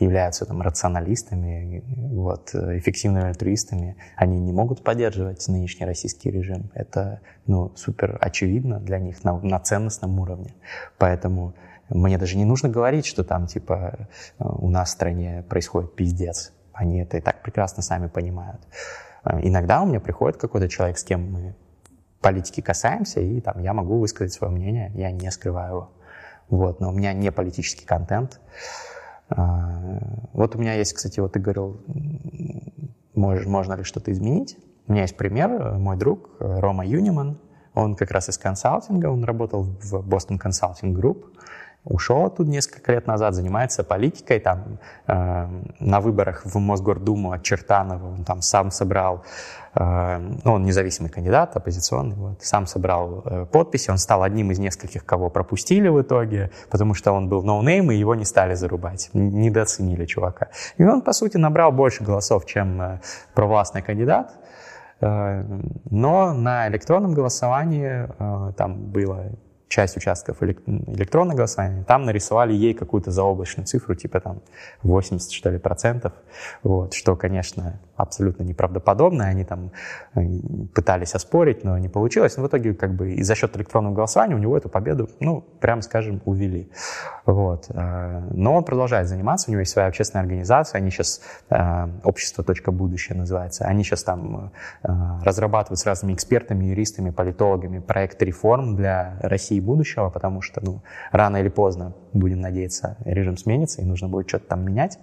[0.00, 6.70] являются там, рационалистами, вот, эффективными альтруистами, они не могут поддерживать нынешний российский режим.
[6.74, 10.54] Это ну, супер очевидно для них на, на ценностном уровне.
[10.98, 11.54] Поэтому
[11.90, 14.08] мне даже не нужно говорить, что там типа
[14.38, 16.52] у нас в стране происходит пиздец.
[16.72, 18.60] Они это и так прекрасно сами понимают.
[19.24, 21.54] Иногда у меня приходит какой-то человек, с кем мы
[22.20, 25.90] политики касаемся, и там я могу высказать свое мнение, я не скрываю его.
[26.48, 28.40] Вот, но у меня не политический контент.
[29.28, 29.98] А,
[30.32, 31.80] вот у меня есть, кстати, вот ты говорил,
[33.14, 34.56] можно ли что-то изменить.
[34.86, 37.38] У меня есть пример, мой друг Рома Юниман,
[37.74, 41.24] он как раз из консалтинга, он работал в Boston Consulting Group,
[41.84, 45.48] ушел оттуда несколько лет назад, занимается политикой, там э,
[45.80, 49.24] на выборах в Мосгордуму от Чертанова он там сам собрал,
[49.74, 54.60] э, ну, он независимый кандидат, оппозиционный, вот, сам собрал э, подписи, он стал одним из
[54.60, 58.54] нескольких, кого пропустили в итоге, потому что он был no name, и его не стали
[58.54, 60.48] зарубать, недооценили чувака.
[60.76, 63.00] И он, по сути, набрал больше голосов, чем э,
[63.34, 64.32] провластный кандидат,
[65.00, 65.44] э,
[65.90, 69.32] но на электронном голосовании э, там было
[69.72, 74.42] часть участков электронного голосования, там нарисовали ей какую-то заоблачную цифру, типа там
[74.82, 76.12] 80, что ли, процентов,
[76.62, 79.70] вот, что, конечно, абсолютно неправдоподобно, они там
[80.14, 80.20] э,
[80.74, 84.34] пытались оспорить, но не получилось, но в итоге как бы и за счет электронного голосования
[84.34, 86.70] у него эту победу, ну, прям скажем, увели,
[87.24, 91.88] вот, э, но он продолжает заниматься, у него есть своя общественная организация, они сейчас, э,
[92.04, 98.76] общество «Точка будущее» называется, они сейчас там разрабатывают с разными экспертами, юристами, политологами проект реформ
[98.76, 104.08] для России будущего, потому что ну, рано или поздно, будем надеяться, режим сменится, и нужно
[104.08, 104.98] будет что-то там менять.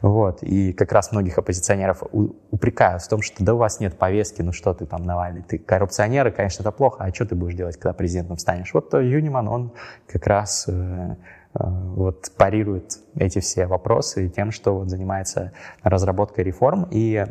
[0.00, 0.42] Вот.
[0.42, 2.02] И как раз многих оппозиционеров
[2.50, 5.58] упрекают в том, что да у вас нет повестки, ну что ты там, Навальный, ты
[5.58, 8.74] коррупционер, и, конечно, это плохо, а что ты будешь делать, когда президентом станешь?
[8.74, 9.72] Вот Юниман, он
[10.08, 15.52] как раз э, э, вот парирует эти все вопросы тем, что вот занимается
[15.82, 17.26] разработкой реформ и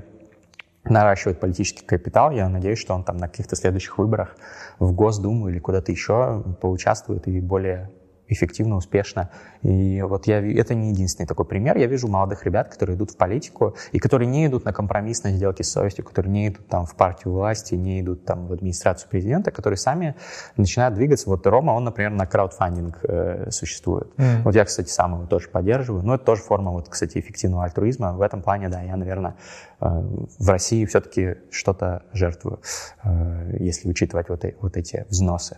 [0.83, 2.31] наращивает политический капитал.
[2.31, 4.35] Я надеюсь, что он там на каких-то следующих выборах
[4.79, 7.91] в Госдуму или куда-то еще поучаствует и более
[8.31, 9.29] эффективно, успешно.
[9.61, 11.77] И вот я, это не единственный такой пример.
[11.77, 15.61] Я вижу молодых ребят, которые идут в политику, и которые не идут на компромиссные сделки
[15.61, 19.51] с совестью, которые не идут там в партию власти, не идут там в администрацию президента,
[19.51, 20.15] которые сами
[20.55, 21.29] начинают двигаться.
[21.29, 24.11] Вот Рома, он, например, на краудфандинг э, существует.
[24.17, 24.43] Mm.
[24.43, 26.03] Вот я, кстати, сам его тоже поддерживаю.
[26.03, 28.13] Но это тоже форма, вот, кстати, эффективного альтруизма.
[28.13, 29.35] В этом плане, да, я, наверное,
[29.81, 32.61] э, в России все-таки что-то жертвую,
[33.03, 35.57] э, если учитывать вот, э, вот эти взносы.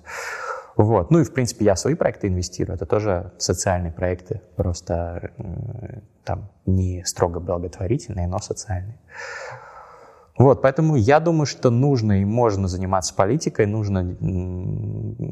[0.76, 1.12] Вот.
[1.12, 2.76] Ну и, в принципе, я свои проекты инвестирую.
[2.76, 5.32] Это тоже социальные проекты, просто
[6.24, 8.98] там не строго благотворительные, но социальные.
[10.36, 14.16] Вот, поэтому я думаю, что нужно и можно заниматься политикой, нужно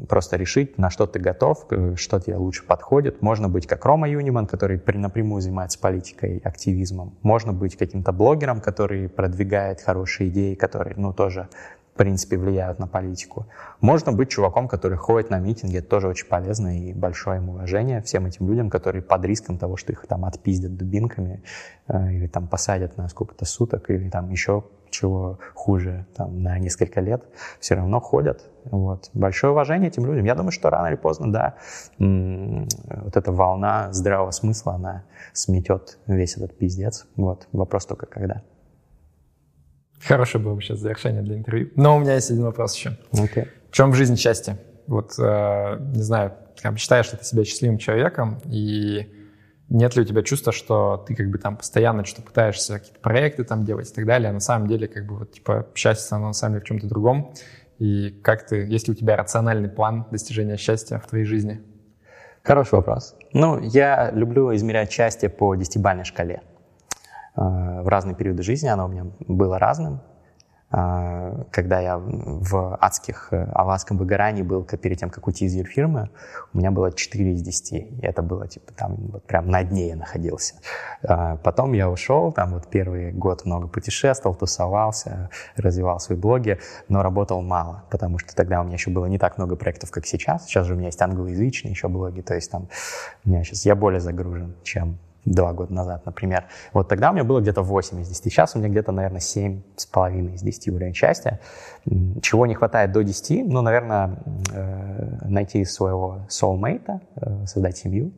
[0.08, 1.66] просто решить, на что ты готов,
[1.96, 3.20] что тебе лучше подходит.
[3.20, 7.18] Можно быть как Рома Юниман, который напрямую занимается политикой, активизмом.
[7.22, 11.48] Можно быть каким-то блогером, который продвигает хорошие идеи, которые, ну, тоже
[11.94, 13.46] в принципе, влияют на политику.
[13.80, 18.00] Можно быть чуваком, который ходит на митинги, это тоже очень полезно, и большое им уважение
[18.00, 21.42] всем этим людям, которые под риском того, что их там отпиздят дубинками,
[21.88, 27.00] э, или там посадят на сколько-то суток, или там еще чего хуже, там, на несколько
[27.00, 27.24] лет,
[27.60, 28.48] все равно ходят.
[28.64, 29.10] Вот.
[29.14, 30.24] Большое уважение этим людям.
[30.24, 31.54] Я думаю, что рано или поздно, да,
[31.98, 37.06] вот эта волна здравого смысла, она сметет весь этот пиздец.
[37.16, 37.48] Вот.
[37.52, 38.42] Вопрос только когда.
[40.06, 41.70] Хорошее было бы сейчас завершение для интервью.
[41.76, 42.96] Но у меня есть один вопрос еще.
[43.12, 43.48] Okay.
[43.70, 44.58] В чем в жизни счастье?
[44.86, 49.08] Вот, э, не знаю, там, считаешь ли ты себя счастливым человеком, и
[49.68, 53.44] нет ли у тебя чувства, что ты как бы там постоянно что-то пытаешься, какие-то проекты
[53.44, 56.28] там делать и так далее, а на самом деле как бы вот типа счастье, оно
[56.28, 57.34] на самом деле в чем-то другом,
[57.78, 61.62] и как ты, есть ли у тебя рациональный план достижения счастья в твоей жизни?
[62.42, 63.14] Хороший вопрос.
[63.32, 66.42] Ну, я люблю измерять счастье по десятибалльной шкале.
[67.36, 70.00] Э, в разные периоды жизни, оно у меня было разным.
[70.70, 75.54] Э, когда я в адских, э, в адском выгорании был перед тем, как уйти из
[75.54, 76.10] юрфирмы,
[76.52, 77.72] у меня было 4 из 10.
[77.72, 80.56] И это было типа там вот прям на дне я находился.
[81.00, 87.40] Потом я ушел, там вот первый год много путешествовал, тусовался, развивал свои блоги, но работал
[87.40, 90.46] мало, потому что тогда у меня еще было не так много проектов, как сейчас.
[90.46, 92.68] Сейчас же у меня есть англоязычные еще блоги, то есть там
[93.24, 96.44] у меня сейчас я более загружен, чем два года назад, например.
[96.72, 99.62] Вот тогда у меня было где-то 8 из 10, сейчас у меня где-то, наверное, 7
[99.76, 101.40] с половиной из 10 уровень счастья.
[102.20, 103.46] Чего не хватает до 10?
[103.46, 104.18] Ну, наверное,
[104.52, 108.12] э, найти своего soulmate, э, создать семью.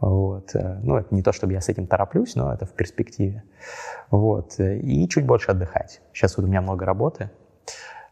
[0.00, 0.54] Вот.
[0.54, 3.44] Э, ну, это не то, чтобы я с этим тороплюсь, но это в перспективе.
[4.10, 4.58] Вот.
[4.58, 6.00] И чуть больше отдыхать.
[6.12, 7.30] Сейчас вот у меня много работы,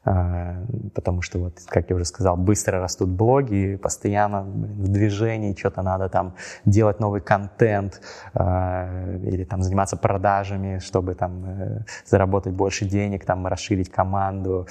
[0.05, 5.83] потому что, вот, как я уже сказал, быстро растут блоги, постоянно блин, в движении, что-то
[5.83, 6.35] надо там
[6.65, 8.01] делать новый контент
[8.35, 14.67] а, или там заниматься продажами, чтобы там э, заработать больше денег, там расширить команду,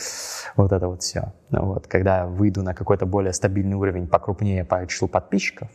[0.58, 1.32] вот это вот все.
[1.50, 5.70] Вот, когда выйду на какой-то более стабильный уровень, покрупнее по числу подписчиков,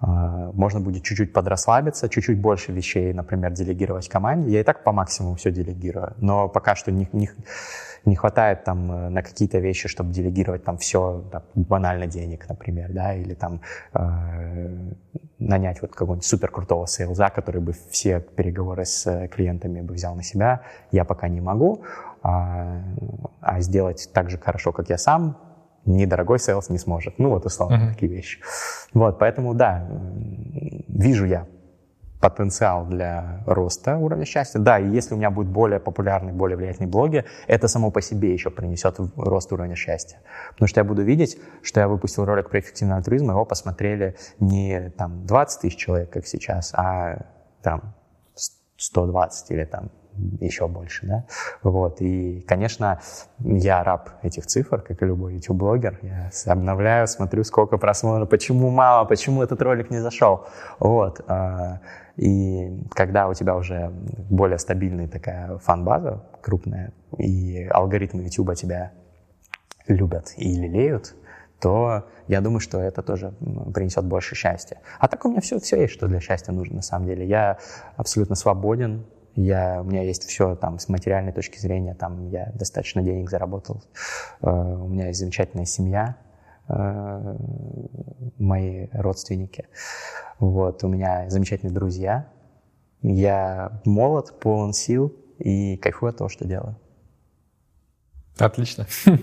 [0.00, 4.52] а, можно будет чуть-чуть подрасслабиться, чуть-чуть больше вещей, например, делегировать команде.
[4.52, 7.30] Я и так по максимуму все делегирую, но пока что не, не,
[8.04, 12.92] не хватает там э, на какие-то вещи, чтобы делегировать там все, там, банально денег, например,
[12.92, 13.60] да, или там
[13.94, 14.92] э,
[15.38, 20.14] нанять вот какого-нибудь супер крутого сейлза, который бы все переговоры с э, клиентами бы взял
[20.14, 20.62] на себя,
[20.92, 21.82] я пока не могу,
[22.22, 22.82] а,
[23.40, 25.38] а сделать так же хорошо, как я сам,
[25.86, 27.18] недорогой sales не сможет.
[27.18, 27.94] Ну, вот условно uh-huh.
[27.94, 28.40] такие вещи.
[28.92, 29.88] Вот, поэтому, да,
[30.88, 31.46] вижу я
[32.20, 34.58] потенциал для роста уровня счастья.
[34.58, 38.32] Да, и если у меня будет более популярный, более влиятельный блоги, это само по себе
[38.32, 40.18] еще принесет рост уровня счастья.
[40.52, 44.90] Потому что я буду видеть, что я выпустил ролик про эффективный альтруизм, его посмотрели не
[44.90, 47.26] там 20 тысяч человек, как сейчас, а
[47.62, 47.94] там
[48.76, 49.90] 120 или там
[50.40, 51.24] еще больше, да,
[51.62, 53.00] вот, и, конечно,
[53.38, 59.04] я раб этих цифр, как и любой YouTube-блогер, я обновляю, смотрю, сколько просмотров, почему мало,
[59.04, 60.46] почему этот ролик не зашел,
[60.78, 61.80] вот, а,
[62.20, 63.90] и когда у тебя уже
[64.28, 68.92] более стабильная такая фан-база крупная, и алгоритмы YouTube тебя
[69.88, 71.14] любят и лелеют,
[71.60, 73.32] то я думаю, что это тоже
[73.72, 74.82] принесет больше счастья.
[74.98, 77.26] А так у меня все, все есть, что для счастья нужно на самом деле.
[77.26, 77.56] Я
[77.96, 83.00] абсолютно свободен, я, у меня есть все там с материальной точки зрения, там я достаточно
[83.00, 83.82] денег заработал,
[84.42, 86.16] э, у меня есть замечательная семья,
[88.38, 89.66] мои родственники,
[90.38, 92.28] вот, у меня замечательные друзья,
[93.02, 96.76] я молод, полон сил и кайфую от того, что делаю.
[98.38, 98.86] Отлично.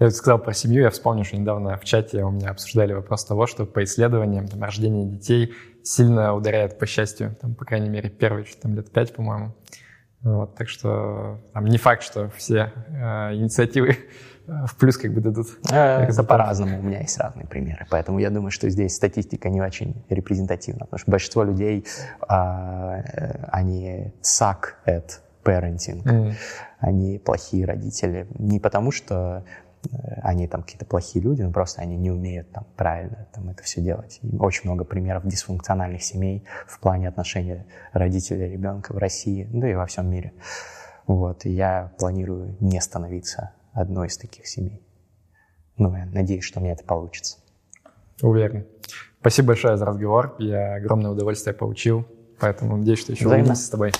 [0.00, 3.46] Я сказал про семью, я вспомнил, что недавно в чате у меня обсуждали вопрос того,
[3.46, 8.44] что по исследованиям там, рождение детей сильно ударяет по счастью, там, по крайней мере, первые
[8.60, 9.54] там, лет пять, по-моему.
[10.22, 13.94] Вот, так что там не факт, что все э, инициативы э,
[14.46, 15.48] в плюс как бы дадут.
[15.70, 17.86] Э, это по-разному, у меня есть разные примеры.
[17.90, 21.86] Поэтому я думаю, что здесь статистика не очень репрезентативна, потому что большинство людей,
[22.28, 26.32] а, э, они suck at parenting, mm.
[26.78, 28.26] они плохие родители.
[28.38, 29.44] Не потому, что
[29.90, 33.62] Э, они там какие-то плохие люди, но просто они не умеют там правильно там это
[33.62, 34.18] все делать.
[34.22, 39.68] И очень много примеров дисфункциональных семей в плане отношения родителя и ребенка в России, да
[39.68, 40.32] и во всем мире.
[41.06, 44.80] Вот, и я планирую не становиться одной из таких семей.
[45.76, 47.38] Ну, я надеюсь, что у меня это получится.
[48.22, 48.64] Уверен.
[49.20, 50.36] Спасибо большое за разговор.
[50.38, 52.06] Я огромное удовольствие получил,
[52.38, 53.92] поэтому надеюсь, что еще увидимся с тобой.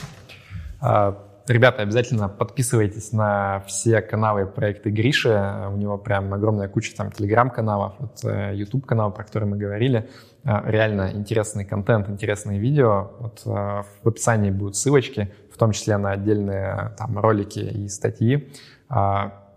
[0.81, 5.29] А, Ребята, обязательно подписывайтесь на все каналы проекта Гриши.
[5.71, 10.09] У него прям огромная куча там телеграм-каналов, вот э, YouTube канал, про который мы говорили.
[10.45, 13.11] Э, реально интересный контент, интересные видео.
[13.19, 18.51] Вот э, в описании будут ссылочки, в том числе на отдельные там ролики и статьи.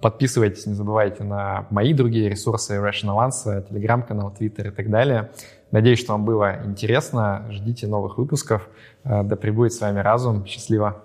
[0.02, 5.32] Подписывайтесь, не забывайте на мои другие ресурсы, Rational Answer, телеграм-канал, Twitter и так далее.
[5.72, 7.48] Надеюсь, что вам было интересно.
[7.49, 8.69] Ждите новых выпусков.
[9.03, 10.45] Да пребудет с вами разум.
[10.45, 11.03] Счастливо!